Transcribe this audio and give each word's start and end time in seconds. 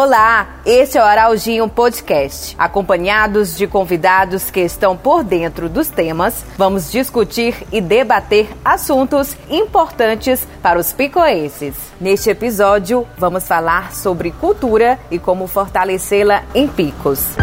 Olá, 0.00 0.60
esse 0.64 0.96
é 0.96 1.02
o 1.02 1.04
Araldinho 1.04 1.68
Podcast. 1.68 2.54
Acompanhados 2.56 3.56
de 3.56 3.66
convidados 3.66 4.48
que 4.48 4.60
estão 4.60 4.96
por 4.96 5.24
dentro 5.24 5.68
dos 5.68 5.88
temas, 5.88 6.44
vamos 6.56 6.92
discutir 6.92 7.66
e 7.72 7.80
debater 7.80 8.48
assuntos 8.64 9.36
importantes 9.50 10.46
para 10.62 10.78
os 10.78 10.92
picoenses. 10.92 11.74
Neste 12.00 12.30
episódio, 12.30 13.08
vamos 13.18 13.48
falar 13.48 13.92
sobre 13.92 14.30
cultura 14.30 15.00
e 15.10 15.18
como 15.18 15.48
fortalecê-la 15.48 16.44
em 16.54 16.68
Picos. 16.68 17.34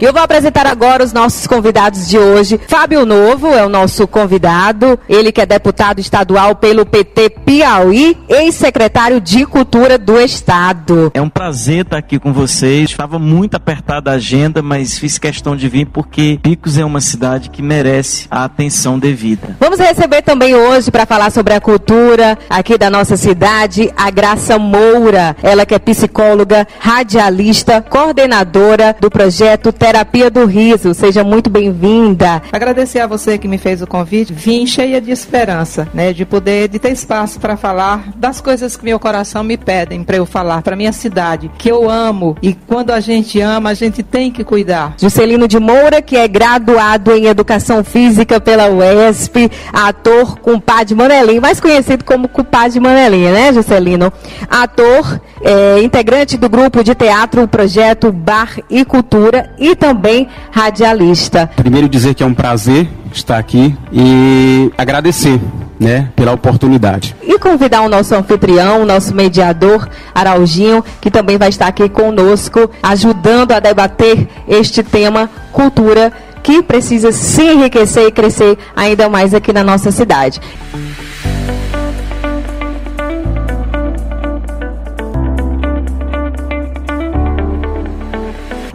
E 0.00 0.04
eu 0.04 0.12
vou 0.12 0.22
apresentar 0.22 0.64
agora 0.64 1.02
os 1.02 1.12
nossos 1.12 1.44
convidados 1.48 2.08
de 2.08 2.16
hoje. 2.16 2.60
Fábio 2.68 3.04
Novo 3.04 3.48
é 3.48 3.66
o 3.66 3.68
nosso 3.68 4.06
convidado, 4.06 4.96
ele 5.08 5.32
que 5.32 5.40
é 5.40 5.46
deputado 5.46 5.98
estadual 5.98 6.54
pelo 6.54 6.86
PT 6.86 7.30
Piauí, 7.44 8.16
ex-secretário 8.28 9.20
de 9.20 9.44
Cultura 9.44 9.98
do 9.98 10.20
Estado. 10.20 11.10
É 11.14 11.20
um 11.20 11.28
prazer 11.28 11.80
estar 11.80 11.98
aqui 11.98 12.16
com 12.16 12.32
vocês. 12.32 12.90
Estava 12.90 13.18
muito 13.18 13.56
apertada 13.56 14.12
a 14.12 14.14
agenda, 14.14 14.62
mas 14.62 14.96
fiz 14.96 15.18
questão 15.18 15.56
de 15.56 15.68
vir 15.68 15.86
porque 15.86 16.38
Picos 16.40 16.78
é 16.78 16.84
uma 16.84 17.00
cidade 17.00 17.50
que 17.50 17.60
merece 17.60 18.28
a 18.30 18.44
atenção 18.44 19.00
devida. 19.00 19.56
Vamos 19.58 19.80
receber 19.80 20.22
também 20.22 20.54
hoje 20.54 20.92
para 20.92 21.06
falar 21.06 21.32
sobre 21.32 21.54
a 21.54 21.60
cultura 21.60 22.38
aqui 22.48 22.78
da 22.78 22.88
nossa 22.88 23.16
cidade 23.16 23.92
a 23.96 24.10
Graça 24.10 24.60
Moura, 24.60 25.36
ela 25.42 25.66
que 25.66 25.74
é 25.74 25.78
psicóloga, 25.80 26.68
radialista, 26.78 27.82
coordenadora 27.82 28.94
do 29.00 29.10
projeto 29.10 29.72
Terapia 29.88 30.30
do 30.30 30.44
Riso. 30.44 30.92
Seja 30.92 31.24
muito 31.24 31.48
bem-vinda. 31.48 32.42
Agradecer 32.52 32.98
a 32.98 33.06
você 33.06 33.38
que 33.38 33.48
me 33.48 33.56
fez 33.56 33.80
o 33.80 33.86
convite. 33.86 34.34
Vim 34.34 34.66
cheia 34.66 35.00
de 35.00 35.10
esperança, 35.10 35.88
né, 35.94 36.12
de 36.12 36.26
poder 36.26 36.68
de 36.68 36.78
ter 36.78 36.92
espaço 36.92 37.40
para 37.40 37.56
falar 37.56 38.12
das 38.14 38.38
coisas 38.38 38.76
que 38.76 38.84
meu 38.84 39.00
coração 39.00 39.42
me 39.42 39.56
pedem 39.56 40.04
para 40.04 40.18
eu 40.18 40.26
falar 40.26 40.60
para 40.60 40.76
minha 40.76 40.92
cidade, 40.92 41.50
que 41.56 41.70
eu 41.70 41.88
amo 41.88 42.36
e 42.42 42.52
quando 42.52 42.90
a 42.90 43.00
gente 43.00 43.40
ama, 43.40 43.70
a 43.70 43.74
gente 43.74 44.02
tem 44.02 44.30
que 44.30 44.44
cuidar. 44.44 44.92
Juscelino 45.00 45.48
de 45.48 45.58
Moura, 45.58 46.02
que 46.02 46.18
é 46.18 46.28
graduado 46.28 47.12
em 47.12 47.24
Educação 47.24 47.82
Física 47.82 48.38
pela 48.38 48.68
UESP, 48.68 49.50
ator 49.72 50.38
compadre 50.38 50.94
Manelinho, 50.94 51.40
mais 51.40 51.60
conhecido 51.60 52.04
como 52.04 52.28
compadre 52.28 52.78
Manelinho, 52.78 53.32
né, 53.32 53.54
Juscelino? 53.54 54.12
Ator, 54.50 55.18
é, 55.40 55.80
integrante 55.80 56.36
do 56.36 56.50
grupo 56.50 56.84
de 56.84 56.94
teatro 56.94 57.48
Projeto 57.48 58.12
Bar 58.12 58.58
e 58.68 58.84
Cultura 58.84 59.50
e 59.58 59.77
também 59.78 60.28
radialista. 60.50 61.48
Primeiro 61.56 61.88
dizer 61.88 62.14
que 62.14 62.22
é 62.22 62.26
um 62.26 62.34
prazer 62.34 62.88
estar 63.12 63.38
aqui 63.38 63.76
e 63.92 64.70
agradecer 64.76 65.40
né, 65.78 66.10
pela 66.16 66.32
oportunidade. 66.32 67.14
E 67.22 67.38
convidar 67.38 67.82
o 67.82 67.88
nosso 67.88 68.14
anfitrião, 68.14 68.82
o 68.82 68.86
nosso 68.86 69.14
mediador, 69.14 69.88
Araujinho, 70.14 70.84
que 71.00 71.10
também 71.10 71.38
vai 71.38 71.48
estar 71.48 71.68
aqui 71.68 71.88
conosco, 71.88 72.70
ajudando 72.82 73.52
a 73.52 73.60
debater 73.60 74.28
este 74.48 74.82
tema 74.82 75.30
cultura 75.52 76.12
que 76.42 76.62
precisa 76.62 77.12
se 77.12 77.42
enriquecer 77.42 78.08
e 78.08 78.12
crescer 78.12 78.58
ainda 78.74 79.08
mais 79.08 79.34
aqui 79.34 79.52
na 79.52 79.62
nossa 79.62 79.90
cidade. 79.90 80.40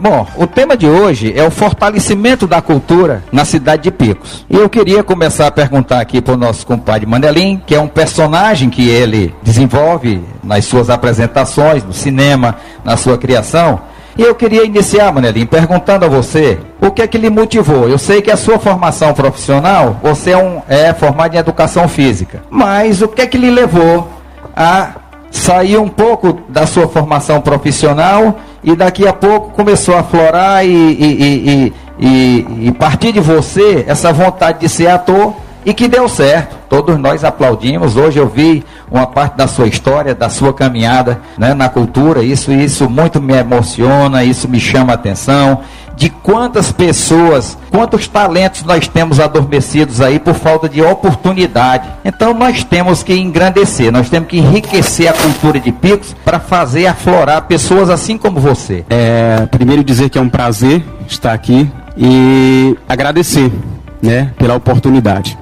Bom, 0.06 0.26
o 0.36 0.46
tema 0.46 0.76
de 0.76 0.86
hoje 0.86 1.32
é 1.34 1.42
o 1.42 1.50
fortalecimento 1.50 2.46
da 2.46 2.60
cultura 2.60 3.24
na 3.32 3.42
cidade 3.42 3.84
de 3.84 3.90
Picos. 3.90 4.44
E 4.50 4.54
eu 4.54 4.68
queria 4.68 5.02
começar 5.02 5.46
a 5.46 5.50
perguntar 5.50 5.98
aqui 5.98 6.20
para 6.20 6.34
o 6.34 6.36
nosso 6.36 6.66
compadre 6.66 7.06
Manelim, 7.06 7.62
que 7.66 7.74
é 7.74 7.80
um 7.80 7.88
personagem 7.88 8.68
que 8.68 8.86
ele 8.86 9.34
desenvolve 9.42 10.22
nas 10.42 10.66
suas 10.66 10.90
apresentações, 10.90 11.82
no 11.82 11.94
cinema, 11.94 12.56
na 12.84 12.98
sua 12.98 13.16
criação. 13.16 13.80
E 14.14 14.20
eu 14.20 14.34
queria 14.34 14.66
iniciar, 14.66 15.10
Manelim, 15.10 15.46
perguntando 15.46 16.04
a 16.04 16.08
você 16.08 16.58
o 16.82 16.90
que 16.90 17.00
é 17.00 17.06
que 17.06 17.16
lhe 17.16 17.30
motivou. 17.30 17.88
Eu 17.88 17.96
sei 17.96 18.20
que 18.20 18.30
a 18.30 18.36
sua 18.36 18.58
formação 18.58 19.14
profissional, 19.14 19.98
você 20.02 20.32
é, 20.32 20.36
um, 20.36 20.60
é 20.68 20.92
formado 20.92 21.34
em 21.34 21.38
educação 21.38 21.88
física, 21.88 22.42
mas 22.50 23.00
o 23.00 23.08
que 23.08 23.22
é 23.22 23.26
que 23.26 23.38
lhe 23.38 23.50
levou 23.50 24.10
a 24.54 24.90
sair 25.34 25.76
um 25.76 25.88
pouco 25.88 26.38
da 26.48 26.64
sua 26.64 26.86
formação 26.86 27.40
profissional 27.40 28.38
e 28.62 28.76
daqui 28.76 29.06
a 29.06 29.12
pouco 29.12 29.50
começou 29.50 29.96
a 29.96 30.04
florar 30.04 30.64
e, 30.64 30.70
e, 30.70 31.72
e, 31.98 32.46
e, 32.68 32.72
partir 32.72 33.12
de 33.12 33.18
você 33.18 33.84
essa 33.88 34.12
vontade 34.12 34.60
de 34.60 34.68
ser 34.68 34.86
ator 34.86 35.34
e 35.66 35.74
que 35.74 35.88
deu 35.88 36.08
certo. 36.08 36.56
Todos 36.68 36.96
nós 36.98 37.24
aplaudimos. 37.24 37.96
Hoje 37.96 38.18
eu 38.18 38.28
vi 38.28 38.64
uma 38.88 39.06
parte 39.06 39.36
da 39.36 39.48
sua 39.48 39.66
história, 39.66 40.14
da 40.14 40.28
sua 40.28 40.52
caminhada 40.52 41.20
né, 41.36 41.52
na 41.52 41.68
cultura. 41.68 42.22
Isso, 42.22 42.52
isso 42.52 42.88
muito 42.88 43.20
me 43.20 43.34
emociona, 43.34 44.22
isso 44.22 44.48
me 44.48 44.60
chama 44.60 44.92
a 44.92 44.94
atenção. 44.94 45.60
De 45.96 46.10
quantas 46.10 46.72
pessoas, 46.72 47.56
quantos 47.70 48.08
talentos 48.08 48.62
nós 48.64 48.88
temos 48.88 49.20
adormecidos 49.20 50.00
aí 50.00 50.18
por 50.18 50.34
falta 50.34 50.68
de 50.68 50.82
oportunidade. 50.82 51.88
Então 52.04 52.34
nós 52.34 52.64
temos 52.64 53.02
que 53.02 53.14
engrandecer, 53.14 53.92
nós 53.92 54.08
temos 54.08 54.28
que 54.28 54.38
enriquecer 54.38 55.08
a 55.08 55.12
cultura 55.12 55.60
de 55.60 55.70
Picos 55.70 56.14
para 56.24 56.40
fazer 56.40 56.86
aflorar 56.86 57.42
pessoas 57.42 57.90
assim 57.90 58.18
como 58.18 58.40
você. 58.40 58.84
É, 58.90 59.46
primeiro 59.50 59.84
dizer 59.84 60.10
que 60.10 60.18
é 60.18 60.20
um 60.20 60.28
prazer 60.28 60.82
estar 61.06 61.32
aqui 61.32 61.70
e 61.96 62.76
agradecer 62.88 63.52
né, 64.02 64.32
pela 64.36 64.54
oportunidade. 64.54 65.38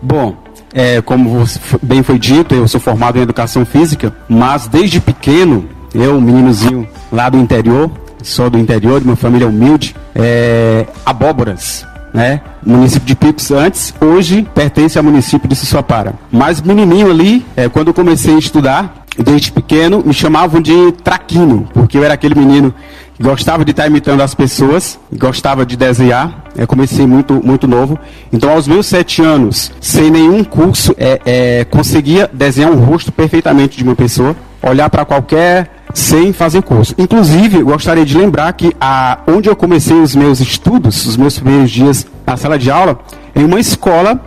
Bom, 0.00 0.36
é, 0.74 1.00
como 1.02 1.44
bem 1.82 2.02
foi 2.02 2.18
dito, 2.18 2.54
eu 2.54 2.66
sou 2.66 2.80
formado 2.80 3.18
em 3.18 3.22
educação 3.22 3.64
física, 3.64 4.12
mas 4.28 4.66
desde 4.66 5.00
pequeno, 5.00 5.68
eu, 5.94 6.20
meninozinho 6.20 6.88
lá 7.10 7.28
do 7.28 7.38
interior, 7.38 7.90
sou 8.22 8.50
do 8.50 8.58
interior, 8.58 9.00
de 9.00 9.06
uma 9.06 9.16
família 9.16 9.46
humilde, 9.46 9.94
é, 10.14 10.86
abóboras, 11.04 11.86
né? 12.12 12.40
Município 12.64 13.06
de 13.06 13.14
Picos 13.14 13.50
antes, 13.50 13.94
hoje 14.00 14.46
pertence 14.54 14.98
ao 14.98 15.04
município 15.04 15.48
de 15.48 15.56
Sissuapara. 15.56 16.14
Mas 16.30 16.60
menininho 16.60 17.10
ali, 17.10 17.44
é, 17.56 17.68
quando 17.68 17.88
eu 17.88 17.94
comecei 17.94 18.34
a 18.34 18.38
estudar, 18.38 19.04
desde 19.18 19.52
pequeno, 19.52 20.02
me 20.04 20.14
chamavam 20.14 20.60
de 20.60 20.92
traquino, 21.04 21.68
porque 21.72 21.98
eu 21.98 22.04
era 22.04 22.14
aquele 22.14 22.34
menino 22.34 22.74
gostava 23.22 23.64
de 23.64 23.70
estar 23.70 23.86
imitando 23.86 24.20
as 24.20 24.34
pessoas, 24.34 24.98
gostava 25.12 25.64
de 25.64 25.76
desenhar. 25.76 26.44
Eu 26.56 26.66
comecei 26.66 27.06
muito, 27.06 27.34
muito 27.34 27.68
novo. 27.68 27.98
Então, 28.32 28.50
aos 28.50 28.66
meus 28.66 28.86
sete 28.86 29.22
anos, 29.22 29.72
sem 29.80 30.10
nenhum 30.10 30.42
curso, 30.42 30.94
é, 30.98 31.20
é, 31.24 31.64
conseguia 31.64 32.28
desenhar 32.32 32.70
um 32.70 32.84
rosto 32.84 33.12
perfeitamente 33.12 33.78
de 33.78 33.84
uma 33.84 33.94
pessoa, 33.94 34.34
olhar 34.60 34.90
para 34.90 35.04
qualquer 35.04 35.81
sem 35.92 36.32
fazer 36.32 36.62
curso. 36.62 36.94
Inclusive, 36.98 37.62
gostaria 37.62 38.04
de 38.04 38.16
lembrar 38.16 38.52
que 38.52 38.74
a, 38.80 39.18
onde 39.26 39.48
eu 39.48 39.56
comecei 39.56 39.96
os 39.96 40.14
meus 40.14 40.40
estudos, 40.40 41.06
os 41.06 41.16
meus 41.16 41.38
primeiros 41.38 41.70
dias 41.70 42.06
na 42.26 42.36
sala 42.36 42.58
de 42.58 42.70
aula, 42.70 42.98
em 43.34 43.44
uma 43.44 43.60
escola 43.60 44.20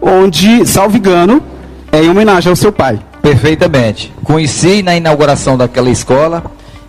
onde, 0.00 0.66
salvo 0.66 0.96
engano, 0.96 1.42
é 1.90 2.02
em 2.02 2.08
homenagem 2.08 2.50
ao 2.50 2.56
seu 2.56 2.72
pai. 2.72 2.98
Perfeitamente. 3.20 4.12
Conheci 4.22 4.82
na 4.82 4.96
inauguração 4.96 5.56
daquela 5.56 5.90
escola 5.90 6.44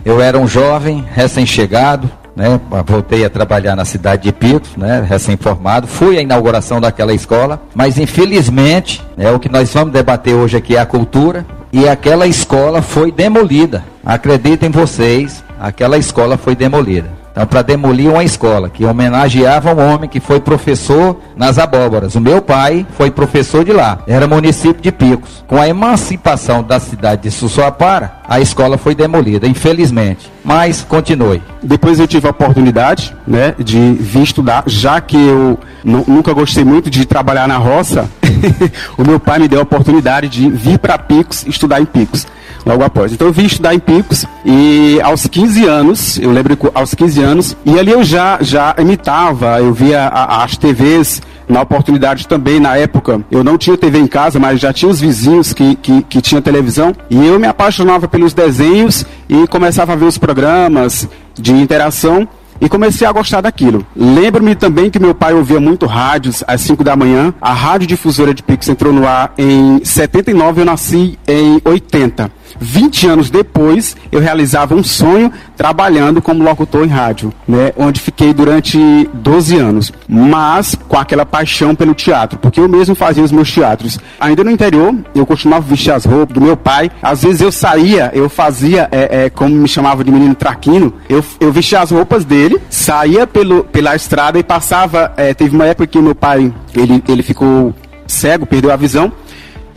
eu 0.06 0.22
era 0.22 0.38
um 0.38 0.48
jovem, 0.48 1.06
recém-chegado, 1.12 2.10
né? 2.36 2.60
Voltei 2.86 3.26
a 3.26 3.30
trabalhar 3.30 3.76
na 3.76 3.84
cidade 3.84 4.24
de 4.24 4.32
Picos, 4.32 4.76
né? 4.78 5.06
Recém-formado. 5.08 5.88
Fui 5.88 6.18
à 6.18 6.22
inauguração 6.22 6.80
daquela 6.80 7.14
escola, 7.14 7.62
mas 7.76 7.98
infelizmente, 7.98 9.06
né, 9.18 9.32
o 9.32 9.40
que 9.40 9.50
nós 9.50 9.74
vamos 9.74 9.94
debater 9.94 10.34
hoje 10.34 10.56
aqui 10.56 10.76
é 10.76 10.80
a 10.80 10.86
cultura 10.86 11.46
e 11.72 11.88
aquela 11.88 12.28
escola 12.28 12.82
foi 12.82 13.12
demolida. 13.12 13.84
Acreditem 14.06 14.70
vocês, 14.70 15.44
aquela 15.60 15.98
escola 15.98 16.38
foi 16.38 16.56
demolida. 16.56 17.20
Então, 17.32 17.46
para 17.46 17.62
demolir 17.62 18.10
uma 18.10 18.24
escola 18.24 18.70
que 18.70 18.84
homenageava 18.84 19.74
um 19.74 19.94
homem 19.94 20.10
que 20.10 20.20
foi 20.20 20.40
professor 20.40 21.16
nas 21.38 21.58
abóboras. 21.58 22.16
O 22.16 22.20
meu 22.20 22.42
pai 22.42 22.86
foi 22.98 23.12
professor 23.12 23.64
de 23.64 23.72
lá, 23.72 24.00
era 24.08 24.28
município 24.28 24.82
de 24.82 24.92
Picos. 24.92 25.44
Com 25.48 25.58
a 25.58 25.68
emancipação 25.68 26.64
da 26.64 26.80
cidade 26.80 27.24
de 27.24 27.32
Sussuapara, 27.32 28.14
a 28.28 28.40
escola 28.42 28.78
foi 28.78 28.94
demolida, 28.94 29.48
infelizmente. 29.48 30.30
Mas 30.50 30.82
continue. 30.82 31.44
Depois 31.62 32.00
eu 32.00 32.08
tive 32.08 32.26
a 32.26 32.32
oportunidade 32.32 33.16
né, 33.28 33.54
de 33.60 33.94
vir 33.94 34.24
estudar, 34.24 34.64
já 34.66 35.00
que 35.00 35.16
eu 35.16 35.60
nunca 35.84 36.34
gostei 36.34 36.64
muito 36.64 36.90
de 36.90 37.06
trabalhar 37.06 37.48
na 37.48 37.58
roça, 37.58 38.10
o 38.98 39.04
meu 39.04 39.20
pai 39.20 39.38
me 39.38 39.48
deu 39.48 39.60
a 39.60 39.62
oportunidade 39.62 40.28
de 40.28 40.50
vir 40.50 40.80
para 40.80 40.98
Picos 40.98 41.46
estudar 41.46 41.80
em 41.80 41.86
Picos 41.86 42.26
logo 42.66 42.84
após. 42.84 43.14
Então 43.14 43.28
eu 43.28 43.34
vim 43.34 43.46
estudar 43.46 43.76
em 43.76 43.80
Picos 43.80 44.26
e 44.44 45.00
aos 45.04 45.28
15 45.28 45.66
anos, 45.66 46.18
eu 46.18 46.32
lembro 46.32 46.58
aos 46.74 46.96
15 46.96 47.22
anos, 47.22 47.58
e 47.64 47.78
ali 47.78 47.92
eu 47.92 48.04
já, 48.04 48.40
já 48.42 48.74
imitava, 48.80 49.60
eu 49.60 49.72
via 49.72 50.08
a, 50.08 50.44
as 50.44 50.58
TVs 50.58 51.22
na 51.50 51.62
oportunidade 51.62 52.28
também, 52.28 52.60
na 52.60 52.78
época, 52.78 53.22
eu 53.32 53.44
não 53.44 53.58
tinha 53.58 53.76
TV 53.76 53.98
em 53.98 54.08
casa, 54.08 54.40
mas 54.40 54.60
já 54.60 54.72
tinha 54.72 54.90
os 54.90 55.02
vizinhos 55.02 55.52
que, 55.52 55.76
que, 55.76 56.04
que 56.04 56.22
tinham 56.22 56.42
televisão, 56.42 56.96
e 57.10 57.26
eu 57.26 57.40
me 57.40 57.48
apaixonava 57.48 58.08
pelos 58.08 58.34
desenhos 58.34 59.04
e 59.28 59.48
começava 59.48 59.94
a 59.94 59.96
ver 59.96 60.06
os 60.06 60.18
programas 60.18 61.10
de 61.34 61.52
interação, 61.52 62.28
e 62.62 62.68
comecei 62.68 63.08
a 63.08 63.12
gostar 63.12 63.42
daquilo. 63.42 63.86
Lembro-me 63.96 64.54
também 64.54 64.90
que 64.90 65.00
meu 65.00 65.16
pai 65.16 65.34
ouvia 65.34 65.60
muito 65.60 65.86
rádios 65.86 66.44
às 66.46 66.62
5 66.62 66.84
da 66.84 66.96
manhã. 66.96 67.34
A 67.40 67.54
rádio 67.54 67.88
difusora 67.88 68.34
de 68.34 68.44
Pix 68.44 68.68
entrou 68.68 68.92
no 68.92 69.08
ar 69.08 69.34
em 69.38 69.84
79, 69.84 70.62
eu 70.62 70.66
nasci 70.66 71.18
em 71.28 71.62
80. 71.64 72.30
20 72.60 73.08
anos 73.08 73.30
depois, 73.30 73.96
eu 74.12 74.20
realizava 74.20 74.76
um 74.76 74.84
sonho 74.84 75.32
trabalhando 75.56 76.22
como 76.22 76.44
locutor 76.44 76.86
em 76.86 76.90
rádio, 76.90 77.34
né? 77.48 77.72
Onde 77.78 78.00
fiquei 78.00 78.34
durante 78.34 78.80
12 79.14 79.58
anos, 79.58 79.94
mas 80.08 80.76
com 80.88 80.98
aquela 80.98 81.26
paixão 81.26 81.76
pelo 81.76 81.94
teatro, 81.94 82.40
porque 82.40 82.60
eu 82.60 82.70
mesmo 82.70 82.96
fazia 82.96 83.24
os 83.24 83.32
meus 83.32 83.52
teatros. 83.52 84.00
Ainda 84.20 84.44
no 84.44 84.52
interior, 84.52 84.96
eu 85.14 85.26
continuava 85.26 85.66
vestir 85.66 85.92
as 85.92 86.06
roupas 86.06 86.34
do 86.34 86.42
meu 86.42 86.56
pai. 86.56 86.90
Às 87.02 87.24
vezes 87.24 87.42
eu 87.42 87.52
saía, 87.52 88.12
eu 88.14 88.30
fazia, 88.30 88.88
é, 88.92 89.26
é, 89.26 89.30
como 89.30 89.54
me 89.56 89.68
chamava 89.68 90.04
de 90.04 90.12
menino 90.12 90.36
traquino, 90.36 90.94
eu, 91.08 91.24
eu 91.40 91.52
vestia 91.52 91.82
as 91.82 91.92
roupas 91.92 92.24
dele, 92.24 92.58
saía 92.70 93.28
pelo, 93.28 93.64
pela 93.66 93.96
estrada 93.96 94.40
e 94.40 94.44
passava. 94.44 95.14
É, 95.18 95.34
teve 95.34 95.56
uma 95.56 95.66
época 95.66 95.88
que 95.88 96.00
meu 96.00 96.16
pai 96.16 96.54
ele, 96.74 97.04
ele 97.08 97.24
ficou 97.24 97.74
cego, 98.08 98.46
perdeu 98.46 98.72
a 98.72 98.76
visão. 98.76 99.12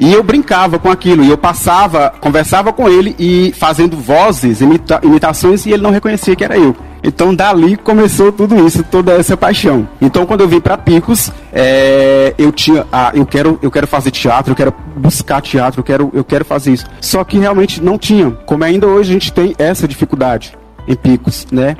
E 0.03 0.13
eu 0.13 0.21
brincava 0.21 0.81
com 0.81 0.91
aquilo, 0.91 1.23
e 1.23 1.31
eu 1.31 1.39
passava, 1.39 2.13
conversava 2.21 2.73
com 2.73 2.89
ele 2.89 3.15
e 3.21 3.53
fazendo 3.57 3.97
vozes, 3.97 4.61
imita 4.61 5.01
imitações, 5.01 5.65
e 5.65 5.71
ele 5.71 5.81
não 5.81 5.93
reconhecia 5.93 6.35
que 6.35 6.43
era 6.43 6.59
eu. 6.59 6.75
Então 7.05 7.33
dali 7.33 7.77
começou 7.77 8.33
tudo 8.33 8.67
isso, 8.67 8.83
toda 8.83 9.13
essa 9.13 9.37
paixão. 9.37 9.89
Então 10.01 10.27
quando 10.27 10.41
eu 10.41 10.49
vim 10.49 10.61
para 10.61 10.77
Picos, 10.77 11.31
é, 11.53 12.35
eu 12.37 12.51
tinha, 12.51 12.85
ah, 12.91 13.13
eu 13.15 13.25
quero, 13.25 13.61
eu 13.63 13.71
quero 13.71 13.87
fazer 13.87 14.11
teatro, 14.11 14.51
eu 14.51 14.57
quero 14.57 14.75
buscar 14.97 15.41
teatro, 15.41 15.79
eu 15.79 15.85
quero, 15.85 16.11
eu 16.13 16.25
quero 16.25 16.45
fazer 16.45 16.73
isso. 16.73 16.87
Só 17.01 17.23
que 17.23 17.39
realmente 17.39 17.81
não 17.81 17.97
tinha. 17.97 18.33
Como 18.45 18.65
ainda 18.65 18.89
hoje 18.89 19.11
a 19.11 19.13
gente 19.13 19.33
tem 19.33 19.55
essa 19.57 19.87
dificuldade 19.87 20.59
em 20.89 20.97
Picos, 20.97 21.47
né? 21.53 21.77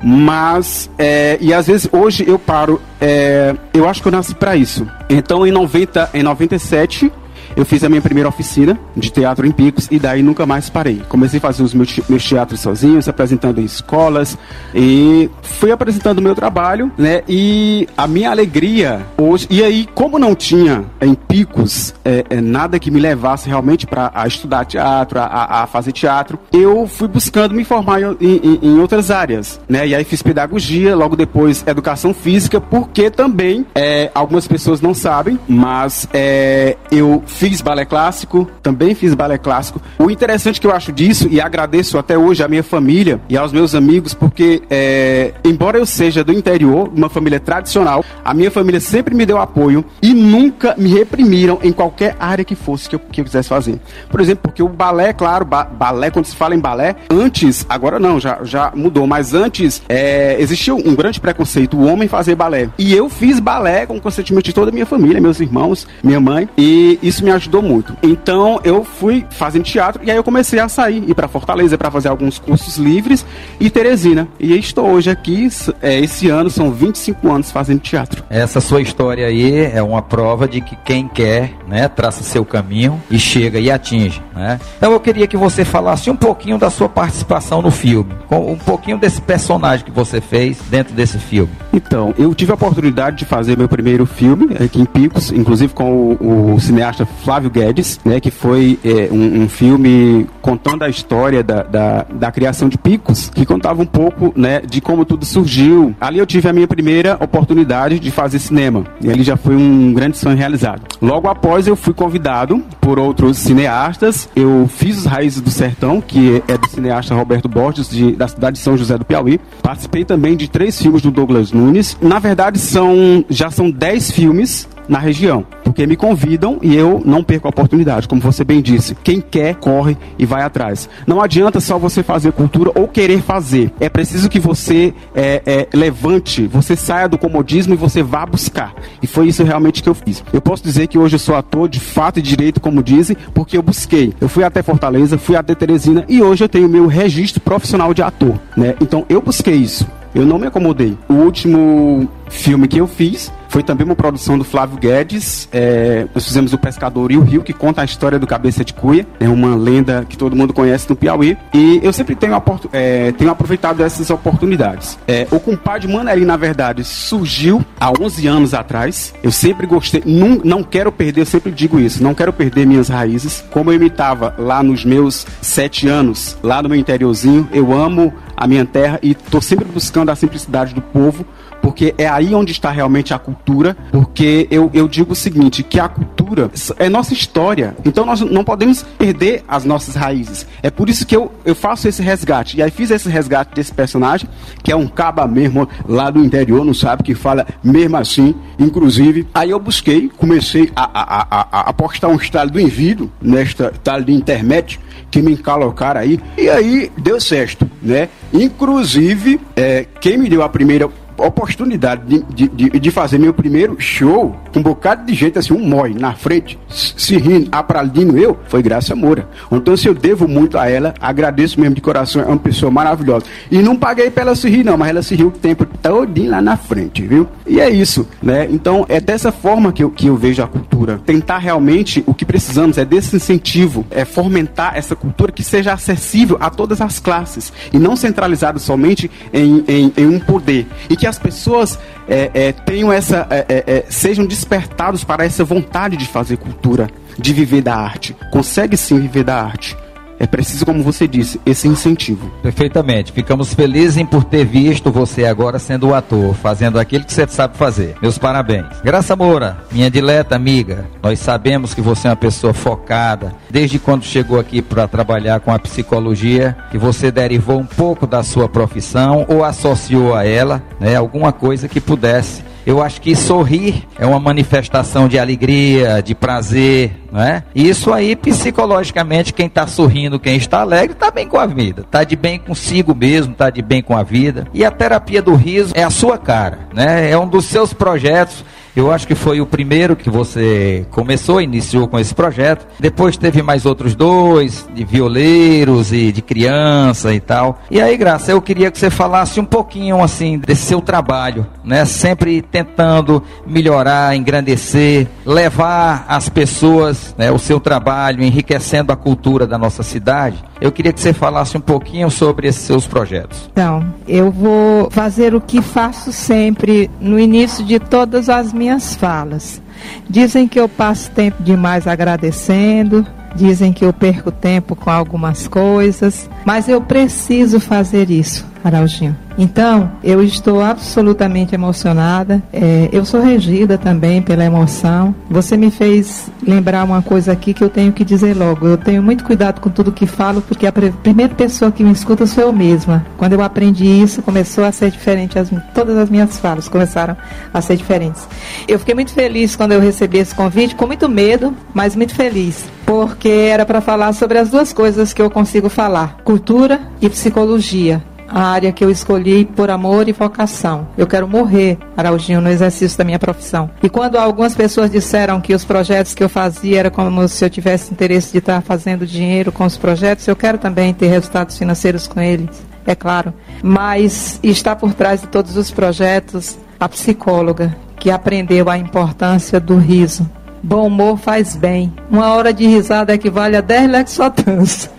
Mas, 0.00 0.88
é, 0.96 1.38
e 1.40 1.52
às 1.52 1.66
vezes 1.66 1.88
hoje 1.90 2.24
eu 2.24 2.38
paro, 2.38 2.80
é, 3.00 3.52
eu 3.72 3.88
acho 3.88 4.00
que 4.00 4.06
eu 4.06 4.12
nasci 4.12 4.32
para 4.32 4.54
isso. 4.54 4.86
Então 5.10 5.44
em 5.44 5.50
90, 5.50 6.10
em 6.14 6.22
97 6.22 7.10
eu 7.56 7.64
fiz 7.64 7.84
a 7.84 7.88
minha 7.88 8.02
primeira 8.02 8.28
oficina 8.28 8.78
de 8.96 9.10
teatro 9.10 9.46
em 9.46 9.50
Picos 9.52 9.88
e 9.90 9.98
daí 9.98 10.22
nunca 10.22 10.44
mais 10.44 10.68
parei. 10.68 11.02
Comecei 11.08 11.38
a 11.38 11.40
fazer 11.40 11.62
os 11.62 11.74
meus, 11.74 12.24
teatros 12.24 12.60
sozinhos, 12.60 13.08
apresentando 13.08 13.60
em 13.60 13.64
escolas 13.64 14.36
e 14.74 15.30
fui 15.42 15.70
apresentando 15.70 16.18
o 16.18 16.22
meu 16.22 16.34
trabalho, 16.34 16.90
né? 16.98 17.22
E 17.28 17.88
a 17.96 18.06
minha 18.06 18.30
alegria 18.30 19.06
hoje. 19.16 19.46
E 19.50 19.62
aí, 19.62 19.88
como 19.94 20.18
não 20.18 20.34
tinha 20.34 20.84
em 21.00 21.14
Picos 21.14 21.94
é, 22.04 22.24
é, 22.28 22.40
nada 22.40 22.78
que 22.78 22.90
me 22.90 23.00
levasse 23.00 23.48
realmente 23.48 23.86
para 23.86 24.12
estudar 24.26 24.64
teatro, 24.64 25.18
a, 25.20 25.62
a, 25.62 25.66
fazer 25.66 25.92
teatro, 25.92 26.38
eu 26.52 26.86
fui 26.86 27.08
buscando 27.08 27.54
me 27.54 27.64
formar 27.64 28.00
em, 28.00 28.16
em, 28.20 28.58
em, 28.62 28.78
outras 28.80 29.10
áreas, 29.10 29.60
né? 29.68 29.86
E 29.86 29.94
aí 29.94 30.04
fiz 30.04 30.22
pedagogia, 30.22 30.96
logo 30.96 31.16
depois 31.16 31.64
educação 31.66 32.12
física, 32.12 32.60
porque 32.60 33.10
também 33.10 33.66
é, 33.74 34.10
algumas 34.14 34.46
pessoas 34.48 34.80
não 34.80 34.94
sabem, 34.94 35.38
mas 35.48 36.08
é, 36.12 36.76
eu 36.90 37.22
fiz 37.26 37.43
fiz 37.48 37.60
balé 37.60 37.84
clássico, 37.84 38.48
também 38.62 38.94
fiz 38.94 39.12
balé 39.12 39.36
clássico. 39.36 39.78
O 39.98 40.10
interessante 40.10 40.58
que 40.58 40.66
eu 40.66 40.72
acho 40.72 40.90
disso, 40.90 41.28
e 41.30 41.42
agradeço 41.42 41.98
até 41.98 42.16
hoje 42.16 42.42
à 42.42 42.48
minha 42.48 42.62
família 42.62 43.20
e 43.28 43.36
aos 43.36 43.52
meus 43.52 43.74
amigos, 43.74 44.14
porque, 44.14 44.62
é, 44.70 45.34
embora 45.44 45.76
eu 45.76 45.84
seja 45.84 46.24
do 46.24 46.32
interior, 46.32 46.90
uma 46.96 47.10
família 47.10 47.38
tradicional, 47.38 48.02
a 48.24 48.32
minha 48.32 48.50
família 48.50 48.80
sempre 48.80 49.14
me 49.14 49.26
deu 49.26 49.38
apoio 49.38 49.84
e 50.00 50.14
nunca 50.14 50.74
me 50.78 50.88
reprimiram 50.88 51.58
em 51.62 51.70
qualquer 51.70 52.16
área 52.18 52.46
que 52.46 52.54
fosse 52.54 52.88
que 52.88 52.94
eu, 52.94 52.98
que 52.98 53.20
eu 53.20 53.24
quisesse 53.26 53.50
fazer. 53.50 53.78
Por 54.08 54.22
exemplo, 54.22 54.44
porque 54.44 54.62
o 54.62 54.68
balé, 54.68 55.12
claro, 55.12 55.44
ba 55.44 55.64
balé, 55.64 56.10
quando 56.10 56.24
se 56.24 56.36
fala 56.36 56.54
em 56.54 56.60
balé, 56.60 56.96
antes, 57.10 57.66
agora 57.68 57.98
não, 57.98 58.18
já, 58.18 58.38
já 58.42 58.72
mudou, 58.74 59.06
mas 59.06 59.34
antes 59.34 59.82
é, 59.86 60.40
existia 60.40 60.74
um 60.74 60.94
grande 60.94 61.20
preconceito, 61.20 61.76
o 61.76 61.84
homem 61.84 62.08
fazer 62.08 62.34
balé. 62.34 62.70
E 62.78 62.94
eu 62.94 63.10
fiz 63.10 63.38
balé 63.38 63.84
com 63.84 63.98
o 63.98 64.00
consentimento 64.00 64.46
de 64.46 64.54
toda 64.54 64.70
a 64.70 64.72
minha 64.72 64.86
família, 64.86 65.20
meus 65.20 65.40
irmãos, 65.40 65.86
minha 66.02 66.18
mãe, 66.18 66.48
e 66.56 66.98
isso 67.02 67.22
me 67.22 67.33
ajudou 67.34 67.62
muito. 67.62 67.96
Então 68.02 68.60
eu 68.64 68.84
fui 68.84 69.26
fazendo 69.30 69.64
teatro 69.64 70.02
e 70.04 70.10
aí 70.10 70.16
eu 70.16 70.24
comecei 70.24 70.58
a 70.58 70.68
sair, 70.68 71.04
ir 71.08 71.14
para 71.14 71.28
Fortaleza 71.28 71.76
para 71.76 71.90
fazer 71.90 72.08
alguns 72.08 72.38
cursos 72.38 72.76
livres 72.76 73.24
e 73.60 73.70
Teresina. 73.70 74.28
E 74.38 74.56
estou 74.56 74.88
hoje 74.88 75.10
aqui, 75.10 75.48
é, 75.82 75.98
esse 75.98 76.28
ano 76.28 76.50
são 76.50 76.70
25 76.70 77.32
anos 77.32 77.50
fazendo 77.50 77.80
teatro. 77.80 78.24
Essa 78.30 78.60
sua 78.60 78.80
história 78.80 79.26
aí 79.26 79.66
é 79.66 79.82
uma 79.82 80.02
prova 80.02 80.48
de 80.48 80.60
que 80.60 80.76
quem 80.76 81.08
quer, 81.08 81.52
né, 81.66 81.88
traça 81.88 82.22
seu 82.22 82.44
caminho 82.44 83.02
e 83.10 83.18
chega 83.18 83.58
e 83.58 83.70
atinge, 83.70 84.22
né? 84.34 84.60
Então 84.76 84.92
eu 84.92 85.00
queria 85.00 85.26
que 85.26 85.36
você 85.36 85.64
falasse 85.64 86.10
um 86.10 86.16
pouquinho 86.16 86.58
da 86.58 86.70
sua 86.70 86.88
participação 86.88 87.60
no 87.60 87.70
filme, 87.70 88.14
com 88.26 88.52
um 88.52 88.56
pouquinho 88.56 88.98
desse 88.98 89.20
personagem 89.20 89.84
que 89.84 89.90
você 89.90 90.20
fez 90.20 90.58
dentro 90.70 90.94
desse 90.94 91.18
filme. 91.18 91.50
Então, 91.72 92.14
eu 92.18 92.34
tive 92.34 92.52
a 92.52 92.54
oportunidade 92.54 93.16
de 93.16 93.24
fazer 93.24 93.56
meu 93.56 93.68
primeiro 93.68 94.06
filme 94.06 94.54
aqui 94.62 94.80
em 94.80 94.84
Picos, 94.84 95.32
inclusive 95.32 95.72
com 95.72 96.16
o, 96.20 96.54
o 96.54 96.60
cineasta 96.60 97.06
Flávio 97.24 97.50
Guedes, 97.50 97.98
né, 98.04 98.20
que 98.20 98.30
foi 98.30 98.78
é, 98.84 99.08
um, 99.10 99.42
um, 99.42 99.48
filme 99.48 100.26
contando 100.42 100.82
a 100.82 100.88
história 100.88 101.42
da, 101.42 101.62
da, 101.62 102.06
da, 102.12 102.30
criação 102.30 102.68
de 102.68 102.76
Picos, 102.76 103.30
que 103.34 103.46
contava 103.46 103.80
um 103.80 103.86
pouco 103.86 104.32
né, 104.36 104.60
de 104.60 104.80
como 104.80 105.04
tudo 105.04 105.24
surgiu. 105.24 105.94
Ali 106.00 106.18
eu 106.18 106.26
tive 106.26 106.48
a 106.48 106.52
minha 106.52 106.68
primeira 106.68 107.16
oportunidade 107.20 107.98
de 107.98 108.10
fazer 108.10 108.38
cinema, 108.38 108.84
e 109.00 109.10
ali 109.10 109.22
já 109.22 109.36
foi 109.36 109.56
um 109.56 109.92
grande 109.94 110.18
sonho 110.18 110.36
realizado. 110.36 110.82
Logo 111.00 111.28
após 111.28 111.66
eu 111.66 111.76
fui 111.76 111.94
convidado 111.94 112.62
por 112.80 112.98
outros 112.98 113.38
cineastas, 113.38 114.28
eu 114.36 114.68
fiz 114.68 114.98
Os 114.98 115.06
Raízes 115.06 115.40
do 115.40 115.50
Sertão, 115.50 116.00
que 116.00 116.42
é 116.46 116.58
do 116.58 116.68
cineasta 116.68 117.14
Roberto 117.14 117.48
Borges, 117.48 117.88
de, 117.88 118.12
da 118.12 118.28
cidade 118.28 118.58
de 118.58 118.62
São 118.62 118.76
José 118.76 118.98
do 118.98 119.04
Piauí. 119.04 119.40
Participei 119.62 120.04
também 120.04 120.36
de 120.36 120.48
três 120.48 120.80
filmes 120.80 121.00
do 121.00 121.10
Douglas 121.10 121.52
Nunes. 121.52 121.96
Na 122.00 122.18
verdade, 122.18 122.58
são 122.58 123.24
já 123.30 123.50
são 123.50 123.70
dez 123.70 124.10
filmes 124.10 124.68
na 124.88 124.98
região, 124.98 125.46
porque 125.62 125.86
me 125.86 125.96
convidam 125.96 126.58
e 126.62 126.74
eu 126.74 127.02
não 127.04 127.22
perco 127.22 127.48
a 127.48 127.50
oportunidade, 127.50 128.08
como 128.08 128.20
você 128.20 128.44
bem 128.44 128.62
disse. 128.62 128.94
Quem 129.02 129.20
quer, 129.20 129.56
corre 129.56 129.96
e 130.18 130.26
vai 130.26 130.42
atrás. 130.42 130.88
Não 131.06 131.20
adianta 131.20 131.60
só 131.60 131.78
você 131.78 132.02
fazer 132.02 132.32
cultura 132.32 132.70
ou 132.74 132.86
querer 132.86 133.22
fazer. 133.22 133.72
É 133.80 133.88
preciso 133.88 134.28
que 134.28 134.38
você 134.38 134.94
é, 135.14 135.42
é, 135.44 135.68
levante, 135.76 136.46
você 136.46 136.76
saia 136.76 137.08
do 137.08 137.18
comodismo 137.18 137.74
e 137.74 137.76
você 137.76 138.02
vá 138.02 138.24
buscar. 138.26 138.74
E 139.02 139.06
foi 139.06 139.28
isso 139.28 139.42
realmente 139.42 139.82
que 139.82 139.88
eu 139.88 139.94
fiz. 139.94 140.22
Eu 140.32 140.40
posso 140.40 140.62
dizer 140.62 140.86
que 140.86 140.98
hoje 140.98 141.16
eu 141.16 141.20
sou 141.20 141.34
ator 141.34 141.68
de 141.68 141.80
fato 141.80 142.18
e 142.18 142.22
direito, 142.22 142.60
como 142.60 142.82
dizem, 142.82 143.16
porque 143.32 143.56
eu 143.56 143.62
busquei. 143.62 144.12
Eu 144.20 144.28
fui 144.28 144.44
até 144.44 144.62
Fortaleza, 144.62 145.18
fui 145.18 145.36
até 145.36 145.54
Teresina 145.54 146.04
e 146.08 146.22
hoje 146.22 146.44
eu 146.44 146.48
tenho 146.48 146.68
meu 146.68 146.86
registro 146.86 147.40
profissional 147.40 147.92
de 147.94 148.02
ator. 148.02 148.38
Né? 148.56 148.74
Então 148.80 149.04
eu 149.08 149.20
busquei 149.20 149.54
isso. 149.54 149.86
Eu 150.14 150.24
não 150.24 150.38
me 150.38 150.46
acomodei. 150.46 150.96
O 151.08 151.14
último 151.14 152.08
filme 152.28 152.68
que 152.68 152.78
eu 152.78 152.86
fiz 152.86 153.32
foi 153.54 153.62
também 153.62 153.84
uma 153.86 153.94
produção 153.94 154.36
do 154.36 154.42
Flávio 154.42 154.76
Guedes. 154.76 155.48
É, 155.52 156.08
nós 156.12 156.26
fizemos 156.26 156.52
O 156.52 156.58
Pescador 156.58 157.12
e 157.12 157.16
o 157.16 157.20
Rio, 157.20 157.40
que 157.40 157.52
conta 157.52 157.82
a 157.82 157.84
história 157.84 158.18
do 158.18 158.26
Cabeça 158.26 158.64
de 158.64 158.74
Cuia. 158.74 159.06
É 159.20 159.28
uma 159.28 159.54
lenda 159.54 160.04
que 160.08 160.18
todo 160.18 160.34
mundo 160.34 160.52
conhece 160.52 160.90
no 160.90 160.96
Piauí. 160.96 161.38
E 161.54 161.78
eu 161.80 161.92
sempre 161.92 162.16
tenho, 162.16 162.34
é, 162.72 163.12
tenho 163.12 163.30
aproveitado 163.30 163.80
essas 163.80 164.10
oportunidades. 164.10 164.98
É, 165.06 165.28
o 165.30 165.38
Compadre 165.38 165.86
Maneli, 165.86 166.24
na 166.24 166.36
verdade, 166.36 166.82
surgiu 166.82 167.64
há 167.78 167.92
11 167.92 168.26
anos 168.26 168.54
atrás. 168.54 169.14
Eu 169.22 169.30
sempre 169.30 169.68
gostei, 169.68 170.02
não, 170.04 170.40
não 170.42 170.64
quero 170.64 170.90
perder, 170.90 171.20
eu 171.20 171.26
sempre 171.26 171.52
digo 171.52 171.78
isso, 171.78 172.02
não 172.02 172.12
quero 172.12 172.32
perder 172.32 172.66
minhas 172.66 172.88
raízes. 172.88 173.44
Como 173.52 173.70
eu 173.70 173.76
imitava 173.76 174.34
lá 174.36 174.64
nos 174.64 174.84
meus 174.84 175.24
sete 175.40 175.86
anos, 175.86 176.36
lá 176.42 176.60
no 176.60 176.68
meu 176.68 176.78
interiorzinho, 176.78 177.48
eu 177.52 177.72
amo 177.72 178.12
a 178.36 178.48
minha 178.48 178.64
terra 178.64 178.98
e 179.00 179.12
estou 179.12 179.40
sempre 179.40 179.64
buscando 179.64 180.10
a 180.10 180.16
simplicidade 180.16 180.74
do 180.74 180.82
povo 180.82 181.24
porque 181.64 181.94
é 181.96 182.06
aí 182.06 182.34
onde 182.34 182.52
está 182.52 182.70
realmente 182.70 183.14
a 183.14 183.18
cultura, 183.18 183.74
porque 183.90 184.46
eu, 184.50 184.70
eu 184.74 184.86
digo 184.86 185.14
o 185.14 185.16
seguinte, 185.16 185.62
que 185.62 185.80
a 185.80 185.88
cultura 185.88 186.50
é 186.78 186.90
nossa 186.90 187.14
história, 187.14 187.74
então 187.86 188.04
nós 188.04 188.20
não 188.20 188.44
podemos 188.44 188.82
perder 188.98 189.42
as 189.48 189.64
nossas 189.64 189.94
raízes. 189.94 190.46
É 190.62 190.70
por 190.70 190.90
isso 190.90 191.06
que 191.06 191.16
eu, 191.16 191.32
eu 191.42 191.54
faço 191.54 191.88
esse 191.88 192.02
resgate, 192.02 192.58
e 192.58 192.62
aí 192.62 192.70
fiz 192.70 192.90
esse 192.90 193.08
resgate 193.08 193.54
desse 193.54 193.72
personagem, 193.72 194.28
que 194.62 194.70
é 194.70 194.76
um 194.76 194.86
caba 194.86 195.26
mesmo 195.26 195.66
lá 195.88 196.10
do 196.10 196.22
interior, 196.22 196.66
não 196.66 196.74
sabe, 196.74 197.02
que 197.02 197.14
fala 197.14 197.46
mesmo 197.62 197.96
assim, 197.96 198.34
inclusive. 198.58 199.26
Aí 199.32 199.48
eu 199.48 199.58
busquei, 199.58 200.10
comecei 200.18 200.70
a, 200.76 200.82
a, 200.82 201.26
a, 201.30 201.60
a 201.70 201.72
postar 201.72 202.08
um 202.08 202.16
estado 202.16 202.50
do 202.50 202.60
envido, 202.60 203.10
nesta 203.22 203.72
tal 203.82 204.02
de 204.02 204.12
internet, 204.12 204.78
que 205.10 205.22
me 205.22 205.32
encalocaram 205.32 206.02
aí, 206.02 206.20
e 206.36 206.46
aí 206.50 206.92
deu 206.98 207.18
certo, 207.18 207.70
né? 207.80 208.10
Inclusive, 208.34 209.40
é, 209.56 209.86
quem 209.98 210.18
me 210.18 210.28
deu 210.28 210.42
a 210.42 210.48
primeira 210.48 210.90
oportunidade 211.16 212.24
de, 212.34 212.48
de, 212.48 212.70
de, 212.70 212.90
fazer 212.90 213.18
meu 213.18 213.32
primeiro 213.32 213.76
show 213.78 214.34
com 214.52 214.60
um 214.60 214.62
bocado 214.62 215.04
de 215.04 215.14
gente, 215.14 215.38
assim, 215.38 215.52
um 215.52 215.66
mói 215.66 215.94
na 215.94 216.14
frente, 216.14 216.58
se 216.68 217.16
rindo, 217.16 217.48
apraldindo 217.52 218.18
eu, 218.18 218.38
foi 218.48 218.62
Graça 218.62 218.94
Moura. 218.94 219.28
Então, 219.50 219.76
se 219.76 219.88
eu 219.88 219.94
devo 219.94 220.28
muito 220.28 220.58
a 220.58 220.68
ela, 220.68 220.94
agradeço 221.00 221.60
mesmo 221.60 221.74
de 221.74 221.80
coração, 221.80 222.22
é 222.22 222.26
uma 222.26 222.38
pessoa 222.38 222.70
maravilhosa. 222.70 223.26
E 223.50 223.58
não 223.58 223.76
paguei 223.76 224.10
pra 224.10 224.22
ela 224.22 224.34
se 224.34 224.48
rir, 224.48 224.64
não, 224.64 224.76
mas 224.76 224.88
ela 224.88 225.02
se 225.02 225.14
riu 225.14 225.28
o 225.28 225.30
tempo 225.30 225.66
todinho 225.82 226.30
lá 226.30 226.40
na 226.40 226.56
frente, 226.56 227.02
viu? 227.02 227.28
E 227.46 227.60
é 227.60 227.70
isso, 227.70 228.06
né? 228.22 228.46
Então, 228.50 228.86
é 228.88 229.00
dessa 229.00 229.30
forma 229.30 229.72
que 229.72 229.82
eu, 229.82 229.90
que 229.90 230.06
eu 230.06 230.16
vejo 230.16 230.42
a 230.42 230.46
cultura. 230.46 231.00
Tentar 231.04 231.38
realmente, 231.38 232.02
o 232.06 232.14
que 232.14 232.24
precisamos 232.24 232.78
é 232.78 232.84
desse 232.84 233.16
incentivo, 233.16 233.86
é 233.90 234.04
fomentar 234.04 234.76
essa 234.76 234.94
cultura 234.96 235.32
que 235.32 235.42
seja 235.42 235.72
acessível 235.72 236.36
a 236.40 236.50
todas 236.50 236.80
as 236.80 236.98
classes 236.98 237.52
e 237.72 237.78
não 237.78 237.96
centralizado 237.96 238.58
somente 238.58 239.10
em, 239.32 239.64
em, 239.66 239.92
em 239.96 240.06
um 240.06 240.18
poder. 240.18 240.66
E 240.88 240.96
que 240.96 241.03
que 241.04 241.08
as 241.08 241.18
pessoas 241.18 241.78
é, 242.08 242.30
é, 242.32 242.52
tenham 242.52 242.90
essa, 242.90 243.26
é, 243.28 243.44
é, 243.46 243.64
é, 243.66 243.84
sejam 243.90 244.24
despertados 244.24 245.04
para 245.04 245.22
essa 245.22 245.44
vontade 245.44 245.98
de 245.98 246.06
fazer 246.06 246.38
cultura, 246.38 246.88
de 247.18 247.34
viver 247.34 247.60
da 247.60 247.76
arte. 247.76 248.16
Consegue 248.32 248.74
sim 248.74 248.98
viver 248.98 249.22
da 249.22 249.36
arte. 249.36 249.76
É 250.18 250.26
preciso, 250.26 250.64
como 250.64 250.82
você 250.82 251.06
disse, 251.06 251.40
esse 251.44 251.68
incentivo. 251.68 252.30
Perfeitamente. 252.42 253.12
Ficamos 253.12 253.54
felizes 253.54 254.02
por 254.04 254.24
ter 254.24 254.44
visto 254.44 254.90
você 254.90 255.24
agora 255.24 255.58
sendo 255.58 255.88
o 255.88 255.94
ator, 255.94 256.34
fazendo 256.34 256.78
aquilo 256.78 257.04
que 257.04 257.12
você 257.12 257.26
sabe 257.26 257.56
fazer. 257.56 257.96
Meus 258.02 258.18
parabéns. 258.18 258.66
Graça 258.82 259.14
Moura, 259.16 259.58
minha 259.70 259.90
dileta 259.90 260.34
amiga, 260.34 260.86
nós 261.02 261.18
sabemos 261.18 261.74
que 261.74 261.80
você 261.80 262.08
é 262.08 262.10
uma 262.10 262.16
pessoa 262.16 262.52
focada, 262.52 263.34
desde 263.50 263.78
quando 263.78 264.04
chegou 264.04 264.38
aqui 264.38 264.60
para 264.60 264.88
trabalhar 264.88 265.40
com 265.40 265.52
a 265.52 265.58
psicologia, 265.58 266.56
que 266.70 266.78
você 266.78 267.10
derivou 267.10 267.58
um 267.58 267.66
pouco 267.66 268.06
da 268.06 268.22
sua 268.22 268.48
profissão 268.48 269.24
ou 269.28 269.44
associou 269.44 270.14
a 270.14 270.26
ela, 270.26 270.62
né, 270.80 270.96
alguma 270.96 271.32
coisa 271.32 271.68
que 271.68 271.80
pudesse 271.80 272.42
eu 272.66 272.82
acho 272.82 273.00
que 273.00 273.14
sorrir 273.14 273.86
é 273.98 274.06
uma 274.06 274.18
manifestação 274.18 275.08
de 275.08 275.18
alegria, 275.18 276.02
de 276.02 276.14
prazer, 276.14 276.92
não 277.12 277.20
é? 277.20 277.42
E 277.54 277.68
isso 277.68 277.92
aí, 277.92 278.16
psicologicamente, 278.16 279.32
quem 279.32 279.46
está 279.46 279.66
sorrindo, 279.66 280.18
quem 280.18 280.36
está 280.36 280.60
alegre, 280.60 280.92
está 280.92 281.10
bem 281.10 281.28
com 281.28 281.38
a 281.38 281.46
vida, 281.46 281.82
está 281.82 282.04
de 282.04 282.16
bem 282.16 282.38
consigo 282.38 282.94
mesmo, 282.94 283.32
está 283.32 283.50
de 283.50 283.62
bem 283.62 283.82
com 283.82 283.96
a 283.96 284.02
vida. 284.02 284.46
E 284.52 284.64
a 284.64 284.70
terapia 284.70 285.20
do 285.20 285.34
riso 285.34 285.72
é 285.74 285.84
a 285.84 285.90
sua 285.90 286.18
cara, 286.18 286.60
né? 286.72 287.10
É 287.10 287.18
um 287.18 287.28
dos 287.28 287.44
seus 287.46 287.72
projetos 287.72 288.44
eu 288.76 288.90
acho 288.90 289.06
que 289.06 289.14
foi 289.14 289.40
o 289.40 289.46
primeiro 289.46 289.94
que 289.94 290.10
você 290.10 290.86
começou, 290.90 291.40
iniciou 291.40 291.86
com 291.86 291.98
esse 291.98 292.14
projeto. 292.14 292.66
Depois 292.78 293.16
teve 293.16 293.42
mais 293.42 293.64
outros 293.64 293.94
dois, 293.94 294.68
de 294.74 294.84
violeiros 294.84 295.92
e 295.92 296.10
de 296.10 296.20
criança 296.20 297.14
e 297.14 297.20
tal. 297.20 297.60
E 297.70 297.80
aí, 297.80 297.96
Graça, 297.96 298.32
eu 298.32 298.42
queria 298.42 298.70
que 298.70 298.78
você 298.78 298.90
falasse 298.90 299.38
um 299.38 299.44
pouquinho 299.44 300.02
assim 300.02 300.38
desse 300.38 300.62
seu 300.62 300.80
trabalho, 300.80 301.46
né? 301.62 301.84
Sempre 301.84 302.42
tentando 302.42 303.22
melhorar, 303.46 304.16
engrandecer, 304.16 305.06
levar 305.24 306.04
as 306.08 306.28
pessoas, 306.28 307.14
né, 307.16 307.30
o 307.30 307.38
seu 307.38 307.60
trabalho, 307.60 308.22
enriquecendo 308.22 308.92
a 308.92 308.96
cultura 308.96 309.46
da 309.46 309.56
nossa 309.56 309.82
cidade. 309.82 310.42
Eu 310.64 310.72
queria 310.72 310.94
que 310.94 311.00
você 311.00 311.12
falasse 311.12 311.58
um 311.58 311.60
pouquinho 311.60 312.10
sobre 312.10 312.48
esses 312.48 312.62
seus 312.62 312.86
projetos. 312.86 313.50
Então, 313.52 313.84
eu 314.08 314.30
vou 314.30 314.90
fazer 314.90 315.34
o 315.34 315.40
que 315.40 315.60
faço 315.60 316.10
sempre 316.10 316.90
no 316.98 317.20
início 317.20 317.62
de 317.62 317.78
todas 317.78 318.30
as 318.30 318.50
minhas 318.50 318.96
falas. 318.96 319.60
Dizem 320.08 320.48
que 320.48 320.58
eu 320.58 320.66
passo 320.66 321.10
tempo 321.10 321.42
demais 321.42 321.86
agradecendo, 321.86 323.06
dizem 323.34 323.74
que 323.74 323.84
eu 323.84 323.92
perco 323.92 324.32
tempo 324.32 324.74
com 324.74 324.88
algumas 324.88 325.46
coisas, 325.46 326.30
mas 326.46 326.66
eu 326.66 326.80
preciso 326.80 327.60
fazer 327.60 328.08
isso, 328.08 328.46
Araldinho. 328.64 329.14
Então, 329.36 329.92
eu 330.02 330.22
estou 330.22 330.62
absolutamente 330.62 331.54
emocionada. 331.54 332.42
É, 332.52 332.88
eu 332.92 333.04
sou 333.04 333.20
regida 333.20 333.76
também 333.76 334.22
pela 334.22 334.44
emoção. 334.44 335.14
Você 335.28 335.56
me 335.56 335.70
fez 335.70 336.30
lembrar 336.46 336.84
uma 336.84 337.02
coisa 337.02 337.32
aqui 337.32 337.52
que 337.52 337.62
eu 337.62 337.68
tenho 337.68 337.92
que 337.92 338.04
dizer 338.04 338.34
logo. 338.34 338.66
Eu 338.66 338.78
tenho 338.78 339.02
muito 339.02 339.22
cuidado 339.24 339.60
com 339.60 339.68
tudo 339.68 339.92
que 339.92 340.06
falo, 340.06 340.40
porque 340.40 340.66
a 340.66 340.72
primeira 340.72 341.34
pessoa 341.34 341.70
que 341.70 341.84
me 341.84 341.92
escuta 341.92 342.26
sou 342.26 342.44
eu 342.44 342.52
mesma. 342.52 343.04
Quando 343.18 343.34
eu 343.34 343.42
aprendi 343.42 343.84
isso, 343.84 344.22
começou 344.22 344.64
a 344.64 344.72
ser 344.72 344.90
diferente. 344.90 345.38
As, 345.38 345.50
todas 345.74 345.98
as 345.98 346.08
minhas 346.08 346.38
falas 346.38 346.68
começaram 346.68 347.16
a 347.52 347.60
ser 347.60 347.76
diferentes. 347.76 348.26
Eu 348.66 348.78
fiquei 348.78 348.94
muito 348.94 349.12
feliz 349.12 349.56
quando 349.56 349.72
eu 349.72 349.80
recebi 349.80 350.18
esse 350.18 350.34
convite, 350.34 350.74
com 350.74 350.86
muito 350.86 351.08
medo, 351.08 351.54
mas 351.74 351.94
muito 351.94 352.14
feliz, 352.14 352.64
porque 352.86 353.28
era 353.28 353.66
para 353.66 353.80
falar 353.80 354.12
sobre 354.12 354.38
as 354.38 354.48
duas 354.48 354.72
coisas 354.72 355.12
que 355.12 355.20
eu 355.20 355.28
consigo 355.28 355.68
falar: 355.68 356.18
cultura 356.24 356.80
e 357.02 357.10
psicologia 357.10 358.02
a 358.28 358.42
área 358.42 358.72
que 358.72 358.84
eu 358.84 358.90
escolhi 358.90 359.44
por 359.44 359.70
amor 359.70 360.08
e 360.08 360.12
vocação. 360.12 360.88
Eu 360.96 361.06
quero 361.06 361.28
morrer, 361.28 361.78
Araujinho, 361.96 362.40
no 362.40 362.48
exercício 362.48 362.96
da 362.96 363.04
minha 363.04 363.18
profissão. 363.18 363.70
E 363.82 363.88
quando 363.88 364.16
algumas 364.16 364.54
pessoas 364.54 364.90
disseram 364.90 365.40
que 365.40 365.54
os 365.54 365.64
projetos 365.64 366.14
que 366.14 366.22
eu 366.22 366.28
fazia 366.28 366.80
era 366.80 366.90
como 366.90 367.26
se 367.28 367.44
eu 367.44 367.50
tivesse 367.50 367.92
interesse 367.92 368.32
de 368.32 368.38
estar 368.38 368.60
fazendo 368.62 369.06
dinheiro 369.06 369.52
com 369.52 369.64
os 369.64 369.76
projetos, 369.76 370.26
eu 370.26 370.36
quero 370.36 370.58
também 370.58 370.92
ter 370.92 371.08
resultados 371.08 371.58
financeiros 371.58 372.06
com 372.06 372.20
eles, 372.20 372.62
é 372.86 372.94
claro. 372.94 373.32
Mas 373.62 374.38
está 374.42 374.74
por 374.74 374.94
trás 374.94 375.20
de 375.20 375.28
todos 375.28 375.56
os 375.56 375.70
projetos 375.70 376.58
a 376.78 376.88
psicóloga 376.88 377.74
que 377.96 378.10
aprendeu 378.10 378.68
a 378.68 378.76
importância 378.76 379.58
do 379.58 379.76
riso. 379.78 380.28
Bom 380.62 380.86
humor 380.86 381.18
faz 381.18 381.56
bem. 381.56 381.92
Uma 382.10 382.34
hora 382.34 382.52
de 382.52 382.66
risada 382.66 383.14
equivale 383.14 383.56
a 383.56 383.60
10 383.60 383.90
lexotans. 383.90 384.90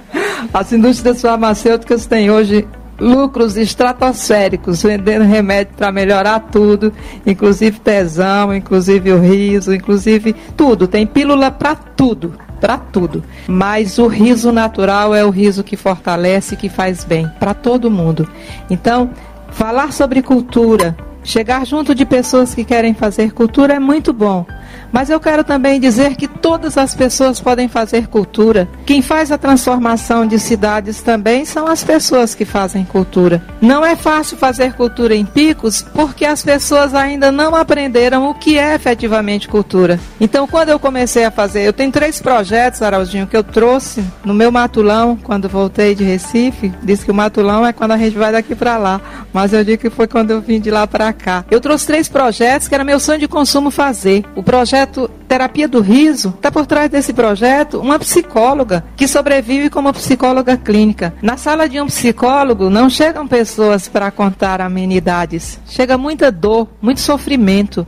As 0.53 0.71
indústrias 0.71 1.21
farmacêuticas 1.21 2.05
têm 2.05 2.29
hoje 2.29 2.67
lucros 2.99 3.57
estratosféricos, 3.57 4.83
vendendo 4.83 5.25
remédio 5.25 5.73
para 5.75 5.91
melhorar 5.91 6.39
tudo, 6.51 6.93
inclusive 7.25 7.79
tesão, 7.79 8.55
inclusive 8.55 9.11
o 9.11 9.19
riso, 9.19 9.73
inclusive 9.73 10.35
tudo. 10.55 10.87
Tem 10.87 11.05
pílula 11.05 11.51
para 11.51 11.75
tudo, 11.75 12.33
para 12.59 12.77
tudo. 12.77 13.23
Mas 13.47 13.97
o 13.97 14.07
riso 14.07 14.51
natural 14.51 15.13
é 15.13 15.23
o 15.23 15.29
riso 15.29 15.63
que 15.63 15.75
fortalece, 15.75 16.55
que 16.55 16.69
faz 16.69 17.03
bem 17.03 17.29
para 17.39 17.53
todo 17.53 17.91
mundo. 17.91 18.27
Então, 18.69 19.11
falar 19.49 19.91
sobre 19.91 20.21
cultura, 20.21 20.95
chegar 21.25 21.65
junto 21.65 21.93
de 21.93 22.05
pessoas 22.05 22.55
que 22.55 22.63
querem 22.63 22.93
fazer 22.93 23.33
cultura 23.33 23.73
é 23.73 23.79
muito 23.79 24.13
bom. 24.13 24.45
Mas 24.91 25.09
eu 25.09 25.19
quero 25.19 25.43
também 25.43 25.77
dizer 25.77 26.15
que 26.15 26.25
todas 26.27 26.77
as 26.77 26.95
pessoas 26.95 27.41
podem 27.41 27.67
fazer 27.67 28.07
cultura. 28.07 28.65
Quem 28.85 29.01
faz 29.01 29.29
a 29.29 29.37
transformação 29.37 30.25
de 30.25 30.39
cidades 30.39 31.01
também 31.01 31.43
são 31.43 31.67
as 31.67 31.83
pessoas 31.83 32.33
que 32.33 32.45
fazem 32.45 32.85
cultura. 32.85 33.43
Não 33.59 33.85
é 33.85 33.95
fácil 33.95 34.37
fazer 34.37 34.73
cultura 34.73 35.13
em 35.13 35.25
picos 35.25 35.81
porque 35.81 36.23
as 36.23 36.41
pessoas 36.43 36.93
ainda 36.93 37.29
não 37.29 37.53
aprenderam 37.55 38.29
o 38.29 38.33
que 38.33 38.57
é 38.57 38.75
efetivamente 38.75 39.49
cultura. 39.49 39.99
Então, 40.19 40.47
quando 40.47 40.69
eu 40.69 40.79
comecei 40.79 41.25
a 41.25 41.31
fazer, 41.31 41.63
eu 41.63 41.73
tenho 41.73 41.91
três 41.91 42.21
projetos, 42.21 42.81
Araldinho, 42.81 43.27
que 43.27 43.35
eu 43.35 43.43
trouxe 43.43 44.03
no 44.23 44.33
meu 44.33 44.51
matulão 44.51 45.17
quando 45.21 45.49
voltei 45.49 45.93
de 45.93 46.03
Recife. 46.03 46.71
Disse 46.83 47.03
que 47.03 47.11
o 47.11 47.15
matulão 47.15 47.65
é 47.65 47.73
quando 47.73 47.91
a 47.91 47.97
gente 47.97 48.17
vai 48.17 48.31
daqui 48.31 48.55
para 48.55 48.77
lá, 48.77 49.01
mas 49.33 49.51
eu 49.51 49.63
digo 49.63 49.81
que 49.81 49.89
foi 49.89 50.07
quando 50.07 50.31
eu 50.31 50.39
vim 50.39 50.59
de 50.59 50.71
lá 50.71 50.87
para 50.87 51.11
cá. 51.15 51.45
Eu 51.49 51.59
trouxe 51.59 51.87
três 51.87 52.07
projetos 52.07 52.67
que 52.67 52.75
era 52.75 52.83
meu 52.83 52.99
sonho 52.99 53.19
de 53.19 53.27
consumo 53.27 53.71
fazer. 53.71 54.23
O 54.35 54.43
projeto 54.43 55.09
Terapia 55.27 55.67
do 55.67 55.81
Riso, 55.81 56.29
está 56.29 56.51
por 56.51 56.65
trás 56.65 56.89
desse 56.89 57.11
projeto 57.11 57.79
uma 57.79 57.99
psicóloga 57.99 58.83
que 58.95 59.07
sobrevive 59.07 59.69
como 59.69 59.91
psicóloga 59.91 60.55
clínica. 60.55 61.13
Na 61.21 61.35
sala 61.35 61.67
de 61.67 61.81
um 61.81 61.87
psicólogo 61.87 62.69
não 62.69 62.89
chegam 62.89 63.27
pessoas 63.27 63.87
para 63.87 64.11
contar 64.11 64.61
amenidades, 64.61 65.59
chega 65.65 65.97
muita 65.97 66.31
dor, 66.31 66.67
muito 66.81 67.01
sofrimento. 67.01 67.85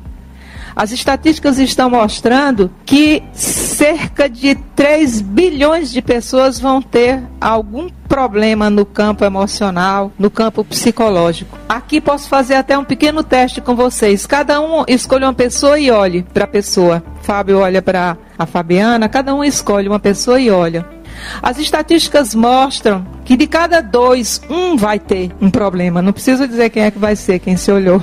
As 0.78 0.92
estatísticas 0.92 1.58
estão 1.58 1.90
mostrando 1.90 2.70
que 2.86 3.24
cerca 3.34 4.30
de 4.30 4.54
3 4.76 5.22
bilhões 5.22 5.92
de 5.92 6.04
pessoas 6.04 6.60
vão 6.60 6.84
ter 6.84 7.24
algum 7.42 7.90
problema 8.08 8.70
no 8.70 8.86
campo 8.86 9.26
emocional, 9.26 10.12
no 10.20 10.30
campo 10.30 10.64
psicológico. 10.64 11.58
Aqui 11.68 12.00
posso 12.00 12.30
fazer 12.30 12.54
até 12.54 12.78
um 12.78 12.86
pequeno 12.86 13.24
teste 13.24 13.60
com 13.60 13.76
vocês. 13.76 14.28
Cada 14.28 14.62
um 14.62 14.84
escolhe 14.88 15.26
uma 15.26 15.34
pessoa 15.34 15.80
e 15.80 15.90
olhe 15.90 16.22
para 16.32 16.44
a 16.44 16.48
pessoa. 16.48 17.04
Fábio 17.24 17.58
olha 17.58 17.82
para 17.82 18.16
a 18.38 18.46
Fabiana, 18.46 19.10
cada 19.10 19.34
um 19.34 19.44
escolhe 19.44 19.88
uma 19.88 20.00
pessoa 20.00 20.40
e 20.40 20.52
olha. 20.52 20.97
As 21.42 21.58
estatísticas 21.58 22.34
mostram 22.34 23.06
que 23.26 23.36
de 23.36 23.46
cada 23.46 23.82
dois, 23.82 24.42
um 24.50 24.78
vai 24.78 25.00
ter 25.00 25.32
um 25.42 25.50
problema. 25.50 26.02
Não 26.02 26.14
preciso 26.14 26.48
dizer 26.48 26.70
quem 26.70 26.84
é 26.84 26.92
que 26.92 27.00
vai 27.00 27.16
ser, 27.16 27.40
quem 27.40 27.58
se 27.58 27.72
olhou. 27.72 28.02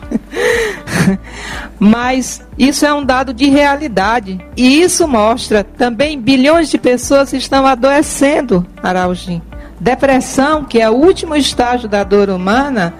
Mas 1.78 2.42
isso 2.58 2.84
é 2.84 2.92
um 2.92 3.04
dado 3.04 3.32
de 3.32 3.48
realidade. 3.48 4.38
E 4.56 4.82
isso 4.82 5.08
mostra 5.08 5.64
também 5.64 6.20
bilhões 6.20 6.68
de 6.68 6.78
pessoas 6.78 7.32
estão 7.32 7.66
adoecendo, 7.66 8.66
Araujim. 8.82 9.40
Depressão, 9.80 10.64
que 10.64 10.80
é 10.80 10.88
o 10.88 10.94
último 10.94 11.34
estágio 11.34 11.88
da 11.88 12.04
dor 12.04 12.30
humana, 12.30 12.94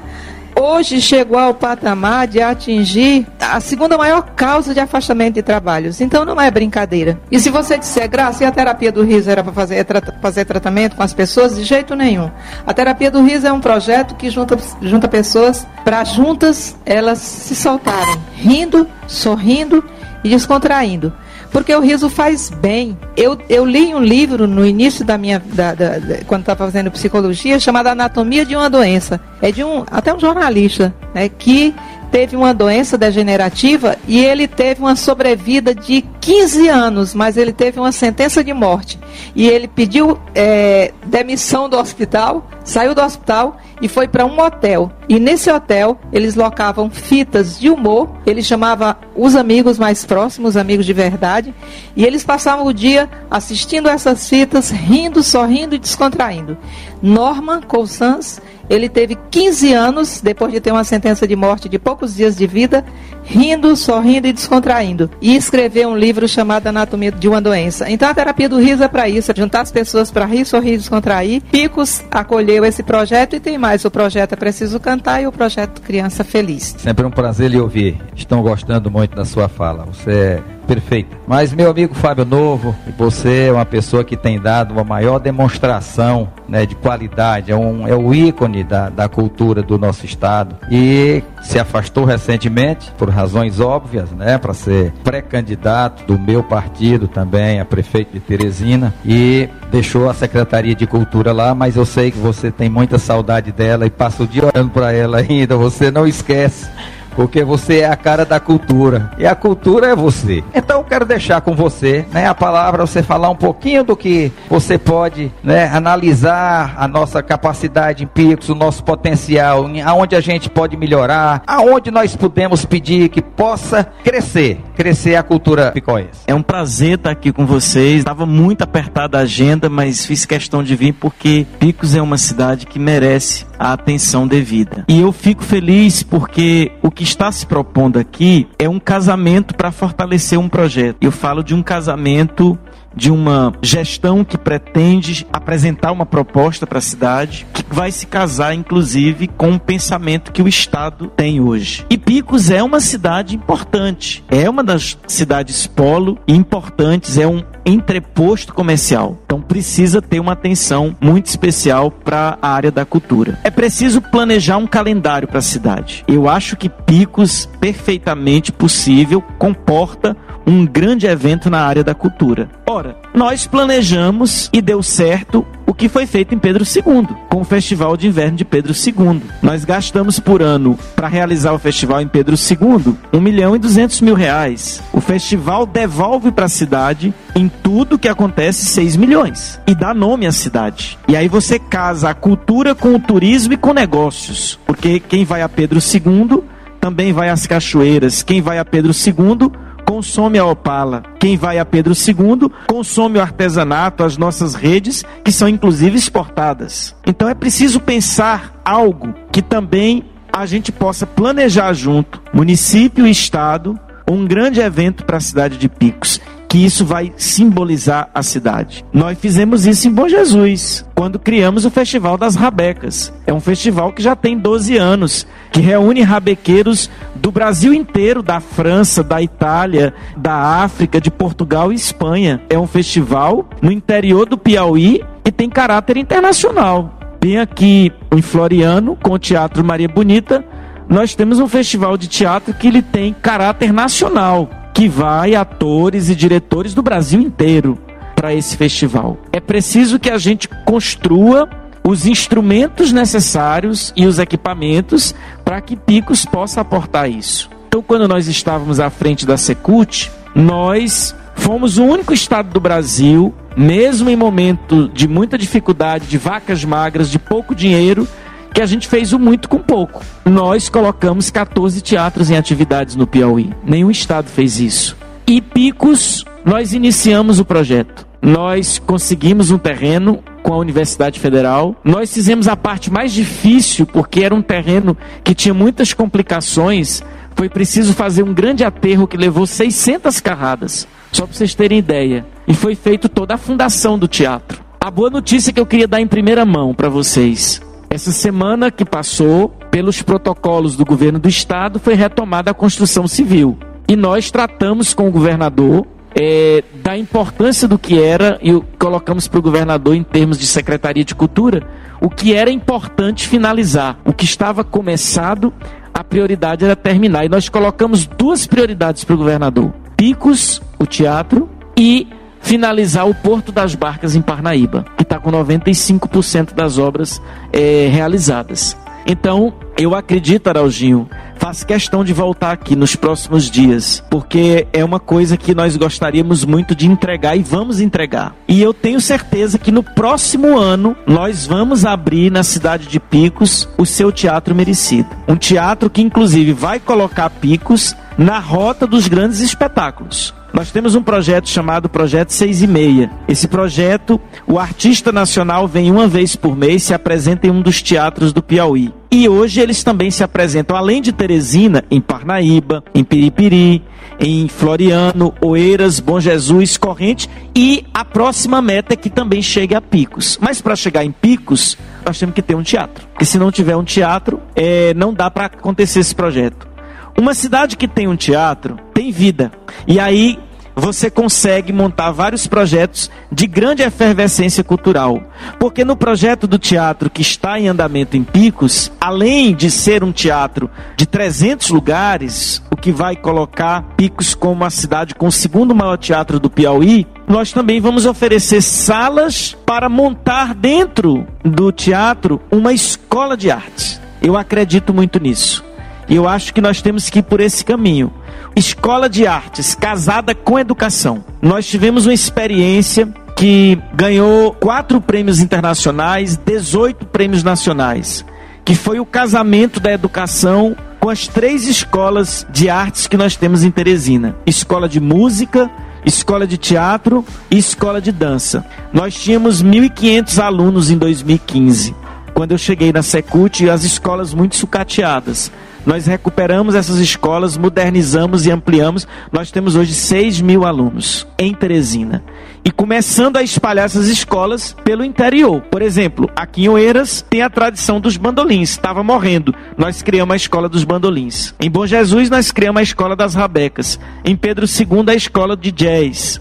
hoje 0.59 1.01
chegou 1.01 1.39
ao 1.39 1.55
patamar 1.55 2.27
de 2.27 2.41
atingir 2.41 3.27
a 3.41 3.61
segunda 3.61 3.97
maior 3.99 4.23
causa 4.35 4.73
de 4.73 4.81
afastamento 4.81 5.35
de 5.35 5.43
trabalhos. 5.43 6.01
Então 6.01 6.25
não 6.25 6.41
é 6.41 6.51
brincadeira. 6.51 7.19
E 7.31 7.39
se 7.39 7.51
você 7.51 7.79
disser, 7.79 8.09
Graça, 8.09 8.45
e 8.45 8.47
a 8.47 8.53
terapia 8.53 8.93
do 8.93 9.03
riso 9.03 9.31
era 9.31 9.43
para 9.43 9.53
fazer, 9.53 9.77
é 9.77 9.87
fazer 10.21 10.45
tratamento 10.45 10.97
com 10.97 11.03
as 11.03 11.13
pessoas? 11.13 11.57
De 11.57 11.65
jeito 11.65 11.95
nenhum. 11.95 12.31
A 12.67 12.73
terapia 12.73 13.11
do 13.11 13.23
riso 13.23 13.47
é 13.47 13.53
um 13.53 13.61
projeto 13.61 14.15
que 14.15 14.31
junta, 14.31 14.59
junta 14.81 15.09
pessoas 15.09 15.67
para 15.85 16.05
juntas 16.05 16.77
elas 16.85 17.19
se 17.19 17.55
soltarem, 17.55 18.19
rindo, 18.37 18.89
sorrindo 19.07 19.85
e 20.23 20.29
descontraindo 20.31 21.13
porque 21.55 21.73
o 21.73 21.79
riso 21.79 22.11
faz 22.11 22.51
bem. 22.51 22.99
Eu, 23.17 23.39
eu 23.49 23.65
li 23.65 23.95
um 23.95 24.03
livro 24.03 24.45
no 24.45 24.67
início 24.67 25.05
da 25.05 25.17
minha. 25.17 25.39
Da, 25.39 25.73
da, 25.73 25.99
da, 26.01 26.17
quando 26.27 26.41
estava 26.41 26.65
fazendo 26.65 26.91
psicologia, 26.91 27.61
chamado 27.61 27.87
Anatomia 27.87 28.45
de 28.45 28.57
uma 28.57 28.69
Doença. 28.69 29.21
É 29.41 29.53
de 29.53 29.63
um. 29.63 29.85
até 29.89 30.13
um 30.13 30.19
jornalista, 30.19 30.93
né, 31.15 31.29
que 31.29 31.73
teve 32.15 32.37
uma 32.37 32.55
doença 32.55 32.97
degenerativa 32.97 33.99
e 34.07 34.25
ele 34.25 34.47
teve 34.47 34.81
uma 34.81 34.95
sobrevida 34.95 35.75
de 35.75 36.01
15 36.21 36.69
anos, 36.69 37.13
mas 37.13 37.37
ele 37.37 37.53
teve 37.53 37.81
uma 37.81 37.91
sentença 37.91 38.45
de 38.45 38.55
morte. 38.55 39.01
E 39.35 39.49
ele 39.49 39.67
pediu 39.67 40.17
é, 40.33 40.93
demissão 41.05 41.69
do 41.69 41.77
hospital, 41.77 42.49
saiu 42.63 42.95
do 42.95 43.03
hospital 43.03 43.57
e 43.83 43.89
foi 43.89 44.07
para 44.07 44.25
um 44.25 44.39
hotel. 44.39 44.93
E 45.09 45.19
nesse 45.19 45.51
hotel 45.51 45.99
eles 46.13 46.37
locavam 46.37 46.89
fitas 46.89 47.59
de 47.59 47.69
humor, 47.69 48.09
ele 48.25 48.45
chamava 48.45 48.97
os 49.17 49.35
amigos 49.35 49.77
mais 49.77 50.05
próximos, 50.05 50.57
amigos 50.57 50.87
de 50.87 50.93
verdade, 50.93 51.53
e 51.97 52.05
eles 52.05 52.23
passavam 52.23 52.65
o 52.65 52.73
dia 52.73 53.11
assistindo 53.29 53.89
essas 53.89 54.29
fitas, 54.29 54.71
rindo, 54.71 55.21
sorrindo 55.21 55.75
e 55.75 55.81
descontraindo. 55.81 56.57
Norman 57.03 57.61
Cousins 57.61 58.41
ele 58.69 58.89
teve 58.89 59.17
15 59.31 59.73
anos, 59.73 60.21
depois 60.23 60.53
de 60.53 60.61
ter 60.61 60.73
uma 60.73 60.85
sentença 60.85 61.27
de 61.27 61.37
morte 61.37 61.69
de 61.69 61.79
poucos 61.79 62.15
dias 62.15 62.37
de 62.37 62.47
vida, 62.47 62.85
rindo, 63.25 63.77
sorrindo 63.77 64.27
e 64.27 64.33
descontraindo. 64.33 65.11
E 65.21 65.37
escreveu 65.37 65.89
um 65.89 65.97
livro 65.97 66.29
chamado 66.29 66.67
Anatomia 66.67 67.11
de 67.11 67.29
uma 67.29 67.41
Doença. 67.41 67.91
Então 67.91 68.09
a 68.09 68.15
terapia 68.15 68.49
do 68.49 68.59
riso 68.59 68.83
é 68.83 68.89
para 68.89 69.09
isso, 69.09 69.31
é 69.31 69.35
juntar 69.35 69.63
as 69.63 69.73
pessoas 69.73 70.11
para 70.11 70.25
rir, 70.25 70.45
sorrir 70.45 70.75
e 70.75 70.79
descontrair. 70.79 71.43
Picos 71.51 72.03
acolheu 72.11 72.65
esse 72.65 72.83
projeto 72.83 73.37
e 73.37 73.41
tem 73.41 73.59
mais. 73.59 73.85
O 73.85 73.91
projeto 73.91 74.33
É 74.33 74.37
Preciso 74.37 74.79
Cantar 74.79 75.23
e 75.23 75.27
o 75.27 75.33
projeto 75.33 75.81
Criança 75.81 76.25
Feliz. 76.25 76.75
Sempre 76.79 77.05
um 77.05 77.11
prazer 77.11 77.51
lhe 77.51 77.61
ouvir. 77.61 78.01
Estão 78.15 78.43
gostando 78.43 78.91
muito 78.91 79.17
da 79.17 79.25
sua 79.25 79.49
fala. 79.49 79.85
Você 79.85 80.11
é 80.11 80.43
perfeita. 80.65 81.17
Mas 81.27 81.53
meu 81.53 81.71
amigo 81.71 81.95
Fábio 81.95 82.25
Novo, 82.25 82.75
você 82.97 83.47
é 83.49 83.53
uma 83.53 83.65
pessoa 83.65 84.03
que 84.03 84.17
tem 84.17 84.41
dado 84.41 84.73
uma 84.73 84.85
maior 84.85 85.19
demonstração 85.19 86.29
né, 86.49 86.67
de 86.67 86.75
qualidade, 86.75 87.53
é, 87.53 87.57
um, 87.57 87.87
é 87.87 87.95
o 87.95 88.15
ícone 88.15 88.65
da, 88.65 88.89
da 88.89 89.09
cultura 89.09 89.63
do 89.63 89.79
nosso 89.79 90.05
estado 90.05 90.57
e 90.71 91.23
se 91.43 91.59
afastou 91.59 92.05
recentemente 92.05 92.91
por 92.99 93.09
razões 93.15 93.61
óbvias, 93.61 94.11
né, 94.11 94.37
para 94.37 94.53
ser 94.53 94.93
pré-candidato 95.03 96.05
do 96.05 96.19
meu 96.19 96.43
partido 96.43 97.07
também 97.07 97.61
a 97.61 97.65
prefeito 97.65 98.13
de 98.13 98.21
Teresina. 98.21 98.93
E 99.05 99.49
deixou 99.71 100.11
a 100.11 100.15
Secretaria 100.15 100.75
de 100.75 100.87
Cultura 100.87 101.33
lá, 101.33 101.55
mas 101.55 101.77
eu 101.77 101.87
sei 101.87 102.11
que 102.11 102.19
você 102.19 102.51
tem 102.51 102.69
muita 102.69 102.99
saudade 102.99 103.53
dela 103.53 103.87
e 103.87 103.91
passa 103.91 104.25
o 104.25 104.27
dia 104.27 104.45
olhando 104.53 104.71
para 104.71 104.93
ela 104.93 105.19
ainda, 105.27 105.57
você 105.57 105.91
não 105.91 106.07
esquece 106.07 106.69
porque 107.15 107.45
você 107.45 107.81
é 107.81 107.87
a 107.87 107.97
cara 107.97 108.25
da 108.25 108.41
cultura 108.41 109.11
e 109.19 109.27
a 109.27 109.35
cultura 109.35 109.89
é 109.89 109.97
você. 109.97 110.43
Então 110.55 110.79
eu 110.79 110.85
quero 110.85 111.05
deixar 111.05 111.41
com 111.41 111.55
você, 111.55 112.05
né, 112.13 112.27
a 112.27 112.35
palavra 112.35 112.87
você 112.87 113.03
falar 113.03 113.31
um 113.31 113.37
pouquinho 113.37 113.85
do 113.85 113.97
que 113.97 114.33
você 114.49 114.79
pode, 114.79 115.33
né, 115.43 115.69
analisar 115.69 116.75
a 116.77 116.87
nossa 116.89 117.23
capacidade 117.23 118.05
em 118.05 118.07
picos, 118.07 118.49
o 118.49 118.55
nosso 118.55 118.83
potencial, 118.85 119.67
aonde 119.85 120.17
a 120.17 120.21
gente 120.21 120.51
pode 120.51 120.77
melhorar, 120.77 121.43
aonde 121.47 121.91
nós 121.91 122.17
podemos 122.17 122.65
pedir 122.65 123.09
que 123.09 123.23
possa 123.23 123.85
crescer, 124.03 124.61
crescer 124.77 125.17
a 125.17 125.23
cultura 125.23 125.73
picoense. 125.73 126.23
É 126.27 126.35
um 126.35 126.43
prazer 126.43 126.95
estar 126.95 127.11
aqui 127.11 127.33
com 127.33 127.47
vocês. 127.47 127.99
Estava 127.99 128.27
muito 128.27 128.63
apertada 128.63 129.19
a 129.19 129.23
agenda, 129.23 129.69
mas 129.69 130.05
fiz 130.05 130.25
questão 130.25 130.63
de 130.63 130.75
vir 130.77 130.93
porque 130.93 131.47
Picos 131.59 131.95
é 131.95 132.03
uma 132.03 132.19
cidade 132.19 132.67
que 132.67 132.79
merece 132.79 133.47
a 133.59 133.73
atenção 133.73 134.27
devida. 134.27 134.85
E 134.89 135.01
eu 135.01 135.13
fico 135.13 135.43
feliz 135.43 136.03
porque 136.03 136.73
o 136.83 136.91
que 136.91 137.04
está 137.05 137.31
se 137.31 137.47
propondo 137.47 137.99
aqui 137.99 138.49
é 138.59 138.69
um 138.69 138.81
casamento 138.81 139.55
para 139.55 139.71
fortalecer 139.71 140.39
um 140.39 140.49
projeto. 140.49 140.97
Eu 141.01 141.13
falo 141.13 141.45
de 141.45 141.55
um 141.55 141.63
casamento 141.63 142.59
de 142.97 143.11
uma 143.11 143.53
gestão 143.63 144.25
que 144.25 144.39
pretende 144.39 145.27
apresentar 145.33 145.93
uma 145.93 146.07
proposta 146.07 146.67
para 146.67 146.79
a 146.79 146.83
cidade, 146.83 147.47
que 147.53 147.65
vai 147.69 147.91
se 147.91 148.07
casar, 148.07 148.55
inclusive, 148.55 149.29
com 149.29 149.55
o 149.55 149.61
pensamento 149.61 150.33
que 150.33 150.43
o 150.43 150.49
Estado 150.49 151.09
tem 151.09 151.41
hoje. 151.41 151.85
E 151.91 151.99
Picos 151.99 152.51
é 152.51 152.63
uma 152.63 152.81
cidade 152.81 153.35
importante, 153.35 154.25
é 154.29 154.49
uma 154.49 154.63
das 154.63 154.99
cidades 155.07 155.67
polo 155.67 156.19
importantes, 156.27 157.19
é 157.19 157.27
um 157.27 157.43
entreposto 157.65 158.53
comercial. 158.53 159.19
Então 159.25 159.41
precisa 159.41 160.03
ter 160.03 160.21
uma 160.21 160.33
atenção 160.33 160.95
muito 161.01 161.27
especial 161.27 161.91
para 161.91 162.39
a 162.41 162.49
área 162.51 162.71
da 162.71 162.85
cultura. 162.85 163.39
É 163.43 163.51
preciso 163.51 164.01
planejar 164.01 164.59
um 164.59 164.67
calendário 164.67 165.27
para 165.27 165.39
a 165.39 165.43
cidade. 165.43 166.05
Eu 166.07 166.29
acho 166.29 166.57
que 166.57 166.69
Picos, 166.69 167.49
perfeitamente 167.61 168.53
possível, 168.53 169.23
comporta 169.39 170.17
um 170.47 170.67
grande 170.67 171.07
evento 171.07 171.49
na 171.49 171.61
área 171.61 171.85
da 171.85 171.95
cultura. 171.95 172.49
Ora, 172.67 172.97
nós 173.15 173.47
planejamos 173.47 174.51
e 174.53 174.61
deu 174.61 174.83
certo 174.83 175.47
o 175.67 175.73
que 175.73 175.89
foi 175.89 176.07
feito 176.07 176.35
em 176.35 176.39
Pedro 176.39 176.65
II, 176.65 177.09
com 177.29 177.41
o 177.41 177.45
Festival 177.45 177.97
de 177.97 178.07
Inverno 178.07 178.37
de 178.37 178.45
Pedro 178.45 178.73
II. 178.73 179.23
Nós 179.43 179.65
gastamos 179.65 180.21
por 180.21 180.43
ano 180.43 180.79
para 180.95 181.09
realizar 181.09 181.53
o 181.53 181.59
festival 181.59 182.01
em 182.01 182.09
Pedro 182.09 182.37
II 182.37 182.95
1 183.13 183.21
milhão 183.21 183.57
e 183.57 183.59
200 183.59 184.01
mil 184.01 184.15
reais. 184.15 184.83
O 184.93 185.01
festival 185.01 185.67
devolve 185.67 186.31
para 186.31 186.47
a 186.47 186.49
cidade, 186.49 187.15
em 187.35 187.49
tudo 187.49 187.99
que 187.99 188.09
acontece, 188.09 188.67
6 188.67 188.97
milhões 188.97 189.61
e 189.67 189.75
dá 189.75 189.95
nome 189.95 190.27
à 190.27 190.33
cidade. 190.33 190.99
E 191.09 191.17
aí 191.17 191.29
você 191.29 191.59
casa 191.59 192.11
a 192.11 192.15
cultura 192.15 192.75
com 192.75 192.95
o 192.95 193.01
turismo 193.01 193.55
e 193.55 193.57
com 193.57 193.73
negócios, 193.73 194.59
porque 194.67 195.01
quem 195.01 195.25
vai 195.25 195.43
a 195.43 195.49
Pedro 195.49 195.79
II 195.79 196.43
também 196.81 197.13
vai 197.13 197.31
às 197.31 197.47
cachoeiras, 197.47 198.23
quem 198.23 198.43
vai 198.43 198.59
a 198.59 198.65
Pedro 198.65 198.93
II 198.93 199.51
consome 199.95 200.41
a 200.41 200.45
opala. 200.45 201.05
Quem 201.21 201.37
vai 201.37 201.57
a 201.57 201.65
Pedro 201.65 201.95
II 201.95 202.51
consome 202.67 203.17
o 203.17 203.23
artesanato, 203.23 204.03
as 204.03 204.17
nossas 204.17 204.57
redes, 204.57 205.05
que 205.23 205.31
são 205.31 205.49
inclusive 205.49 205.97
exportadas. 205.97 206.97
Então 207.07 207.29
é 207.29 207.35
preciso 207.35 207.79
pensar 207.79 208.61
algo 208.65 209.15
que 209.31 209.41
também 209.41 210.05
a 210.33 210.47
gente 210.47 210.73
possa 210.73 211.07
planejar 211.07 211.73
junto, 211.75 212.21
município 212.33 213.07
e 213.07 213.11
estado, 213.13 213.79
um 214.11 214.27
grande 214.27 214.59
evento 214.59 215.05
para 215.05 215.19
a 215.19 215.21
cidade 215.21 215.59
de 215.59 215.69
Picos 215.69 216.21
que 216.55 216.65
isso 216.65 216.85
vai 216.85 217.13
simbolizar 217.17 218.09
a 218.15 218.23
cidade. 218.23 218.85
Nós 218.93 219.19
fizemos 219.19 219.67
isso 219.67 219.89
em 219.89 219.91
Bom 219.91 220.09
Jesus, 220.09 220.87
quando 220.95 221.19
criamos 221.19 221.65
o 221.65 221.71
Festival 221.71 222.17
das 222.17 222.37
Rabecas. 222.37 223.13
É 223.27 223.33
um 223.33 223.41
festival 223.41 223.93
que 223.93 224.01
já 224.01 224.15
tem 224.15 224.39
12 224.39 224.77
anos, 224.77 225.27
que 225.55 225.61
reúne 225.61 226.03
rabequeiros 226.03 226.91
do 227.15 227.31
Brasil 227.31 227.73
inteiro, 227.73 228.25
da 228.25 228.41
França, 228.41 229.05
da 229.05 229.23
Itália, 229.23 229.95
da 230.17 230.35
África, 230.35 231.01
de 231.01 231.13
Portugal 231.13 231.71
e 231.71 231.77
Espanha. 231.77 232.43
É 232.51 232.59
um 232.59 232.67
festival 232.67 233.49
no 233.63 233.71
interior 233.71 234.29
do 234.29 234.37
Piauí 234.37 235.01
e 235.25 235.31
tem 235.31 235.49
caráter 235.49 235.97
internacional. 235.97 236.99
Bem 237.21 237.39
aqui 237.39 237.93
em 238.11 238.21
Floriano, 238.21 238.99
com 239.01 239.13
o 239.13 239.19
Teatro 239.19 239.63
Maria 239.63 239.87
Bonita, 239.87 240.45
nós 240.89 241.15
temos 241.15 241.39
um 241.39 241.47
festival 241.47 241.97
de 241.97 242.09
teatro 242.09 242.53
que 242.53 242.67
ele 242.67 242.83
tem 242.83 243.15
caráter 243.15 243.73
nacional 243.73 244.51
que 244.75 244.89
vai 244.89 245.37
atores 245.37 246.09
e 246.09 246.17
diretores 246.17 246.75
do 246.75 246.83
Brasil 246.83 247.21
inteiro 247.21 247.79
para 248.17 248.35
esse 248.35 248.57
festival. 248.57 249.19
É 249.33 249.39
preciso 249.39 250.01
que 250.01 250.11
a 250.11 250.19
gente 250.19 250.49
construa 250.65 251.49
os 251.87 252.07
instrumentos 252.07 252.93
necessários 252.93 253.93
e 253.95 254.07
os 254.07 254.19
equipamentos 254.19 255.15
para 255.45 255.61
que 255.61 255.77
Picos 255.77 256.25
possa 256.25 256.63
aportar 256.63 257.11
isso. 257.11 257.51
Então, 257.69 257.83
quando 257.83 258.09
nós 258.09 258.27
estávamos 258.27 258.81
à 258.81 258.89
frente 258.89 259.27
da 259.27 259.37
Secult, 259.37 260.11
nós 260.35 261.15
fomos 261.35 261.77
o 261.77 261.85
único 261.85 262.15
estado 262.15 262.49
do 262.51 262.61
Brasil, 262.61 263.35
mesmo 263.57 264.09
em 264.09 264.17
momento 264.17 264.89
de 264.89 265.07
muita 265.07 265.37
dificuldade, 265.37 266.07
de 266.07 266.17
vacas 266.17 266.65
magras, 266.65 267.11
de 267.11 267.19
pouco 267.19 267.55
dinheiro, 267.55 268.09
que 268.55 268.63
a 268.63 268.67
gente 268.67 268.89
fez 268.89 269.13
o 269.13 269.19
muito 269.19 269.49
com 269.49 269.59
pouco. 269.59 270.03
Nós 270.25 270.69
colocamos 270.69 271.31
14 271.31 271.83
teatros 271.83 272.31
em 272.31 272.37
atividades 272.37 272.97
no 272.97 273.07
Piauí. 273.07 273.53
Nenhum 273.65 273.91
estado 273.91 274.31
fez 274.31 274.61
isso. 274.61 274.97
E 275.27 275.41
Picos, 275.41 276.25
nós 276.45 276.73
iniciamos 276.73 277.41
o 277.41 277.45
projeto. 277.45 278.07
Nós 278.25 278.79
conseguimos 278.79 279.51
um 279.51 279.59
terreno 279.59 280.25
com 280.43 280.55
a 280.55 280.57
Universidade 280.57 281.21
Federal. 281.21 281.77
Nós 281.85 282.13
fizemos 282.13 282.49
a 282.49 282.57
parte 282.57 282.91
mais 282.91 283.13
difícil, 283.13 283.87
porque 283.87 284.25
era 284.25 284.35
um 284.35 284.41
terreno 284.41 284.97
que 285.23 285.35
tinha 285.35 285.53
muitas 285.53 285.93
complicações. 285.93 287.03
Foi 287.37 287.49
preciso 287.49 287.93
fazer 287.93 288.23
um 288.23 288.33
grande 288.33 288.65
aterro 288.65 289.07
que 289.07 289.17
levou 289.17 289.47
600 289.47 290.21
carradas, 290.21 290.89
só 291.13 291.27
para 291.27 291.37
vocês 291.37 291.55
terem 291.55 291.79
ideia. 291.79 292.27
E 292.49 292.55
foi 292.55 292.75
feito 292.75 293.09
toda 293.09 293.35
a 293.35 293.39
fundação 293.39 293.99
do 293.99 294.09
teatro. 294.09 294.65
A 294.81 294.91
boa 294.91 295.11
notícia 295.11 295.53
que 295.53 295.61
eu 295.61 295.67
queria 295.67 295.87
dar 295.87 296.01
em 296.01 296.07
primeira 296.07 296.47
mão 296.47 296.75
para 296.75 296.89
vocês 296.89 297.61
essa 297.95 298.11
semana 298.11 298.73
que 298.73 298.85
passou, 298.85 299.51
pelos 299.71 300.03
protocolos 300.03 300.75
do 300.75 300.85
governo 300.85 301.21
do 301.21 301.29
estado, 301.29 301.79
foi 301.79 301.95
retomada 301.95 302.51
a 302.51 302.55
construção 302.55 303.07
civil. 303.07 303.57
E 303.87 303.95
nós 303.95 304.33
tratamos 304.33 304.93
com 304.93 305.07
o 305.07 305.13
governador 305.13 305.87
é, 306.15 306.63
da 306.83 306.97
importância 306.97 307.67
do 307.67 307.79
que 307.79 308.01
era, 308.01 308.39
e 308.41 308.53
colocamos 308.79 309.27
para 309.27 309.39
o 309.39 309.43
governador, 309.43 309.95
em 309.95 310.03
termos 310.03 310.39
de 310.39 310.47
Secretaria 310.47 311.05
de 311.05 311.15
Cultura, 311.15 311.67
o 312.01 312.09
que 312.09 312.35
era 312.35 312.51
importante 312.51 313.27
finalizar. 313.27 313.99
O 314.05 314.13
que 314.13 314.25
estava 314.25 314.63
começado, 314.63 315.53
a 315.93 316.05
prioridade 316.05 316.65
era 316.65 316.77
terminar. 316.77 317.25
E 317.25 317.29
nós 317.29 317.49
colocamos 317.49 318.07
duas 318.07 318.47
prioridades 318.47 319.05
para 319.05 319.15
o 319.15 319.19
governador: 319.19 319.73
Picos, 319.97 320.63
o 320.79 320.87
teatro, 320.87 321.49
e 321.77 322.07
finalizar 322.41 323.09
o 323.09 323.15
Porto 323.15 323.51
das 323.51 323.75
Barcas 323.75 324.15
em 324.15 324.21
Parnaíba, 324.21 324.85
que 324.97 325.03
está 325.03 325.19
com 325.19 325.33
95% 325.33 326.55
das 326.55 326.79
obras 326.79 327.21
é, 327.53 327.89
realizadas. 327.91 328.77
Então, 329.07 329.55
eu 329.79 329.95
acredito, 329.95 330.49
Araldinho, 330.49 331.09
faz 331.45 331.63
questão 331.63 332.03
de 332.03 332.15
voltar 332.15 332.53
aqui 332.53 332.75
nos 332.75 332.97
próximos 332.97 333.51
dias, 333.51 334.03
porque 334.09 334.67
é 334.73 334.83
uma 334.83 334.99
coisa 334.99 335.37
que 335.37 335.55
nós 335.55 335.77
gostaríamos 335.77 336.43
muito 336.43 336.75
de 336.75 336.87
entregar 336.87 337.37
e 337.37 337.43
vamos 337.43 337.81
entregar. 337.81 338.35
E 338.49 338.63
eu 338.63 338.73
tenho 338.73 338.99
certeza 338.99 339.59
que 339.59 339.71
no 339.71 339.83
próximo 339.83 340.57
ano 340.59 340.97
nós 341.07 341.47
vamos 341.47 341.85
abrir 341.85 342.33
na 342.33 342.43
cidade 342.43 342.87
de 342.87 342.99
Picos 342.99 343.69
o 343.77 343.85
seu 343.85 344.11
teatro 344.11 344.55
merecido. 344.55 345.11
Um 345.29 345.37
teatro 345.37 345.91
que 345.91 346.01
inclusive 346.01 346.55
vai 346.55 346.81
colocar 346.81 347.29
Picos 347.29 347.95
na 348.17 348.39
rota 348.39 348.87
dos 348.87 349.07
grandes 349.07 349.41
espetáculos. 349.41 350.33
Nós 350.55 350.71
temos 350.71 350.95
um 350.95 351.03
projeto 351.03 351.49
chamado 351.49 351.89
Projeto 351.89 352.31
Seis 352.31 352.63
e 352.63 352.69
Meia. 352.69 353.11
Esse 353.27 353.49
projeto, 353.49 354.21
o 354.47 354.57
artista 354.57 355.11
nacional 355.11 355.67
vem 355.67 355.91
uma 355.91 356.07
vez 356.07 356.37
por 356.37 356.57
mês 356.57 356.85
se 356.85 356.95
apresenta 356.95 357.49
em 357.49 357.51
um 357.51 357.61
dos 357.61 357.83
teatros 357.83 358.33
do 358.33 358.41
Piauí. 358.41 358.95
E 359.11 359.29
hoje 359.29 359.61
eles 359.61 359.83
também 359.83 360.13
se 360.13 360.23
apresentam, 360.23 360.77
além 360.77 361.03
de 361.03 361.13
Teresina, 361.13 361.83
em 361.91 362.01
Parnaíba, 362.01 362.85
em 362.95 363.03
Piripiri, 363.03 363.83
em 364.21 364.47
Floriano, 364.47 365.35
Oeiras, 365.41 365.99
Bom 365.99 366.21
Jesus, 366.21 366.77
Corrente 366.77 367.29
e 367.53 367.85
a 367.93 368.05
próxima 368.05 368.63
meta 368.63 368.95
é 368.95 368.97
que 368.97 369.11
também 369.11 369.43
chegue 369.43 369.75
a 369.75 369.81
Picos. 369.81 370.39
Mas 370.41 370.61
para 370.61 370.77
chegar 370.77 371.05
em 371.05 371.11
Picos, 371.11 371.77
nós 372.07 372.17
temos 372.17 372.33
que 372.33 372.43
ter 372.43 372.55
um 372.55 372.63
teatro. 372.63 373.09
Porque 373.09 373.25
se 373.25 373.39
não 373.39 373.51
tiver 373.51 373.75
um 373.75 373.83
teatro, 373.83 374.41
é, 374.55 374.95
não 374.95 375.13
dá 375.13 375.29
para 375.29 375.47
acontecer 375.47 375.99
esse 375.99 376.15
projeto. 376.15 376.74
Uma 377.17 377.35
cidade 377.35 377.77
que 377.77 377.87
tem 377.87 378.09
um 378.09 378.17
teatro 378.17 378.77
tem 378.93 379.11
vida. 379.11 379.53
E 379.87 380.01
aí 380.01 380.39
você 380.77 381.09
consegue 381.09 381.73
montar 381.73 382.11
vários 382.11 382.47
projetos 382.47 383.11
de 383.31 383.47
grande 383.47 383.83
efervescência 383.83 384.65
cultural. 384.65 385.23
Porque 385.59 385.85
no 385.85 385.97
projeto 385.97 386.47
do 386.47 386.59
teatro 386.59 387.09
que 387.09 387.23
está 387.23 387.59
em 387.59 387.69
andamento 387.69 388.17
em 388.17 388.25
Picos, 388.25 388.91
além 389.01 389.55
de 389.55 389.71
ser 389.71 390.03
um 390.03 390.13
teatro 390.13 390.69
de 390.97 391.07
300 391.07 391.71
lugares, 391.71 392.63
o 392.71 392.77
que 392.77 392.91
vai 392.91 393.15
colocar 393.15 393.83
Picos 393.97 394.35
como 394.35 394.65
a 394.65 394.71
cidade 394.71 395.15
com 395.15 395.29
o 395.29 395.33
segundo 395.33 395.75
maior 395.75 395.97
teatro 395.97 396.41
do 396.41 396.51
Piauí, 396.51 397.07
nós 397.29 397.53
também 397.53 397.81
vamos 397.81 398.05
oferecer 398.07 398.61
salas 398.61 399.57
para 399.65 399.89
montar 399.89 400.55
dentro 400.55 401.27
do 401.45 401.71
teatro 401.71 402.41
uma 402.51 402.73
escola 402.73 403.37
de 403.37 403.51
arte. 403.51 404.01
Eu 404.21 404.37
acredito 404.37 404.93
muito 404.93 405.21
nisso. 405.21 405.63
E 406.09 406.17
eu 406.17 406.29
acho 406.29 406.53
que 406.53 406.61
nós 406.61 406.83
temos 406.83 407.09
que 407.09 407.21
ir 407.21 407.23
por 407.23 407.41
esse 407.41 407.65
caminho. 407.65 408.13
Escola 408.55 409.09
de 409.09 409.27
artes 409.27 409.75
casada 409.75 410.35
com 410.35 410.59
educação. 410.59 411.25
Nós 411.41 411.67
tivemos 411.67 412.07
uma 412.07 412.15
experiência 412.15 413.09
que 413.37 413.79
ganhou 413.95 414.53
quatro 414.53 415.01
prêmios 415.01 415.41
internacionais, 415.41 416.37
18 416.37 417.07
prêmios 417.07 417.43
nacionais, 417.43 418.25
que 418.65 418.75
foi 418.75 419.01
o 419.01 419.07
casamento 419.07 419.81
da 419.81 419.93
educação 419.93 420.77
com 421.01 421.11
as 421.11 421.27
três 421.27 421.67
escolas 421.67 422.47
de 422.51 422.71
artes 422.71 423.07
que 423.07 423.17
nós 423.17 423.37
temos 423.37 423.63
em 423.63 423.71
Teresina: 423.71 424.37
escola 424.47 424.89
de 424.89 425.01
música, 425.01 425.71
escola 426.05 426.47
de 426.47 426.57
teatro 426.57 427.25
e 427.51 427.59
escola 427.59 428.01
de 428.01 428.13
dança. 428.13 428.65
Nós 428.93 429.15
tínhamos 429.15 429.63
1.500 429.63 430.43
alunos 430.43 430.91
em 430.91 430.97
2015. 430.97 431.95
Quando 432.33 432.53
eu 432.53 432.59
cheguei 432.59 432.93
na 432.93 433.03
Secult, 433.03 433.69
as 433.69 433.85
escolas 433.85 434.35
muito 434.35 434.57
sucateadas. 434.57 435.53
Nós 435.87 436.07
recuperamos 436.07 436.75
essas 436.75 436.99
escolas, 436.99 437.57
modernizamos 437.57 438.47
e 438.47 438.51
ampliamos. 438.51 439.07
Nós 439.31 439.51
temos 439.51 439.77
hoje 439.77 439.93
6 439.93 440.41
mil 440.41 440.65
alunos 440.65 441.27
em 441.39 441.55
Teresina. 441.55 442.25
E 442.65 442.71
começando 442.71 443.37
a 443.37 443.43
espalhar 443.43 443.85
essas 443.85 444.09
escolas 444.09 444.75
pelo 444.85 445.05
interior. 445.05 445.61
Por 445.63 445.83
exemplo, 445.83 446.31
aqui 446.35 446.65
em 446.65 446.69
Oeiras 446.69 447.25
tem 447.29 447.43
a 447.43 447.51
tradição 447.51 448.01
dos 448.01 448.17
bandolins. 448.17 448.71
Estava 448.71 449.03
morrendo. 449.03 449.55
Nós 449.77 450.01
criamos 450.01 450.33
a 450.33 450.37
escola 450.37 450.69
dos 450.69 450.83
bandolins. 450.83 451.55
Em 451.61 451.71
Bom 451.71 451.87
Jesus, 451.87 452.31
nós 452.31 452.51
criamos 452.51 452.81
a 452.81 452.83
escola 452.83 453.15
das 453.15 453.35
rabecas. 453.35 454.01
Em 454.25 454.35
Pedro 454.35 454.65
II, 454.65 455.05
a 455.09 455.15
escola 455.15 455.55
de 455.55 455.71
jazz. 455.71 456.41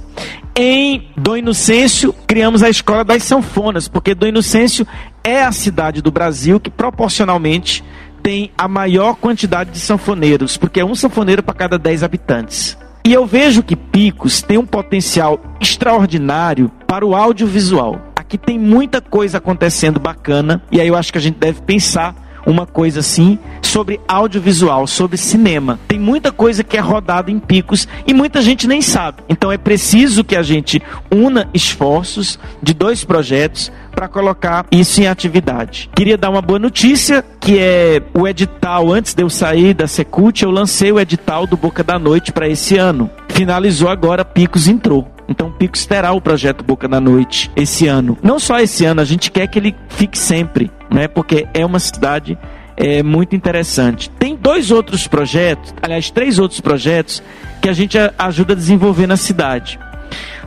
Em 0.55 1.09
Dom 1.17 1.37
Inocêncio, 1.37 2.13
criamos 2.27 2.61
a 2.61 2.69
escola 2.69 3.03
das 3.03 3.23
sanfonas, 3.23 3.87
porque 3.87 4.13
Dom 4.13 4.27
Inocêncio 4.27 4.87
é 5.23 5.41
a 5.41 5.51
cidade 5.51 6.01
do 6.01 6.11
Brasil 6.11 6.59
que 6.59 6.69
proporcionalmente 6.69 7.83
tem 8.23 8.51
a 8.57 8.69
maior 8.69 9.15
quantidade 9.17 9.71
de 9.71 9.79
sanfoneiros, 9.79 10.55
porque 10.55 10.79
é 10.79 10.85
um 10.85 10.95
sanfoneiro 10.95 11.43
para 11.43 11.53
cada 11.53 11.77
10 11.77 12.03
habitantes. 12.03 12.77
E 13.05 13.11
eu 13.11 13.25
vejo 13.25 13.61
que 13.61 13.75
Picos 13.75 14.41
tem 14.41 14.57
um 14.57 14.65
potencial 14.65 15.37
extraordinário 15.59 16.71
para 16.87 17.05
o 17.05 17.13
audiovisual. 17.13 17.99
Aqui 18.15 18.37
tem 18.37 18.57
muita 18.57 19.01
coisa 19.01 19.39
acontecendo 19.39 19.99
bacana, 19.99 20.63
e 20.71 20.79
aí 20.79 20.87
eu 20.87 20.95
acho 20.95 21.11
que 21.11 21.17
a 21.17 21.21
gente 21.21 21.37
deve 21.37 21.61
pensar 21.61 22.15
uma 22.45 22.65
coisa 22.65 22.99
assim 22.99 23.37
sobre 23.61 23.99
audiovisual, 24.07 24.85
sobre 24.87 25.17
cinema. 25.17 25.79
Tem 25.87 25.99
muita 25.99 26.31
coisa 26.31 26.63
que 26.63 26.77
é 26.77 26.79
rodada 26.79 27.31
em 27.31 27.39
picos 27.39 27.87
e 28.05 28.13
muita 28.13 28.41
gente 28.41 28.67
nem 28.67 28.81
sabe. 28.81 29.23
Então 29.29 29.51
é 29.51 29.57
preciso 29.57 30.23
que 30.23 30.35
a 30.35 30.43
gente 30.43 30.81
una 31.11 31.49
esforços 31.53 32.39
de 32.61 32.73
dois 32.73 33.03
projetos 33.03 33.71
para 33.91 34.07
colocar 34.07 34.65
isso 34.71 35.01
em 35.01 35.07
atividade. 35.07 35.89
Queria 35.95 36.17
dar 36.17 36.29
uma 36.29 36.41
boa 36.41 36.59
notícia, 36.59 37.23
que 37.39 37.59
é 37.59 38.01
o 38.13 38.27
edital, 38.27 38.91
antes 38.91 39.13
de 39.13 39.23
eu 39.23 39.29
sair 39.29 39.73
da 39.73 39.87
Secult, 39.87 40.41
eu 40.41 40.51
lancei 40.51 40.91
o 40.91 40.99
edital 40.99 41.45
do 41.45 41.55
Boca 41.55 41.83
da 41.83 41.99
Noite 41.99 42.31
para 42.31 42.47
esse 42.47 42.75
ano. 42.77 43.09
Finalizou 43.29 43.89
agora, 43.89 44.25
Picos 44.25 44.67
entrou. 44.67 45.12
Picos 45.57 45.85
terá 45.85 46.11
o 46.11 46.21
projeto 46.21 46.63
Boca 46.63 46.87
da 46.87 46.99
Noite 46.99 47.51
esse 47.55 47.87
ano. 47.87 48.17
Não 48.21 48.39
só 48.39 48.59
esse 48.59 48.85
ano, 48.85 49.01
a 49.01 49.05
gente 49.05 49.31
quer 49.31 49.47
que 49.47 49.59
ele 49.59 49.75
fique 49.89 50.17
sempre, 50.17 50.71
né? 50.89 51.07
Porque 51.07 51.47
é 51.53 51.65
uma 51.65 51.79
cidade 51.79 52.37
é, 52.75 53.03
muito 53.03 53.35
interessante. 53.35 54.09
Tem 54.09 54.35
dois 54.35 54.71
outros 54.71 55.07
projetos, 55.07 55.73
aliás, 55.81 56.09
três 56.09 56.39
outros 56.39 56.59
projetos 56.59 57.23
que 57.61 57.69
a 57.69 57.73
gente 57.73 57.97
ajuda 58.17 58.53
a 58.53 58.55
desenvolver 58.55 59.07
na 59.07 59.17
cidade. 59.17 59.79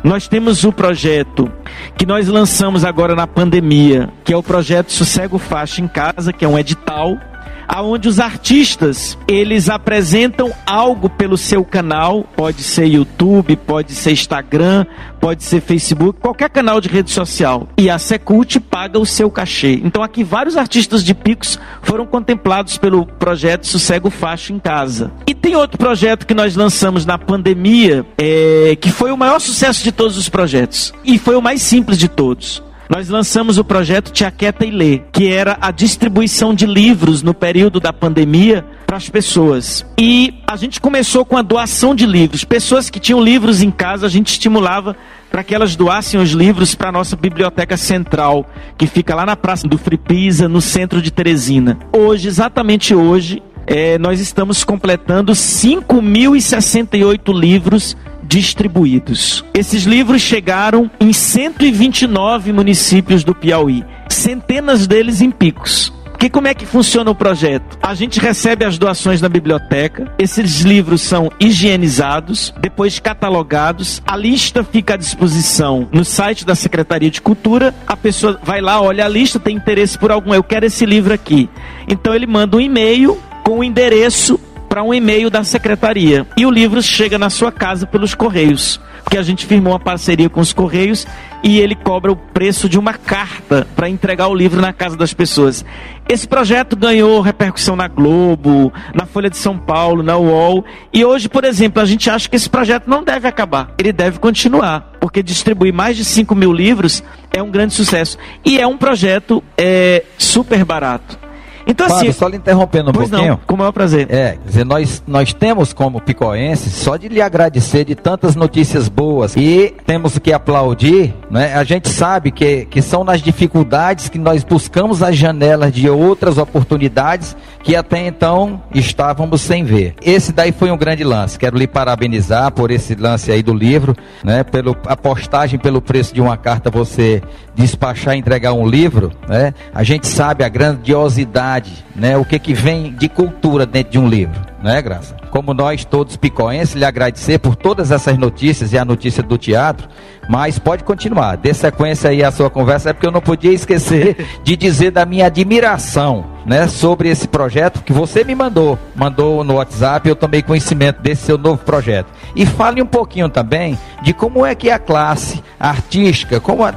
Nós 0.04 0.28
temos 0.28 0.64
o 0.64 0.72
projeto 0.72 1.50
que 1.96 2.06
nós 2.06 2.28
lançamos 2.28 2.84
agora 2.84 3.14
na 3.14 3.26
pandemia, 3.26 4.08
que 4.24 4.32
é 4.32 4.36
o 4.36 4.42
projeto 4.42 4.92
Sossego 4.92 5.38
Faixa 5.38 5.80
em 5.80 5.88
Casa, 5.88 6.32
que 6.32 6.44
é 6.44 6.48
um 6.48 6.58
edital 6.58 7.18
aonde 7.68 8.08
os 8.08 8.20
artistas 8.20 9.16
eles 9.28 9.68
apresentam 9.68 10.52
algo 10.66 11.08
pelo 11.08 11.36
seu 11.36 11.64
canal, 11.64 12.24
pode 12.36 12.62
ser 12.62 12.86
YouTube, 12.86 13.56
pode 13.56 13.92
ser 13.92 14.12
Instagram, 14.12 14.86
pode 15.20 15.44
ser 15.44 15.60
Facebook, 15.60 16.20
qualquer 16.20 16.50
canal 16.50 16.80
de 16.80 16.88
rede 16.88 17.10
social. 17.10 17.68
E 17.76 17.90
a 17.90 17.98
Secult 17.98 18.60
paga 18.60 18.98
o 18.98 19.06
seu 19.06 19.30
cachê. 19.30 19.80
Então 19.84 20.02
aqui 20.02 20.22
vários 20.22 20.56
artistas 20.56 21.02
de 21.02 21.14
Picos 21.14 21.58
foram 21.82 22.06
contemplados 22.06 22.78
pelo 22.78 23.06
projeto 23.06 23.66
Sossego 23.66 24.10
Facho 24.10 24.52
em 24.52 24.58
Casa. 24.58 25.12
E 25.26 25.34
tem 25.34 25.56
outro 25.56 25.78
projeto 25.78 26.26
que 26.26 26.34
nós 26.34 26.56
lançamos 26.56 27.04
na 27.04 27.18
pandemia, 27.18 28.04
é, 28.18 28.76
que 28.80 28.90
foi 28.90 29.10
o 29.10 29.16
maior 29.16 29.38
sucesso 29.38 29.82
de 29.82 29.92
todos 29.92 30.16
os 30.16 30.28
projetos 30.28 30.92
e 31.04 31.18
foi 31.18 31.36
o 31.36 31.42
mais 31.42 31.62
simples 31.62 31.98
de 31.98 32.08
todos 32.08 32.62
nós 32.88 33.08
lançamos 33.08 33.58
o 33.58 33.64
projeto 33.64 34.12
Te 34.12 34.24
Aquieta 34.24 34.64
e 34.64 34.70
Lê, 34.70 34.98
que 35.12 35.28
era 35.28 35.58
a 35.60 35.70
distribuição 35.70 36.54
de 36.54 36.66
livros 36.66 37.22
no 37.22 37.34
período 37.34 37.80
da 37.80 37.92
pandemia 37.92 38.64
para 38.86 38.96
as 38.96 39.08
pessoas. 39.08 39.84
E 39.98 40.34
a 40.46 40.56
gente 40.56 40.80
começou 40.80 41.24
com 41.24 41.36
a 41.36 41.42
doação 41.42 41.94
de 41.94 42.06
livros. 42.06 42.44
Pessoas 42.44 42.88
que 42.88 43.00
tinham 43.00 43.20
livros 43.20 43.62
em 43.62 43.70
casa, 43.70 44.06
a 44.06 44.08
gente 44.08 44.28
estimulava 44.28 44.96
para 45.30 45.42
que 45.42 45.54
elas 45.54 45.76
doassem 45.76 46.20
os 46.20 46.30
livros 46.30 46.74
para 46.74 46.88
a 46.88 46.92
nossa 46.92 47.16
biblioteca 47.16 47.76
central, 47.76 48.48
que 48.78 48.86
fica 48.86 49.14
lá 49.14 49.26
na 49.26 49.36
Praça 49.36 49.68
do 49.68 49.76
Fripisa, 49.76 50.48
no 50.48 50.60
centro 50.60 51.02
de 51.02 51.10
Teresina. 51.10 51.78
Hoje, 51.92 52.28
exatamente 52.28 52.94
hoje, 52.94 53.42
é, 53.66 53.98
nós 53.98 54.20
estamos 54.20 54.62
completando 54.62 55.32
5.068 55.32 57.38
livros 57.38 57.96
distribuídos. 58.26 59.44
Esses 59.54 59.84
livros 59.84 60.22
chegaram 60.22 60.90
em 61.00 61.12
129 61.12 62.52
municípios 62.52 63.24
do 63.24 63.34
Piauí, 63.34 63.84
centenas 64.08 64.86
deles 64.86 65.20
em 65.20 65.30
picos. 65.30 65.92
Que 66.18 66.30
como 66.30 66.48
é 66.48 66.54
que 66.54 66.64
funciona 66.64 67.10
o 67.10 67.14
projeto? 67.14 67.78
A 67.82 67.94
gente 67.94 68.18
recebe 68.18 68.64
as 68.64 68.78
doações 68.78 69.20
na 69.20 69.28
biblioteca, 69.28 70.10
esses 70.18 70.62
livros 70.62 71.02
são 71.02 71.30
higienizados, 71.38 72.54
depois 72.58 72.98
catalogados, 72.98 74.02
a 74.06 74.16
lista 74.16 74.64
fica 74.64 74.94
à 74.94 74.96
disposição 74.96 75.88
no 75.92 76.04
site 76.04 76.46
da 76.46 76.54
Secretaria 76.54 77.10
de 77.10 77.20
Cultura, 77.20 77.74
a 77.86 77.96
pessoa 77.96 78.40
vai 78.42 78.62
lá, 78.62 78.80
olha 78.80 79.04
a 79.04 79.08
lista, 79.08 79.38
tem 79.38 79.56
interesse 79.56 79.98
por 79.98 80.10
algum, 80.10 80.32
eu 80.32 80.42
quero 80.42 80.64
esse 80.64 80.86
livro 80.86 81.12
aqui. 81.12 81.50
Então 81.86 82.14
ele 82.14 82.26
manda 82.26 82.56
um 82.56 82.60
e-mail 82.60 83.18
com 83.44 83.58
o 83.58 83.64
endereço 83.64 84.40
para 84.76 84.82
um 84.82 84.92
e-mail 84.92 85.30
da 85.30 85.42
secretaria. 85.42 86.26
E 86.36 86.44
o 86.44 86.50
livro 86.50 86.82
chega 86.82 87.18
na 87.18 87.30
sua 87.30 87.50
casa 87.50 87.86
pelos 87.86 88.14
correios. 88.14 88.78
Porque 89.02 89.16
a 89.16 89.22
gente 89.22 89.46
firmou 89.46 89.72
uma 89.72 89.80
parceria 89.80 90.28
com 90.28 90.38
os 90.38 90.52
correios 90.52 91.06
e 91.42 91.58
ele 91.58 91.74
cobra 91.74 92.12
o 92.12 92.16
preço 92.16 92.68
de 92.68 92.78
uma 92.78 92.92
carta 92.92 93.66
para 93.74 93.88
entregar 93.88 94.28
o 94.28 94.34
livro 94.34 94.60
na 94.60 94.74
casa 94.74 94.94
das 94.94 95.14
pessoas. 95.14 95.64
Esse 96.06 96.28
projeto 96.28 96.76
ganhou 96.76 97.22
repercussão 97.22 97.74
na 97.74 97.88
Globo, 97.88 98.70
na 98.94 99.06
Folha 99.06 99.30
de 99.30 99.38
São 99.38 99.56
Paulo, 99.56 100.02
na 100.02 100.18
UOL. 100.18 100.62
E 100.92 101.02
hoje, 101.02 101.26
por 101.26 101.44
exemplo, 101.44 101.80
a 101.80 101.86
gente 101.86 102.10
acha 102.10 102.28
que 102.28 102.36
esse 102.36 102.50
projeto 102.50 102.86
não 102.86 103.02
deve 103.02 103.26
acabar. 103.26 103.72
Ele 103.78 103.94
deve 103.94 104.18
continuar. 104.18 104.92
Porque 105.00 105.22
distribuir 105.22 105.72
mais 105.72 105.96
de 105.96 106.04
5 106.04 106.34
mil 106.34 106.52
livros 106.52 107.02
é 107.32 107.42
um 107.42 107.50
grande 107.50 107.72
sucesso. 107.72 108.18
E 108.44 108.60
é 108.60 108.66
um 108.66 108.76
projeto 108.76 109.42
é, 109.56 110.04
super 110.18 110.62
barato. 110.66 111.25
Então, 111.66 111.88
Fábio, 111.88 112.10
assim, 112.10 112.18
só 112.18 112.28
lhe 112.28 112.36
interrompendo 112.36 112.90
um 112.90 112.92
pois 112.92 113.10
pouquinho. 113.10 113.32
Não, 113.32 113.40
com 113.44 113.54
o 113.54 113.58
maior 113.58 113.72
prazer. 113.72 114.06
É, 114.08 114.38
dizer, 114.46 114.64
nós, 114.64 115.02
nós 115.06 115.32
temos 115.32 115.72
como 115.72 116.00
picoenses, 116.00 116.72
só 116.72 116.96
de 116.96 117.08
lhe 117.08 117.20
agradecer 117.20 117.84
de 117.84 117.94
tantas 117.94 118.36
notícias 118.36 118.88
boas 118.88 119.34
e 119.36 119.74
temos 119.84 120.18
que 120.18 120.32
aplaudir, 120.32 121.12
né? 121.30 121.54
A 121.54 121.64
gente 121.64 121.88
sabe 121.88 122.30
que, 122.30 122.66
que 122.66 122.80
são 122.80 123.02
nas 123.02 123.20
dificuldades 123.20 124.08
que 124.08 124.18
nós 124.18 124.44
buscamos 124.44 125.02
as 125.02 125.16
janelas 125.16 125.72
de 125.72 125.90
outras 125.90 126.38
oportunidades 126.38 127.36
que 127.62 127.74
até 127.74 128.06
então 128.06 128.62
estávamos 128.72 129.40
sem 129.40 129.64
ver. 129.64 129.94
Esse 130.00 130.32
daí 130.32 130.52
foi 130.52 130.70
um 130.70 130.76
grande 130.76 131.02
lance. 131.02 131.36
Quero 131.36 131.58
lhe 131.58 131.66
parabenizar 131.66 132.52
por 132.52 132.70
esse 132.70 132.94
lance 132.94 133.32
aí 133.32 133.42
do 133.42 133.52
livro, 133.52 133.96
né? 134.22 134.44
Pelo 134.44 134.76
a 134.86 134.96
postagem 134.96 135.58
pelo 135.58 135.82
preço 135.82 136.14
de 136.14 136.20
uma 136.20 136.36
carta 136.36 136.70
você 136.70 137.20
despachar 137.56 138.14
e 138.14 138.18
entregar 138.18 138.52
um 138.52 138.68
livro, 138.68 139.10
né? 139.26 139.52
A 139.74 139.82
gente 139.82 140.06
sabe 140.06 140.44
a 140.44 140.48
grandiosidade, 140.48 141.55
né? 141.94 142.16
O 142.16 142.24
que 142.24 142.38
que 142.38 142.54
vem 142.54 142.92
de 142.92 143.08
cultura 143.08 143.64
dentro 143.66 143.92
de 143.92 143.98
um 143.98 144.08
livro, 144.08 144.40
né, 144.62 144.80
Graça? 144.82 145.16
Como 145.30 145.52
nós 145.52 145.84
todos 145.84 146.16
picoenses, 146.16 146.74
lhe 146.74 146.84
agradecer 146.84 147.38
por 147.38 147.56
todas 147.56 147.90
essas 147.90 148.16
notícias 148.16 148.72
e 148.72 148.78
a 148.78 148.84
notícia 148.84 149.22
do 149.22 149.36
teatro, 149.36 149.88
mas 150.28 150.58
pode 150.58 150.84
continuar. 150.84 151.36
Dê 151.36 151.52
sequência 151.52 152.10
aí 152.10 152.22
a 152.22 152.30
sua 152.30 152.50
conversa, 152.50 152.90
é 152.90 152.92
porque 152.92 153.06
eu 153.06 153.12
não 153.12 153.20
podia 153.20 153.52
esquecer 153.52 154.16
de 154.42 154.56
dizer 154.56 154.90
da 154.90 155.04
minha 155.04 155.26
admiração 155.26 156.24
né, 156.46 156.68
sobre 156.68 157.08
esse 157.08 157.26
projeto 157.26 157.82
que 157.82 157.92
você 157.92 158.22
me 158.22 158.34
mandou, 158.34 158.78
mandou 158.94 159.42
no 159.42 159.54
WhatsApp, 159.54 160.08
eu 160.08 160.14
tomei 160.14 160.42
conhecimento 160.42 161.02
desse 161.02 161.26
seu 161.26 161.36
novo 161.36 161.58
projeto. 161.64 162.06
E 162.36 162.44
fale 162.44 162.82
um 162.82 162.86
pouquinho 162.86 163.30
também 163.30 163.78
de 164.02 164.12
como 164.12 164.44
é 164.44 164.54
que 164.54 164.68
é 164.68 164.74
a 164.74 164.78
classe 164.78 165.42
artística, 165.58 166.38
como 166.38 166.62
a, 166.64 166.72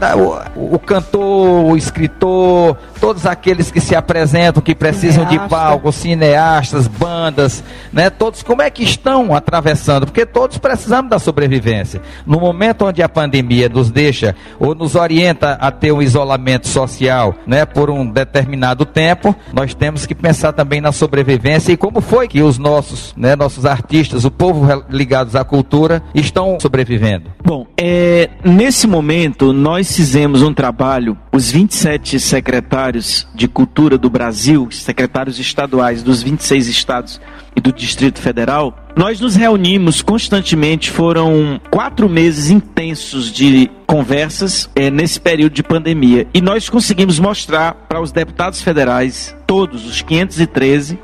o, 0.55 0.75
o, 0.75 0.79
cantor, 0.79 1.65
o 1.65 1.75
escritor, 1.75 2.77
todos 2.99 3.25
aqueles 3.25 3.69
que 3.69 3.81
se 3.81 3.93
apresentam, 3.93 4.63
que 4.63 4.73
precisam 4.73 5.25
Cineasta. 5.25 5.43
de 5.43 5.49
palco, 5.49 5.91
cineastas, 5.91 6.87
bandas, 6.87 7.63
né, 7.91 8.09
todos 8.09 8.41
como 8.41 8.61
é 8.61 8.69
que 8.69 8.83
estão 8.83 9.35
atravessando, 9.35 10.05
porque 10.05 10.25
todos 10.25 10.57
precisamos 10.57 11.11
da 11.11 11.19
sobrevivência. 11.19 12.01
No 12.25 12.39
momento 12.39 12.85
onde 12.85 13.03
a 13.03 13.09
pandemia 13.09 13.67
nos 13.67 13.91
deixa 13.91 14.35
ou 14.57 14.73
nos 14.73 14.95
orienta 14.95 15.53
a 15.59 15.71
ter 15.71 15.91
um 15.91 16.01
isolamento 16.01 16.67
social, 16.67 17.35
né, 17.45 17.65
por 17.65 17.89
um 17.89 18.09
determinado 18.09 18.85
tempo, 18.85 19.35
nós 19.51 19.73
temos 19.73 20.05
que 20.05 20.15
pensar 20.15 20.53
também 20.53 20.79
na 20.79 20.93
sobrevivência 20.93 21.73
e 21.73 21.77
como 21.77 21.99
foi 21.99 22.29
que 22.29 22.41
os 22.41 22.57
nossos, 22.57 23.13
né, 23.17 23.35
nossos 23.35 23.65
artistas, 23.65 24.23
o 24.23 24.31
povo 24.31 24.65
ligados 24.89 25.35
à 25.35 25.43
cultura, 25.49 26.01
estão 26.13 26.57
sobrevivendo. 26.59 27.31
Bom, 27.43 27.67
é, 27.75 28.29
nesse 28.45 28.87
momento 28.87 29.51
nós 29.51 29.95
fizemos 29.95 30.41
um 30.41 30.53
trabalho, 30.53 31.17
os 31.33 31.51
27 31.51 32.19
secretários 32.19 33.27
de 33.33 33.47
cultura 33.47 33.97
do 33.97 34.09
Brasil, 34.09 34.67
secretários 34.71 35.39
estaduais 35.39 36.03
dos 36.03 36.21
26 36.21 36.67
estados 36.67 37.19
e 37.55 37.59
do 37.59 37.73
Distrito 37.73 38.19
Federal, 38.19 38.77
nós 38.95 39.19
nos 39.19 39.35
reunimos 39.35 40.01
constantemente, 40.01 40.91
foram 40.91 41.59
quatro 41.71 42.07
meses 42.07 42.49
intensos 42.49 43.31
de 43.31 43.69
conversas 43.87 44.69
é, 44.75 44.89
nesse 44.91 45.19
período 45.19 45.53
de 45.53 45.63
pandemia. 45.63 46.27
E 46.33 46.41
nós 46.41 46.69
conseguimos 46.69 47.19
mostrar 47.19 47.73
para 47.87 48.01
os 48.01 48.11
deputados 48.11 48.61
federais, 48.61 49.35
todos 49.47 49.85
os 49.85 50.01
513, 50.01 50.99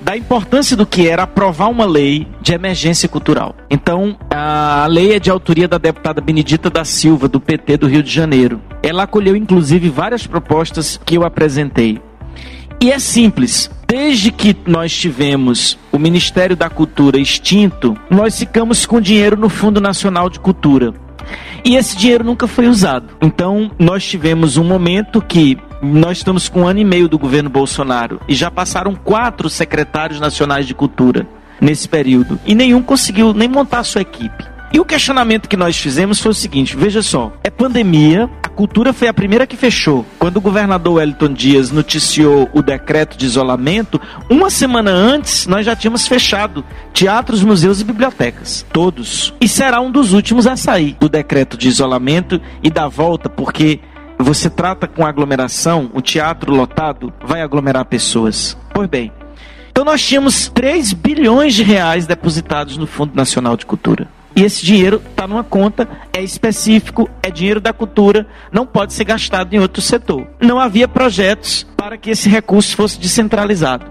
da 0.00 0.16
importância 0.16 0.76
do 0.76 0.86
que 0.86 1.08
era 1.08 1.24
aprovar 1.24 1.68
uma 1.68 1.84
lei 1.84 2.26
de 2.40 2.52
emergência 2.52 3.08
cultural. 3.08 3.54
Então, 3.68 4.16
a 4.30 4.86
lei 4.88 5.14
é 5.14 5.20
de 5.20 5.30
autoria 5.30 5.68
da 5.68 5.78
deputada 5.78 6.20
Benedita 6.20 6.70
da 6.70 6.84
Silva, 6.84 7.28
do 7.28 7.40
PT 7.40 7.76
do 7.76 7.86
Rio 7.86 8.02
de 8.02 8.10
Janeiro. 8.10 8.60
Ela 8.82 9.02
acolheu, 9.02 9.36
inclusive, 9.36 9.88
várias 9.88 10.26
propostas 10.26 10.98
que 11.04 11.16
eu 11.16 11.24
apresentei. 11.24 12.00
E 12.80 12.90
é 12.90 12.98
simples. 12.98 13.70
Desde 13.86 14.30
que 14.30 14.56
nós 14.66 14.92
tivemos 14.96 15.76
o 15.92 15.98
Ministério 15.98 16.56
da 16.56 16.70
Cultura 16.70 17.18
extinto, 17.18 17.96
nós 18.08 18.38
ficamos 18.38 18.86
com 18.86 19.00
dinheiro 19.00 19.36
no 19.36 19.48
Fundo 19.48 19.80
Nacional 19.80 20.30
de 20.30 20.40
Cultura. 20.40 20.94
E 21.64 21.76
esse 21.76 21.96
dinheiro 21.96 22.24
nunca 22.24 22.46
foi 22.46 22.68
usado. 22.68 23.08
Então, 23.20 23.70
nós 23.78 24.04
tivemos 24.04 24.56
um 24.56 24.64
momento 24.64 25.20
que 25.20 25.58
nós 25.82 26.18
estamos 26.18 26.48
com 26.48 26.62
um 26.62 26.66
ano 26.66 26.80
e 26.80 26.84
meio 26.84 27.08
do 27.08 27.18
governo 27.18 27.48
Bolsonaro 27.48 28.20
e 28.28 28.34
já 28.34 28.50
passaram 28.50 28.94
quatro 28.94 29.48
secretários 29.48 30.20
nacionais 30.20 30.66
de 30.66 30.74
cultura 30.74 31.26
nesse 31.60 31.88
período 31.88 32.38
e 32.44 32.54
nenhum 32.54 32.82
conseguiu 32.82 33.32
nem 33.32 33.48
montar 33.48 33.84
sua 33.84 34.02
equipe. 34.02 34.50
E 34.72 34.78
o 34.78 34.84
questionamento 34.84 35.48
que 35.48 35.56
nós 35.56 35.76
fizemos 35.76 36.20
foi 36.20 36.30
o 36.30 36.34
seguinte: 36.34 36.76
veja 36.76 37.02
só, 37.02 37.32
é 37.42 37.50
pandemia, 37.50 38.30
a 38.40 38.48
cultura 38.48 38.92
foi 38.92 39.08
a 39.08 39.14
primeira 39.14 39.44
que 39.44 39.56
fechou. 39.56 40.06
Quando 40.16 40.36
o 40.36 40.40
governador 40.40 40.94
Wellington 40.94 41.32
Dias 41.32 41.72
noticiou 41.72 42.48
o 42.52 42.62
decreto 42.62 43.18
de 43.18 43.26
isolamento, 43.26 44.00
uma 44.30 44.48
semana 44.48 44.92
antes 44.92 45.46
nós 45.48 45.66
já 45.66 45.74
tínhamos 45.74 46.06
fechado 46.06 46.64
teatros, 46.92 47.42
museus 47.42 47.80
e 47.80 47.84
bibliotecas, 47.84 48.64
todos. 48.72 49.34
E 49.40 49.48
será 49.48 49.80
um 49.80 49.90
dos 49.90 50.12
últimos 50.12 50.46
a 50.46 50.56
sair 50.56 50.96
do 51.00 51.08
decreto 51.08 51.56
de 51.56 51.66
isolamento 51.66 52.40
e 52.62 52.70
da 52.70 52.86
volta, 52.86 53.28
porque 53.28 53.80
você 54.24 54.50
trata 54.50 54.86
com 54.86 55.06
aglomeração, 55.06 55.90
o 55.94 56.00
teatro 56.00 56.52
lotado 56.54 57.12
vai 57.24 57.42
aglomerar 57.42 57.84
pessoas. 57.84 58.56
Pois 58.72 58.88
bem, 58.88 59.12
então 59.70 59.84
nós 59.84 60.02
tínhamos 60.04 60.48
3 60.48 60.92
bilhões 60.92 61.54
de 61.54 61.62
reais 61.62 62.06
depositados 62.06 62.76
no 62.76 62.86
Fundo 62.86 63.14
Nacional 63.14 63.56
de 63.56 63.64
Cultura. 63.64 64.08
E 64.34 64.42
esse 64.42 64.64
dinheiro 64.64 65.02
está 65.10 65.26
numa 65.26 65.42
conta, 65.42 65.88
é 66.12 66.22
específico, 66.22 67.08
é 67.22 67.30
dinheiro 67.30 67.60
da 67.60 67.72
cultura, 67.72 68.26
não 68.52 68.64
pode 68.64 68.92
ser 68.92 69.04
gastado 69.04 69.52
em 69.54 69.58
outro 69.58 69.82
setor. 69.82 70.26
Não 70.40 70.58
havia 70.58 70.86
projetos 70.86 71.66
para 71.76 71.96
que 71.96 72.10
esse 72.10 72.28
recurso 72.28 72.76
fosse 72.76 72.98
descentralizado. 72.98 73.86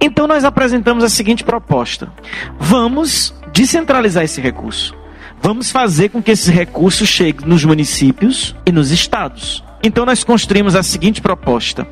Então 0.00 0.26
nós 0.26 0.44
apresentamos 0.44 1.04
a 1.04 1.08
seguinte 1.08 1.44
proposta: 1.44 2.12
vamos 2.58 3.34
descentralizar 3.52 4.24
esse 4.24 4.40
recurso. 4.40 4.94
Vamos 5.40 5.70
fazer 5.70 6.08
com 6.08 6.22
que 6.22 6.30
esse 6.30 6.50
recurso 6.50 7.04
chegue 7.04 7.44
nos 7.44 7.64
municípios 7.64 8.54
e 8.64 8.72
nos 8.72 8.92
estados. 8.92 9.62
Então 9.82 10.06
nós 10.06 10.22
construímos 10.22 10.74
a 10.74 10.82
seguinte 10.82 11.20
proposta: 11.20 11.86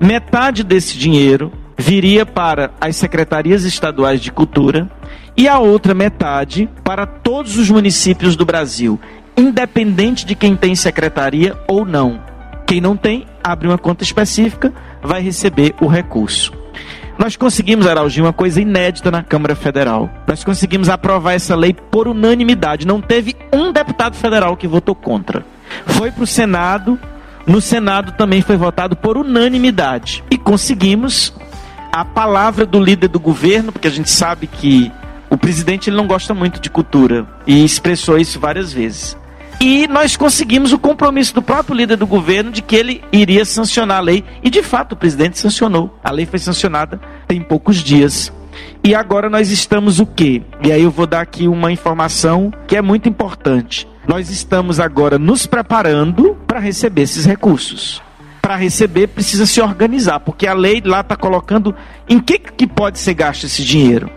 metade 0.00 0.62
desse 0.62 0.96
dinheiro 0.96 1.52
viria 1.76 2.24
para 2.24 2.70
as 2.80 2.96
secretarias 2.96 3.64
estaduais 3.64 4.20
de 4.20 4.30
cultura 4.30 4.90
e 5.36 5.48
a 5.48 5.58
outra 5.58 5.94
metade 5.94 6.68
para 6.84 7.06
todos 7.06 7.56
os 7.56 7.70
municípios 7.70 8.36
do 8.36 8.44
Brasil, 8.44 9.00
independente 9.36 10.24
de 10.24 10.34
quem 10.34 10.54
tem 10.54 10.74
secretaria 10.74 11.58
ou 11.66 11.84
não. 11.84 12.20
Quem 12.66 12.80
não 12.80 12.96
tem, 12.96 13.26
abre 13.42 13.66
uma 13.66 13.78
conta 13.78 14.04
específica, 14.04 14.72
vai 15.02 15.20
receber 15.20 15.74
o 15.80 15.86
recurso. 15.86 16.52
Nós 17.18 17.36
conseguimos, 17.36 17.86
Arauginho, 17.86 18.26
uma 18.26 18.32
coisa 18.32 18.60
inédita 18.60 19.10
na 19.10 19.22
Câmara 19.22 19.54
Federal. 19.54 20.10
Nós 20.26 20.42
conseguimos 20.42 20.88
aprovar 20.88 21.34
essa 21.34 21.54
lei 21.54 21.72
por 21.72 22.08
unanimidade. 22.08 22.86
Não 22.86 23.00
teve 23.00 23.36
um 23.52 23.70
deputado 23.72 24.16
federal 24.16 24.56
que 24.56 24.66
votou 24.66 24.94
contra. 24.94 25.44
Foi 25.86 26.10
para 26.10 26.24
o 26.24 26.26
Senado. 26.26 26.98
No 27.46 27.60
Senado 27.60 28.12
também 28.12 28.40
foi 28.40 28.56
votado 28.56 28.96
por 28.96 29.16
unanimidade. 29.16 30.22
E 30.30 30.38
conseguimos 30.38 31.32
a 31.92 32.04
palavra 32.04 32.64
do 32.64 32.80
líder 32.80 33.08
do 33.08 33.20
governo, 33.20 33.72
porque 33.72 33.88
a 33.88 33.90
gente 33.90 34.10
sabe 34.10 34.46
que 34.46 34.90
o 35.28 35.36
presidente 35.36 35.90
ele 35.90 35.96
não 35.96 36.06
gosta 36.06 36.34
muito 36.34 36.60
de 36.60 36.70
cultura 36.70 37.26
e 37.46 37.64
expressou 37.64 38.18
isso 38.18 38.38
várias 38.38 38.72
vezes. 38.72 39.16
E 39.60 39.86
nós 39.86 40.16
conseguimos 40.16 40.72
o 40.72 40.78
compromisso 40.78 41.34
do 41.34 41.42
próprio 41.42 41.76
líder 41.76 41.96
do 41.96 42.06
governo 42.06 42.50
de 42.50 42.62
que 42.62 42.74
ele 42.74 43.04
iria 43.12 43.44
sancionar 43.44 43.98
a 43.98 44.00
lei. 44.00 44.24
E 44.42 44.50
de 44.50 44.62
fato 44.62 44.92
o 44.92 44.96
presidente 44.96 45.38
sancionou. 45.38 45.96
A 46.02 46.10
lei 46.10 46.26
foi 46.26 46.38
sancionada 46.38 47.00
tem 47.28 47.40
poucos 47.40 47.76
dias. 47.76 48.32
E 48.82 48.94
agora 48.94 49.30
nós 49.30 49.50
estamos 49.50 50.00
o 50.00 50.06
quê? 50.06 50.42
E 50.64 50.72
aí 50.72 50.82
eu 50.82 50.90
vou 50.90 51.06
dar 51.06 51.20
aqui 51.20 51.46
uma 51.46 51.70
informação 51.70 52.52
que 52.66 52.76
é 52.76 52.82
muito 52.82 53.08
importante. 53.08 53.88
Nós 54.06 54.30
estamos 54.30 54.80
agora 54.80 55.16
nos 55.16 55.46
preparando 55.46 56.36
para 56.52 56.60
receber 56.60 57.00
esses 57.00 57.24
recursos. 57.24 58.02
Para 58.42 58.56
receber 58.56 59.06
precisa 59.06 59.46
se 59.46 59.58
organizar, 59.58 60.20
porque 60.20 60.46
a 60.46 60.52
lei 60.52 60.82
lá 60.84 61.00
está 61.00 61.16
colocando 61.16 61.74
em 62.06 62.20
que, 62.20 62.38
que 62.38 62.66
pode 62.66 62.98
ser 62.98 63.14
gasto 63.14 63.44
esse 63.44 63.64
dinheiro 63.64 64.10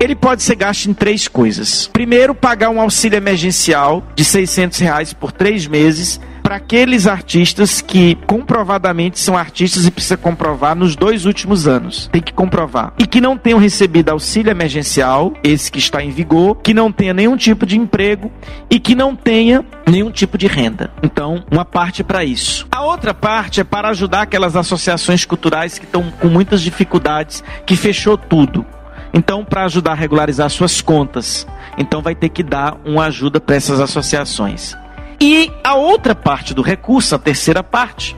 ele 0.00 0.16
pode 0.16 0.42
ser 0.42 0.56
gasto 0.56 0.86
em 0.86 0.94
três 0.94 1.28
coisas. 1.28 1.86
Primeiro, 1.92 2.34
pagar 2.34 2.70
um 2.70 2.80
auxílio 2.80 3.16
emergencial 3.16 4.02
de 4.16 4.24
600 4.24 4.78
reais 4.78 5.12
por 5.12 5.30
três 5.30 5.66
meses 5.66 6.18
para 6.50 6.56
aqueles 6.56 7.06
artistas 7.06 7.80
que 7.80 8.16
comprovadamente 8.26 9.20
são 9.20 9.36
artistas 9.38 9.86
e 9.86 9.90
precisa 9.92 10.16
comprovar 10.16 10.74
nos 10.74 10.96
dois 10.96 11.24
últimos 11.24 11.68
anos. 11.68 12.08
Tem 12.10 12.20
que 12.20 12.32
comprovar. 12.32 12.92
E 12.98 13.06
que 13.06 13.20
não 13.20 13.38
tenham 13.38 13.60
recebido 13.60 14.08
auxílio 14.08 14.50
emergencial, 14.50 15.32
esse 15.44 15.70
que 15.70 15.78
está 15.78 16.02
em 16.02 16.10
vigor, 16.10 16.56
que 16.56 16.74
não 16.74 16.90
tenha 16.90 17.14
nenhum 17.14 17.36
tipo 17.36 17.64
de 17.64 17.78
emprego 17.78 18.32
e 18.68 18.80
que 18.80 18.96
não 18.96 19.14
tenha 19.14 19.64
nenhum 19.88 20.10
tipo 20.10 20.36
de 20.36 20.48
renda. 20.48 20.90
Então, 21.04 21.44
uma 21.48 21.64
parte 21.64 22.00
é 22.00 22.04
para 22.04 22.24
isso. 22.24 22.66
A 22.72 22.82
outra 22.82 23.14
parte 23.14 23.60
é 23.60 23.64
para 23.64 23.88
ajudar 23.90 24.22
aquelas 24.22 24.56
associações 24.56 25.24
culturais 25.24 25.78
que 25.78 25.84
estão 25.84 26.10
com 26.10 26.26
muitas 26.26 26.62
dificuldades, 26.62 27.44
que 27.64 27.76
fechou 27.76 28.18
tudo. 28.18 28.66
Então, 29.14 29.44
para 29.44 29.66
ajudar 29.66 29.92
a 29.92 29.94
regularizar 29.94 30.50
suas 30.50 30.80
contas, 30.80 31.46
então 31.78 32.02
vai 32.02 32.16
ter 32.16 32.28
que 32.28 32.42
dar 32.42 32.76
uma 32.84 33.04
ajuda 33.04 33.40
para 33.40 33.54
essas 33.54 33.78
associações. 33.78 34.76
E 35.20 35.52
a 35.62 35.74
outra 35.74 36.14
parte 36.14 36.54
do 36.54 36.62
recurso, 36.62 37.14
a 37.14 37.18
terceira 37.18 37.62
parte, 37.62 38.16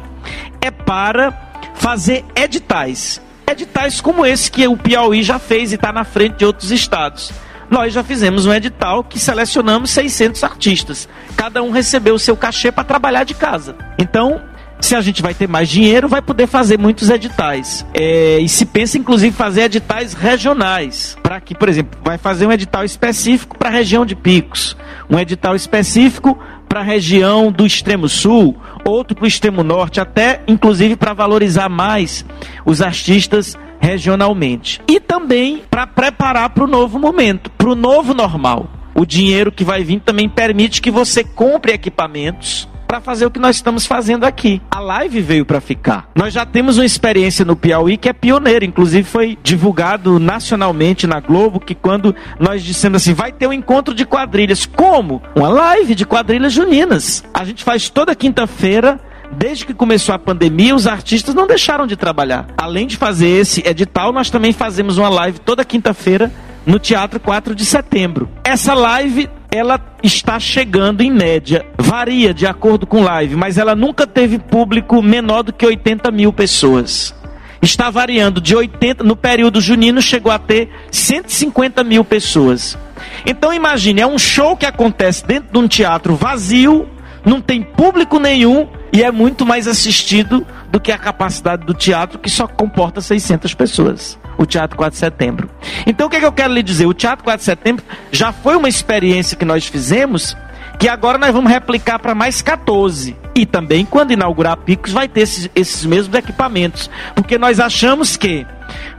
é 0.61 0.71
para 0.71 1.33
fazer 1.75 2.25
editais. 2.37 3.21
editais 3.45 4.01
como 4.01 4.25
esse 4.25 4.51
que 4.51 4.67
o 4.69 4.77
Piauí 4.77 5.23
já 5.23 5.39
fez 5.39 5.73
e 5.73 5.75
está 5.75 5.93
na 5.93 6.05
frente 6.05 6.37
de 6.37 6.45
outros 6.45 6.71
estados. 6.71 7.33
Nós 7.69 7.93
já 7.93 8.05
fizemos 8.05 8.47
um 8.47 8.53
edital 8.53 9.03
que 9.03 9.19
selecionamos 9.19 9.91
600 9.91 10.45
artistas. 10.45 11.09
Cada 11.37 11.63
um 11.63 11.71
recebeu 11.71 12.15
o 12.15 12.19
seu 12.19 12.37
cachê 12.37 12.71
para 12.71 12.85
trabalhar 12.85 13.25
de 13.25 13.35
casa. 13.35 13.75
Então, 13.99 14.41
se 14.83 14.95
a 14.95 15.01
gente 15.01 15.23
vai 15.23 15.33
ter 15.33 15.49
mais 15.49 15.69
dinheiro, 15.69 16.09
vai 16.09 16.21
poder 16.21 16.47
fazer 16.47 16.79
muitos 16.79 17.09
editais. 17.09 17.87
É, 17.95 18.39
e 18.41 18.49
se 18.49 18.67
pensa, 18.67 18.99
inclusive, 18.99 19.35
fazer 19.35 19.63
editais 19.63 20.13
regionais. 20.13 21.17
Para 21.23 21.41
que, 21.41 21.55
por 21.55 21.69
exemplo, 21.69 21.99
vai 22.05 22.19
fazer 22.19 22.47
um 22.47 22.53
edital 22.53 22.85
específico 22.85 23.57
para 23.57 23.69
a 23.69 23.73
região 23.73 24.05
de 24.05 24.15
Picos, 24.15 24.77
um 25.09 25.19
edital 25.19 25.55
específico 25.55 26.39
para 26.73 26.81
a 26.81 26.85
região 26.85 27.53
do 27.53 27.67
extremo 27.67 28.09
sul, 28.09 28.57
outro 28.83 29.15
para 29.15 29.25
o 29.25 29.29
extremo 29.29 29.63
norte, 29.63 30.01
até 30.01 30.41
inclusive 30.49 30.97
para 30.97 31.13
valorizar 31.13 31.69
mais 31.69 32.25
os 32.65 32.81
artistas 32.81 33.59
regionalmente. 33.79 34.81
E 34.89 34.99
também 34.99 35.65
para 35.69 35.87
preparar 35.87 36.49
para 36.49 36.65
o 36.65 36.67
novo 36.67 36.99
momento, 36.99 37.51
para 37.51 37.69
o 37.69 37.75
novo 37.75 38.15
normal. 38.15 38.71
O 38.95 39.05
dinheiro 39.05 39.53
que 39.53 39.65
vai 39.65 39.85
vir 39.85 40.01
também 40.01 40.31
permite 40.31 40.81
que 40.81 40.91
você 40.91 41.23
compre 41.23 41.73
equipamentos 41.73 42.67
para 42.93 43.01
fazer 43.01 43.25
o 43.25 43.31
que 43.31 43.39
nós 43.39 43.57
estamos 43.57 43.87
fazendo 43.87 44.25
aqui. 44.25 44.61
A 44.71 44.79
live 44.79 45.23
veio 45.23 45.47
para 45.47 45.63
ficar. 45.63 46.11
Nós 46.15 46.35
já 46.35 46.45
temos 46.45 46.77
uma 46.77 46.85
experiência 46.85 47.43
no 47.43 47.57
Piauí 47.57 47.97
que 47.97 48.07
é 48.07 48.13
pioneira, 48.13 48.67
inclusive 48.67 49.09
foi 49.09 49.39
divulgado 49.43 50.19
nacionalmente 50.19 51.07
na 51.07 51.19
Globo 51.19 51.59
que 51.59 51.75
quando 51.75 52.15
nós 52.39 52.63
dissemos 52.63 53.01
assim, 53.01 53.15
vai 53.15 53.33
ter 53.33 53.47
um 53.47 53.53
encontro 53.55 53.95
de 53.95 54.05
quadrilhas. 54.05 54.67
Como? 54.67 55.23
Uma 55.35 55.49
live 55.49 55.95
de 55.95 56.05
quadrilhas 56.05 56.53
juninas. 56.53 57.25
A 57.33 57.47
gente 57.47 57.65
faz 57.65 57.89
toda 57.89 58.15
quinta-feira 58.15 59.01
desde 59.39 59.65
que 59.65 59.73
começou 59.73 60.15
a 60.15 60.19
pandemia, 60.19 60.75
os 60.75 60.87
artistas 60.87 61.35
não 61.35 61.47
deixaram 61.47 61.87
de 61.87 61.97
trabalhar. 61.97 62.49
Além 62.59 62.87
de 62.87 62.99
fazer 62.99 63.29
esse 63.29 63.67
edital, 63.67 64.13
nós 64.13 64.29
também 64.29 64.53
fazemos 64.53 64.99
uma 64.99 65.09
live 65.09 65.39
toda 65.39 65.65
quinta-feira 65.65 66.31
no 66.67 66.79
Teatro 66.79 67.19
4 67.19 67.55
de 67.55 67.65
Setembro. 67.65 68.29
Essa 68.45 68.75
live 68.75 69.31
ela 69.53 69.79
está 70.03 70.41
chegando 70.41 71.03
em 71.03 71.11
média, 71.11 71.67
varia 71.79 72.33
de 72.33 72.47
acordo 72.47 72.87
com 72.87 73.03
live, 73.03 73.37
mas 73.37 73.59
ela 73.59 73.77
nunca 73.77 74.07
teve 74.07 74.39
público 74.39 75.03
menor 75.03 75.43
do 75.43 75.53
que 75.53 75.67
80 75.67 76.11
mil 76.11 76.33
pessoas. 76.33 77.15
Está 77.61 77.91
variando 77.91 78.41
de 78.41 78.57
80, 78.57 79.05
no 79.05 79.15
período 79.15 79.61
junino 79.61 80.01
chegou 80.01 80.33
a 80.33 80.39
ter 80.39 80.71
150 80.91 81.85
mil 81.85 82.03
pessoas. 82.03 82.79
Então 83.27 83.53
imagine, 83.53 84.01
é 84.01 84.07
um 84.07 84.19
show 84.19 84.57
que 84.57 84.65
acontece 84.65 85.25
dentro 85.27 85.53
de 85.53 85.59
um 85.59 85.69
teatro 85.69 86.17
vazio, 86.17 86.89
não 87.23 87.41
tem 87.41 87.63
público 87.63 88.19
nenhum 88.19 88.67
e 88.91 89.03
é 89.03 89.13
muito 89.13 89.45
mais 89.45 89.69
assistido 89.69 90.47
do 90.73 90.81
que 90.81 90.91
a 90.91 90.99
capacidade 90.99 91.65
do 91.65 91.75
teatro 91.75 92.19
que 92.19 92.31
só 92.31 92.49
comporta 92.49 93.01
600 93.01 93.55
pessoas 93.55 94.19
o 94.39 94.47
Teatro 94.47 94.77
4 94.77 94.93
de 94.93 94.99
Setembro. 94.99 95.51
Então 95.87 96.07
o 96.07 96.11
que, 96.11 96.17
é 96.17 96.21
que 96.21 96.25
eu 96.25 96.33
quero 96.33 96.53
lhe 96.53 96.63
dizer? 96.63 96.87
O 96.87 96.95
Teatro 96.95 97.23
4 97.23 97.39
de 97.39 97.45
Setembro 97.45 97.85
já 98.11 98.33
foi 98.33 98.57
uma 98.57 98.69
experiência 98.69 99.37
que 99.37 99.45
nós 99.45 99.67
fizemos 99.67 100.35
que 100.79 100.89
agora 100.89 101.17
nós 101.17 101.33
vamos 101.33 101.53
replicar 101.53 101.99
para 101.99 102.15
mais 102.15 102.43
14. 102.43 103.17
E 103.35 103.47
também, 103.47 103.85
quando 103.85 104.13
inaugurar 104.13 104.57
Picos, 104.57 104.91
vai 104.93 105.07
ter 105.07 105.21
esses, 105.21 105.49
esses 105.55 105.85
mesmos 105.85 106.17
equipamentos. 106.17 106.91
Porque 107.15 107.39
nós 107.39 107.61
achamos 107.61 108.17
que 108.17 108.45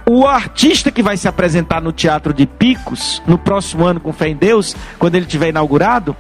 o 0.09 0.25
artista 0.25 0.91
que 0.91 1.03
vai 1.03 1.17
se 1.17 1.27
apresentar 1.27 1.81
no 1.81 1.91
Teatro 1.91 2.33
de 2.33 2.45
Picos, 2.45 3.21
no 3.27 3.38
próximo 3.38 3.86
ano 3.86 3.99
com 3.99 4.13
Fé 4.13 4.29
em 4.29 4.36
Deus, 4.36 4.75
quando 4.97 5.15
ele 5.15 5.25
tiver 5.25 5.49
inaugurado, 5.49 6.15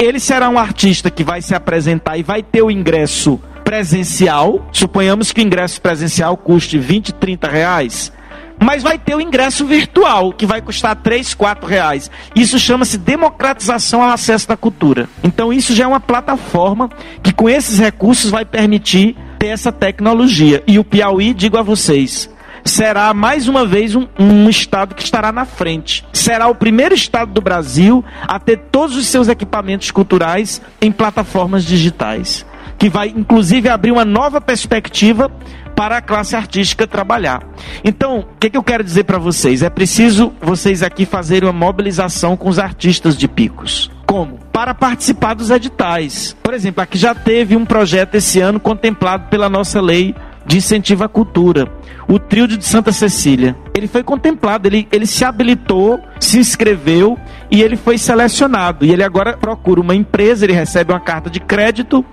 ele 0.00 0.18
será 0.18 0.48
um 0.48 0.58
artista 0.58 1.10
que 1.10 1.22
vai 1.22 1.40
se 1.40 1.54
apresentar 1.54 2.18
e 2.18 2.22
vai 2.22 2.42
ter 2.42 2.62
o 2.62 2.70
ingresso 2.70 3.40
presencial. 3.64 4.68
Suponhamos 4.70 5.32
que 5.32 5.40
o 5.40 5.44
ingresso 5.44 5.80
presencial 5.80 6.36
custe 6.36 6.78
20, 6.78 7.14
30 7.14 7.48
reais 7.48 8.12
mas 8.58 8.82
vai 8.82 8.98
ter 8.98 9.14
o 9.14 9.20
ingresso 9.20 9.66
virtual, 9.66 10.32
que 10.32 10.46
vai 10.46 10.62
custar 10.62 10.96
3, 10.96 11.34
4 11.34 11.66
reais. 11.66 12.10
Isso 12.34 12.58
chama-se 12.58 12.96
democratização 12.96 14.02
ao 14.02 14.10
acesso 14.10 14.48
da 14.48 14.56
cultura. 14.56 15.08
Então 15.22 15.52
isso 15.52 15.74
já 15.74 15.84
é 15.84 15.86
uma 15.86 16.00
plataforma 16.00 16.88
que 17.22 17.32
com 17.32 17.48
esses 17.48 17.78
recursos 17.78 18.30
vai 18.30 18.44
permitir 18.44 19.16
ter 19.38 19.48
essa 19.48 19.72
tecnologia. 19.72 20.62
E 20.66 20.78
o 20.78 20.84
Piauí, 20.84 21.34
digo 21.34 21.58
a 21.58 21.62
vocês, 21.62 22.30
será 22.64 23.12
mais 23.12 23.48
uma 23.48 23.66
vez 23.66 23.94
um, 23.94 24.06
um, 24.18 24.48
estado 24.48 24.94
que 24.94 25.02
estará 25.02 25.30
na 25.32 25.44
frente. 25.44 26.04
Será 26.12 26.48
o 26.48 26.54
primeiro 26.54 26.94
estado 26.94 27.32
do 27.32 27.40
Brasil 27.40 28.04
a 28.22 28.38
ter 28.38 28.56
todos 28.70 28.96
os 28.96 29.06
seus 29.06 29.28
equipamentos 29.28 29.90
culturais 29.90 30.62
em 30.80 30.90
plataformas 30.90 31.64
digitais. 31.64 32.46
Que 32.84 32.90
vai, 32.90 33.08
inclusive, 33.16 33.70
abrir 33.70 33.92
uma 33.92 34.04
nova 34.04 34.42
perspectiva 34.42 35.30
para 35.74 35.96
a 35.96 36.02
classe 36.02 36.36
artística 36.36 36.86
trabalhar. 36.86 37.42
Então, 37.82 38.18
o 38.18 38.38
que, 38.38 38.50
que 38.50 38.58
eu 38.58 38.62
quero 38.62 38.84
dizer 38.84 39.04
para 39.04 39.16
vocês? 39.16 39.62
É 39.62 39.70
preciso 39.70 40.34
vocês 40.38 40.82
aqui 40.82 41.06
fazerem 41.06 41.48
uma 41.48 41.58
mobilização 41.58 42.36
com 42.36 42.46
os 42.46 42.58
artistas 42.58 43.16
de 43.16 43.26
picos. 43.26 43.90
Como? 44.04 44.38
Para 44.52 44.74
participar 44.74 45.32
dos 45.32 45.48
editais. 45.48 46.36
Por 46.42 46.52
exemplo, 46.52 46.82
aqui 46.82 46.98
já 46.98 47.14
teve 47.14 47.56
um 47.56 47.64
projeto 47.64 48.16
esse 48.16 48.38
ano 48.38 48.60
contemplado 48.60 49.30
pela 49.30 49.48
nossa 49.48 49.80
lei 49.80 50.14
de 50.44 50.58
incentivo 50.58 51.04
à 51.04 51.08
cultura, 51.08 51.66
o 52.06 52.18
trio 52.18 52.46
de 52.46 52.62
Santa 52.62 52.92
Cecília. 52.92 53.56
Ele 53.74 53.86
foi 53.86 54.02
contemplado, 54.02 54.68
ele, 54.68 54.86
ele 54.92 55.06
se 55.06 55.24
habilitou, 55.24 55.98
se 56.20 56.38
inscreveu 56.38 57.18
e 57.50 57.62
ele 57.62 57.76
foi 57.76 57.98
selecionado. 57.98 58.84
E 58.84 58.90
ele 58.90 59.02
agora 59.02 59.36
procura 59.36 59.80
uma 59.80 59.94
empresa, 59.94 60.44
ele 60.44 60.52
recebe 60.52 60.92
uma 60.92 61.00
carta 61.00 61.28
de 61.30 61.40
crédito 61.40 62.04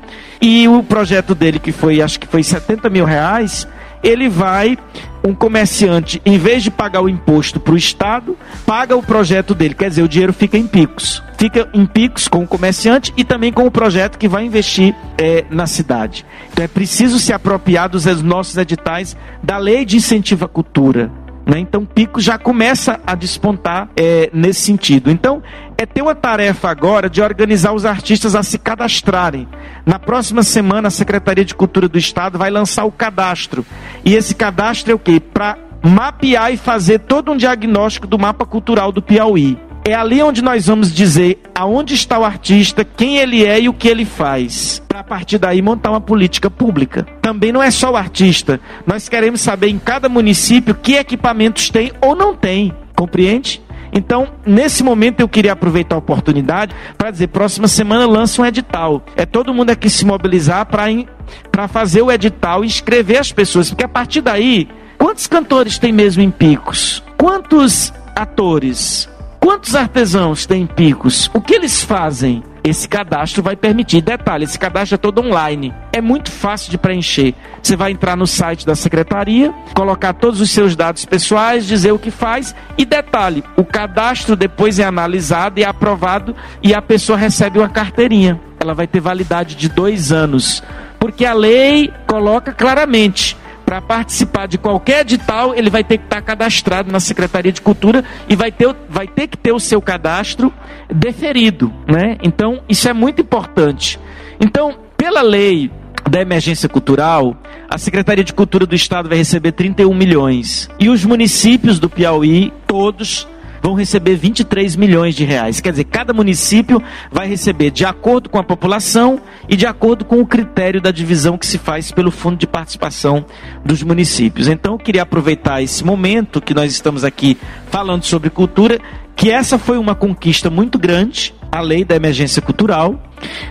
e 0.42 0.68
o 0.68 0.84
projeto 0.84 1.36
dele, 1.36 1.60
que 1.60 1.72
foi, 1.72 2.02
acho 2.02 2.20
que 2.20 2.28
foi 2.28 2.44
70 2.44 2.90
mil 2.90 3.06
reais, 3.06 3.68
ele 4.04 4.28
vai, 4.28 4.78
um 5.24 5.36
comerciante, 5.36 6.22
em 6.26 6.38
vez 6.38 6.64
de 6.64 6.72
pagar 6.72 7.02
o 7.02 7.10
imposto 7.10 7.60
para 7.60 7.74
o 7.74 7.78
Estado, 7.78 8.36
paga 8.66 8.96
o 8.96 9.04
projeto 9.04 9.54
dele. 9.54 9.76
Quer 9.76 9.90
dizer, 9.90 10.02
o 10.02 10.08
dinheiro 10.08 10.34
fica 10.34 10.58
em 10.58 10.66
picos. 10.66 11.22
Fica 11.38 11.70
em 11.74 11.86
picos 11.86 12.28
com 12.28 12.44
o 12.44 12.48
comerciante 12.48 13.14
e 13.16 13.24
também 13.24 13.54
com 13.54 13.66
o 13.66 13.72
projeto 13.72 14.18
que 14.18 14.28
vai 14.28 14.46
investir 14.46 14.96
é, 15.18 15.46
na 15.50 15.68
cidade. 15.68 16.26
Então 16.52 16.66
é 16.66 16.68
preciso 16.68 17.20
se 17.20 17.32
apropriar 17.32 17.90
dos 17.90 18.06
nossos 18.24 18.58
editais 18.58 19.16
da 19.44 19.58
lei 19.58 19.86
de 19.86 19.98
incentivo 19.98 20.46
à 20.46 20.48
cultura. 20.48 21.12
Né? 21.46 21.60
Então, 21.60 21.86
Pico 21.86 22.20
já 22.20 22.38
começa 22.38 23.00
a 23.06 23.16
despontar 23.16 23.90
é, 23.96 24.30
nesse 24.34 24.62
sentido. 24.62 25.10
Então, 25.10 25.42
é 25.78 25.86
ter 25.86 26.02
uma 26.02 26.14
tarefa 26.14 26.70
agora 26.70 27.10
de 27.10 27.22
organizar 27.22 27.74
os 27.74 27.86
artistas 27.86 28.36
a 28.36 28.44
se 28.44 28.60
cadastrarem. 28.60 29.48
Na 29.86 29.98
próxima 29.98 30.44
semana, 30.44 30.90
a 30.90 30.92
Secretaria 30.92 31.44
de 31.44 31.56
Cultura 31.56 31.88
do 31.88 31.98
Estado 31.98 32.38
vai 32.38 32.52
lançar 32.52 32.86
o 32.86 32.92
cadastro. 32.92 33.66
E 34.06 34.14
esse 34.14 34.36
cadastro 34.36 34.92
é 34.92 34.96
o 34.96 35.00
quê? 35.00 35.20
Para 35.20 35.58
mapear 35.84 36.54
e 36.54 36.58
fazer 36.58 37.00
todo 37.00 37.32
um 37.32 37.38
diagnóstico 37.38 38.06
do 38.06 38.20
mapa 38.20 38.46
cultural 38.46 38.92
do 38.92 39.02
Piauí. 39.02 39.58
É 39.84 39.96
ali 39.96 40.22
onde 40.22 40.44
nós 40.44 40.68
vamos 40.68 40.94
dizer 40.94 41.42
aonde 41.56 41.96
está 41.96 42.20
o 42.20 42.24
artista, 42.24 42.86
quem 42.86 43.18
ele 43.18 43.44
é 43.44 43.62
e 43.62 43.70
o 43.70 43.74
que 43.74 43.88
ele 43.88 44.06
faz. 44.06 44.82
Para 44.88 45.00
a 45.00 45.04
partir 45.04 45.40
daí 45.40 45.62
montar 45.62 45.90
uma 45.90 46.02
política 46.02 46.52
pública. 46.52 47.06
Também 47.22 47.52
não 47.52 47.64
é 47.64 47.72
só 47.72 47.92
o 47.92 47.96
artista. 47.96 48.60
Nós 48.86 49.10
queremos 49.10 49.42
saber 49.42 49.70
em 49.70 49.80
cada 49.80 50.08
município 50.08 50.76
que 50.76 50.94
equipamentos 50.94 51.70
tem 51.70 51.92
ou 52.00 52.16
não 52.16 52.36
tem. 52.36 52.74
Compreende? 52.96 53.62
Então, 53.92 54.28
nesse 54.46 54.84
momento 54.84 55.20
eu 55.20 55.28
queria 55.28 55.52
aproveitar 55.52 55.96
a 55.96 56.00
oportunidade 56.00 56.74
para 56.98 57.12
dizer, 57.12 57.28
próxima 57.28 57.68
semana 57.68 58.06
lança 58.06 58.42
um 58.42 58.46
edital. 58.46 59.04
É 59.16 59.26
todo 59.26 59.54
mundo 59.54 59.72
aqui 59.72 59.90
se 59.90 60.06
mobilizar 60.06 60.66
para 60.66 61.68
fazer 61.68 62.02
o 62.02 62.12
edital 62.12 62.64
e 62.64 62.68
inscrever 62.68 63.20
as 63.20 63.32
pessoas, 63.32 63.70
porque 63.70 63.84
a 63.84 63.90
partir 63.90 64.22
daí, 64.22 64.70
quantos 64.98 65.28
cantores 65.28 65.78
tem 65.78 65.92
mesmo 65.92 66.22
em 66.22 66.32
Picos? 66.32 67.04
Quantos 67.18 67.92
atores? 68.16 69.11
Quantos 69.44 69.76
artesãos 69.76 70.46
têm 70.46 70.68
picos? 70.68 71.28
O 71.34 71.42
que 71.42 71.56
eles 71.56 71.84
fazem? 71.84 72.44
Esse 72.64 72.88
cadastro 72.88 73.42
vai 73.42 73.56
permitir. 73.56 74.00
Detalhe: 74.00 74.44
esse 74.44 74.58
cadastro 74.58 74.96
é 74.96 74.98
todo 75.00 75.20
online. 75.20 75.74
É 75.92 76.00
muito 76.00 76.32
fácil 76.32 76.70
de 76.70 76.78
preencher. 76.78 77.34
Você 77.62 77.76
vai 77.76 77.92
entrar 77.92 78.16
no 78.16 78.28
site 78.28 78.68
da 78.68 78.76
secretaria, 78.76 79.52
colocar 79.74 80.14
todos 80.14 80.40
os 80.40 80.52
seus 80.52 80.76
dados 80.76 81.06
pessoais, 81.06 81.66
dizer 81.66 81.92
o 81.92 81.98
que 81.98 82.12
faz 82.12 82.56
e 82.78 82.86
detalhe: 82.86 83.44
o 83.58 83.66
cadastro 83.66 84.36
depois 84.36 84.78
é 84.78 84.84
analisado 84.84 85.60
e 85.60 85.66
aprovado 85.66 86.36
e 86.62 86.72
a 86.76 86.82
pessoa 86.82 87.18
recebe 87.18 87.58
uma 87.58 87.70
carteirinha. 87.70 88.40
Ela 88.60 88.76
vai 88.76 88.86
ter 88.86 89.00
validade 89.00 89.56
de 89.56 89.68
dois 89.68 90.12
anos. 90.12 90.62
Porque 91.00 91.26
a 91.26 91.34
lei 91.34 91.92
coloca 92.06 92.54
claramente 92.54 93.36
para 93.72 93.80
participar 93.80 94.48
de 94.50 94.58
qualquer 94.58 95.00
edital, 95.00 95.56
ele 95.56 95.70
vai 95.70 95.82
ter 95.82 95.98
que 95.98 96.04
estar 96.04 96.22
cadastrado 96.22 96.92
na 96.92 97.00
Secretaria 97.00 97.54
de 97.54 97.62
Cultura 97.62 98.04
e 98.28 98.36
vai 98.36 98.52
ter, 98.52 98.76
vai 98.90 99.08
ter 99.08 99.28
que 99.28 99.38
ter 99.38 99.54
o 99.54 99.62
seu 99.62 99.82
cadastro 99.82 100.54
deferido, 100.94 101.72
né? 101.88 102.18
Então, 102.22 102.62
isso 102.68 102.90
é 102.90 102.92
muito 102.94 103.22
importante. 103.22 103.98
Então, 104.42 104.76
pela 104.98 105.22
lei 105.22 105.72
da 106.10 106.20
emergência 106.20 106.68
cultural, 106.68 107.34
a 107.70 107.78
Secretaria 107.78 108.26
de 108.26 108.34
Cultura 108.34 108.66
do 108.66 108.76
Estado 108.76 109.08
vai 109.08 109.18
receber 109.18 109.54
31 109.54 109.94
milhões. 109.94 110.70
E 110.78 110.90
os 110.90 111.06
municípios 111.06 111.80
do 111.80 111.90
Piauí, 111.90 112.52
todos, 112.68 113.26
vão 113.62 113.74
receber 113.74 114.16
23 114.16 114.76
milhões 114.76 115.16
de 115.16 115.24
reais. 115.24 115.60
Quer 115.60 115.72
dizer, 115.72 115.84
cada 115.86 116.14
município 116.14 116.82
vai 117.12 117.28
receber 117.28 117.72
de 117.72 117.86
acordo 117.86 118.30
com 118.30 118.40
a 118.40 118.44
população 118.44 119.22
e 119.48 119.56
de 119.56 119.66
acordo 119.66 120.04
com 120.04 120.20
o 120.20 120.26
critério 120.26 120.82
da 120.82 120.92
divisão 120.92 121.38
que 121.38 121.46
se 121.46 121.58
faz 121.58 121.92
pelo 121.92 122.12
Fundo 122.12 122.38
de 122.38 122.48
Participação 122.48 123.26
dos 123.64 123.84
Municípios. 123.84 124.48
Então, 124.48 124.74
eu 124.74 124.80
queria 124.80 125.04
aproveitar 125.04 125.62
esse 125.62 125.86
momento 125.86 126.42
que 126.42 126.54
nós 126.54 126.72
estamos 126.72 127.04
aqui 127.04 127.38
falando 127.70 128.04
sobre 128.04 128.30
cultura, 128.30 128.80
que 129.16 129.30
essa 129.30 129.60
foi 129.60 129.78
uma 129.78 129.94
conquista 129.94 130.50
muito 130.50 130.80
grande, 130.80 131.34
a 131.52 131.62
lei 131.62 131.86
da 131.86 131.96
emergência 131.96 132.42
cultural. 132.42 133.00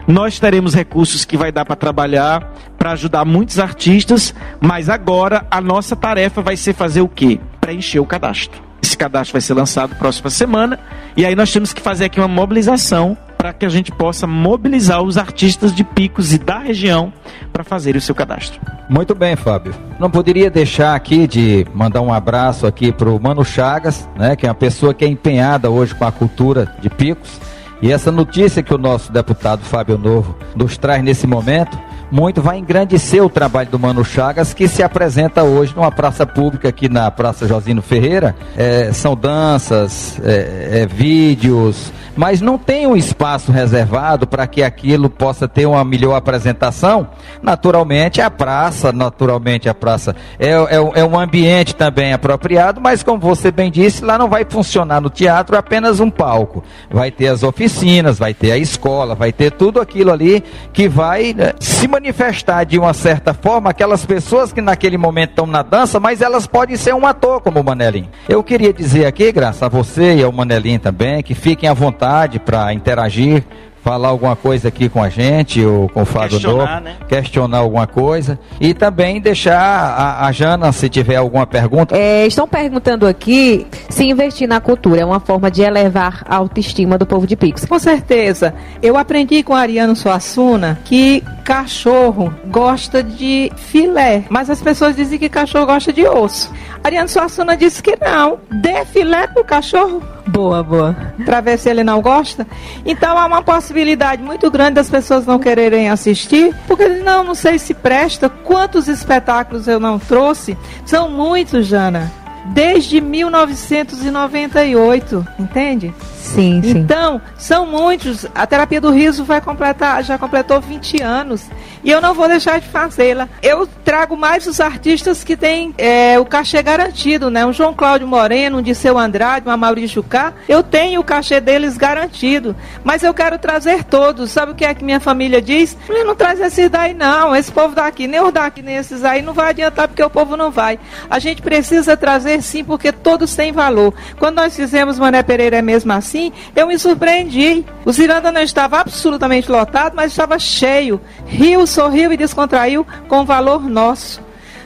Nós 0.09 0.41
teremos 0.41 0.75
recursos 0.75 1.25
que 1.25 1.37
vai 1.37 1.53
dar 1.53 1.65
para 1.65 1.77
trabalhar, 1.77 2.53
para 2.77 2.93
ajudar 2.93 3.25
muitos 3.25 3.59
artistas, 3.59 4.35
mas 4.61 4.89
agora 4.89 5.47
a 5.51 5.61
nossa 5.61 5.95
tarefa 5.95 6.43
vai 6.43 6.57
ser 6.57 6.75
fazer 6.75 7.03
o 7.03 7.09
quê? 7.09 7.39
Preencher 7.61 8.01
o 8.01 8.07
cadastro. 8.07 8.70
Esse 8.83 8.97
cadastro 8.97 9.33
vai 9.33 9.41
ser 9.41 9.55
lançado 9.55 9.95
próxima 9.97 10.31
semana 10.31 10.79
e 11.17 11.25
aí 11.25 11.35
nós 11.35 11.53
temos 11.53 11.73
que 11.73 11.81
fazer 11.81 12.07
aqui 12.07 12.19
uma 12.19 12.29
mobilização 12.29 13.17
para 13.37 13.55
que 13.55 13.65
a 13.65 13.71
gente 13.71 13.91
possa 13.91 14.27
mobilizar 14.27 15.03
os 15.03 15.17
artistas 15.17 15.75
de 15.75 15.83
Picos 15.83 16.35
e 16.35 16.39
da 16.39 16.59
região 16.59 17.11
para 17.51 17.65
fazerem 17.65 17.99
o 17.99 18.03
seu 18.03 18.15
cadastro. 18.15 18.61
Muito 18.89 19.15
bem, 19.15 19.35
Fábio. 19.35 19.75
Não 19.99 20.11
poderia 20.11 20.51
deixar 20.51 20.95
aqui 20.95 21.27
de 21.27 21.67
mandar 21.75 22.03
um 22.03 22.13
abraço 22.13 22.67
aqui 22.67 22.93
para 22.93 23.09
o 23.09 23.19
Mano 23.19 23.43
Chagas, 23.43 24.07
né, 24.15 24.37
que 24.37 24.47
é 24.47 24.49
uma 24.51 24.55
pessoa 24.55 24.93
que 24.93 25.07
é 25.07 25.09
empenhada 25.09 25.71
hoje 25.71 25.95
com 25.95 26.05
a 26.05 26.13
cultura 26.13 26.75
de 26.83 26.91
Picos. 26.91 27.41
E 27.81 27.91
essa 27.91 28.13
notícia 28.13 28.63
que 28.63 28.75
o 28.75 28.79
nosso 28.79 29.11
deputado 29.11 29.63
Fábio 29.65 29.97
Novo 29.97 30.37
nos 30.55 30.77
traz 30.77 31.03
nesse 31.03 31.27
momento, 31.27 31.79
muito 32.11 32.43
vai 32.43 32.59
engrandecer 32.59 33.25
o 33.25 33.29
trabalho 33.29 33.71
do 33.71 33.79
Mano 33.79 34.05
Chagas, 34.05 34.53
que 34.53 34.67
se 34.67 34.83
apresenta 34.83 35.43
hoje 35.43 35.75
numa 35.75 35.93
praça 35.93 36.27
pública 36.27 36.69
aqui 36.69 36.89
na 36.89 37.11
Praça 37.11 37.47
Josino 37.47 37.83
Ferreira. 37.83 38.35
É, 38.57 38.93
são 38.93 39.15
danças, 39.15 40.21
é, 40.25 40.83
é, 40.83 40.87
vídeos, 40.87 41.93
mas 42.21 42.43
não 42.43 42.59
tem 42.59 42.87
um 42.87 42.95
espaço 42.95 43.51
reservado 43.51 44.27
para 44.27 44.47
que 44.47 44.63
aquilo 44.63 45.09
possa 45.09 45.49
ter 45.49 45.65
uma 45.65 45.83
melhor 45.83 46.15
apresentação, 46.15 47.09
naturalmente 47.43 48.21
a 48.21 48.31
praça, 48.31 48.93
naturalmente 48.93 49.71
a 49.71 49.75
praça 49.75 50.15
é, 50.39 50.51
é, 50.51 51.01
é 51.01 51.03
um 51.03 51.19
ambiente 51.19 51.75
também 51.75 52.13
apropriado, 52.13 52.79
mas 52.79 53.03
como 53.03 53.19
você 53.19 53.51
bem 53.51 53.71
disse, 53.71 54.05
lá 54.05 54.19
não 54.19 54.29
vai 54.29 54.45
funcionar 54.47 55.01
no 55.01 55.09
teatro 55.09 55.57
apenas 55.57 55.99
um 55.99 56.11
palco. 56.11 56.63
Vai 56.91 57.11
ter 57.11 57.29
as 57.29 57.43
oficinas, 57.43 58.19
vai 58.19 58.35
ter 58.35 58.53
a 58.53 58.59
escola, 58.59 59.15
vai 59.15 59.33
ter 59.33 59.53
tudo 59.53 59.81
aquilo 59.81 60.13
ali 60.13 60.45
que 60.75 60.87
vai 60.91 61.33
né, 61.33 61.55
se 61.59 61.89
manifestar 61.89 62.65
de 62.65 62.79
uma 62.79 62.93
certa 62.93 63.33
forma 63.33 63.71
aquelas 63.71 64.05
pessoas 64.05 64.53
que 64.53 64.61
naquele 64.61 64.99
momento 64.99 65.31
estão 65.31 65.47
na 65.47 65.63
dança, 65.63 65.99
mas 65.99 66.21
elas 66.21 66.47
podem 66.47 66.77
ser 66.77 66.95
um 66.95 67.07
ator 67.07 67.41
como 67.41 67.61
o 67.61 67.65
Manelim. 67.65 68.11
Eu 68.29 68.45
queria 68.45 68.75
dizer 68.75 69.07
aqui, 69.07 69.33
graças 69.33 69.63
a 69.63 69.69
você 69.69 70.17
e 70.17 70.23
ao 70.23 70.31
Manelim 70.31 70.79
também, 70.79 71.23
que 71.23 71.35
fiquem 71.35 71.67
à 71.67 71.73
vontade 71.73 72.10
vontade 72.11 72.41
para 72.41 72.73
interagir 72.73 73.45
falar 73.83 74.09
alguma 74.09 74.37
coisa 74.37 74.69
aqui 74.69 74.91
com 74.91 75.03
a 75.03 75.09
gente, 75.09 75.65
ou 75.65 75.89
com 75.89 76.03
o 76.03 76.05
Fábio 76.05 76.33
questionar, 76.33 76.81
né? 76.83 76.97
questionar 77.09 77.59
alguma 77.59 77.87
coisa. 77.87 78.39
E 78.61 78.75
também 78.75 79.21
deixar 79.23 79.59
a, 79.59 80.27
a 80.27 80.33
Jana, 80.33 80.71
se 80.71 80.89
tiver 80.91 81.17
alguma 81.17 81.47
pergunta. 81.47 81.97
É, 81.97 82.27
estão 82.27 82.47
perguntando 82.47 83.07
aqui 83.07 83.67
se 83.89 84.05
investir 84.05 84.47
na 84.47 84.61
cultura 84.61 85.01
é 85.01 85.05
uma 85.05 85.21
forma 85.21 85.51
de 85.51 85.63
elevar 85.63 86.23
a 86.29 86.37
autoestima 86.37 86.99
do 86.99 87.07
povo 87.07 87.27
de 87.27 87.37
Picos. 87.37 87.65
Com 87.65 87.79
certeza. 87.79 88.53
Eu 88.83 88.99
aprendi 88.99 89.43
com 89.43 89.55
Ariano 89.55 89.97
Suassuna 89.97 90.79
que 90.85 91.25
cachorro 91.51 92.33
gosta 92.47 93.03
de 93.03 93.51
filé, 93.57 94.23
mas 94.31 94.49
as 94.49 94.63
pessoas 94.63 94.95
dizem 94.95 95.19
que 95.19 95.29
cachorro 95.29 95.67
gosta 95.67 95.93
de 95.93 96.07
osso. 96.07 96.49
Ariano 96.85 97.09
Suassuna 97.09 97.57
disse 97.57 97.83
que 97.83 97.97
não. 97.97 98.39
Dê 98.49 98.85
filé 98.85 99.27
pro 99.27 99.45
cachorro. 99.45 100.01
Boa, 100.29 100.63
boa. 100.63 100.95
Para 101.25 101.41
ver 101.41 101.59
se 101.59 101.69
ele 101.69 101.83
não 101.83 102.01
gosta. 102.01 102.47
Então 102.87 103.19
há 103.19 103.27
uma 103.27 103.43
possibilidade 103.43 104.23
muito 104.23 104.49
grande 104.49 104.75
das 104.75 104.89
pessoas 104.89 105.27
não 105.27 105.41
quererem 105.41 105.91
assistir, 105.91 106.55
porque 106.69 106.87
não, 106.87 107.25
não 107.25 107.35
sei 107.35 107.59
se 107.59 107.75
presta. 107.75 108.29
Quantos 108.29 108.87
espetáculos 108.87 109.67
eu 109.67 109.81
não 109.81 109.99
trouxe? 109.99 110.57
São 110.87 111.11
muitos, 111.11 111.67
Jana. 111.67 112.13
Desde 112.55 113.01
1998, 113.01 115.27
entende? 115.37 115.93
Sim, 116.21 116.61
sim. 116.63 116.79
Então, 116.79 117.21
são 117.39 117.67
muitos. 117.67 118.27
A 118.35 118.47
terapia 118.47 118.81
do 118.81 118.91
riso 118.91 119.25
vai 119.25 119.41
completar, 119.41 120.05
já 120.05 120.19
completou 120.19 120.61
20 120.61 121.03
anos. 121.03 121.45
E 121.83 121.91
eu 121.91 122.01
não 122.01 122.13
vou 122.13 122.29
deixar 122.29 122.61
de 122.61 122.69
fazê-la. 122.69 123.29
Eu 123.43 123.67
trago 123.85 124.17
mais 124.17 124.47
os 124.47 124.61
artistas 124.61 125.25
que 125.25 125.35
têm 125.37 125.75
é, 125.79 126.19
o 126.19 126.27
cachê 126.27 126.63
garantido, 126.63 127.31
né? 127.31 127.45
Um 127.47 127.53
João 127.53 127.73
Cláudio 127.73 128.07
Moreno, 128.07 128.59
um 128.59 128.63
Disseu 128.63 128.99
Andrade, 128.99 129.47
uma 129.47 129.57
Maurício 129.57 130.03
Cá. 130.03 130.35
Eu 130.47 130.63
tenho 130.63 131.01
o 131.01 131.05
cachê 131.05 131.41
deles 131.41 131.79
garantido. 131.79 132.55
Mas 132.85 133.03
eu 133.03 133.15
quero 133.15 133.39
trazer 133.39 133.83
todos. 133.85 134.31
Sabe 134.31 134.53
o 134.53 134.55
que 134.55 134.65
é 134.65 134.75
que 134.75 134.85
minha 134.85 135.01
família 135.01 135.41
diz? 135.41 135.77
Ele 135.89 136.05
não 136.05 136.15
traz 136.15 136.39
esses 136.39 136.69
daí, 136.69 136.93
não. 136.93 137.35
Esse 137.35 137.51
povo 137.51 137.75
daqui, 137.75 138.07
nem 138.07 138.21
os 138.21 138.33
daqui, 138.33 138.61
nem 138.61 138.77
esses 138.77 139.03
aí, 139.03 139.23
não 139.23 139.33
vai 139.33 139.51
adiantar 139.51 139.89
porque 139.89 140.03
o 140.03 140.11
povo 140.11 140.37
não 140.37 140.51
vai. 140.51 140.79
A 141.09 141.19
gente 141.19 141.41
precisa 141.41 141.97
trazer 141.97 142.43
sim, 142.43 142.63
porque 142.63 142.93
todos 142.93 143.35
têm 143.35 143.53
valor. 143.53 143.95
Quando 144.19 144.37
nós 144.37 144.55
fizemos 144.55 144.99
Mané 144.99 145.23
Pereira 145.23 145.57
é 145.57 145.63
mesmo 145.63 145.93
assim, 145.93 146.10
assim, 146.11 146.33
eu 146.55 146.67
me 146.67 146.79
surpreendi. 146.79 147.65
O 147.85 147.93
Ciranda 147.93 148.33
não 148.33 148.43
estava 148.43 148.81
absolutamente 148.81 149.51
lotado, 149.51 149.95
mas 149.95 150.11
estava 150.11 150.39
cheio. 150.39 151.01
Riu, 151.27 151.67
sorriu 151.67 152.13
e 152.13 152.17
descontraiu 152.17 152.87
com 153.09 153.25
valor 153.25 153.63
nosso 153.63 154.21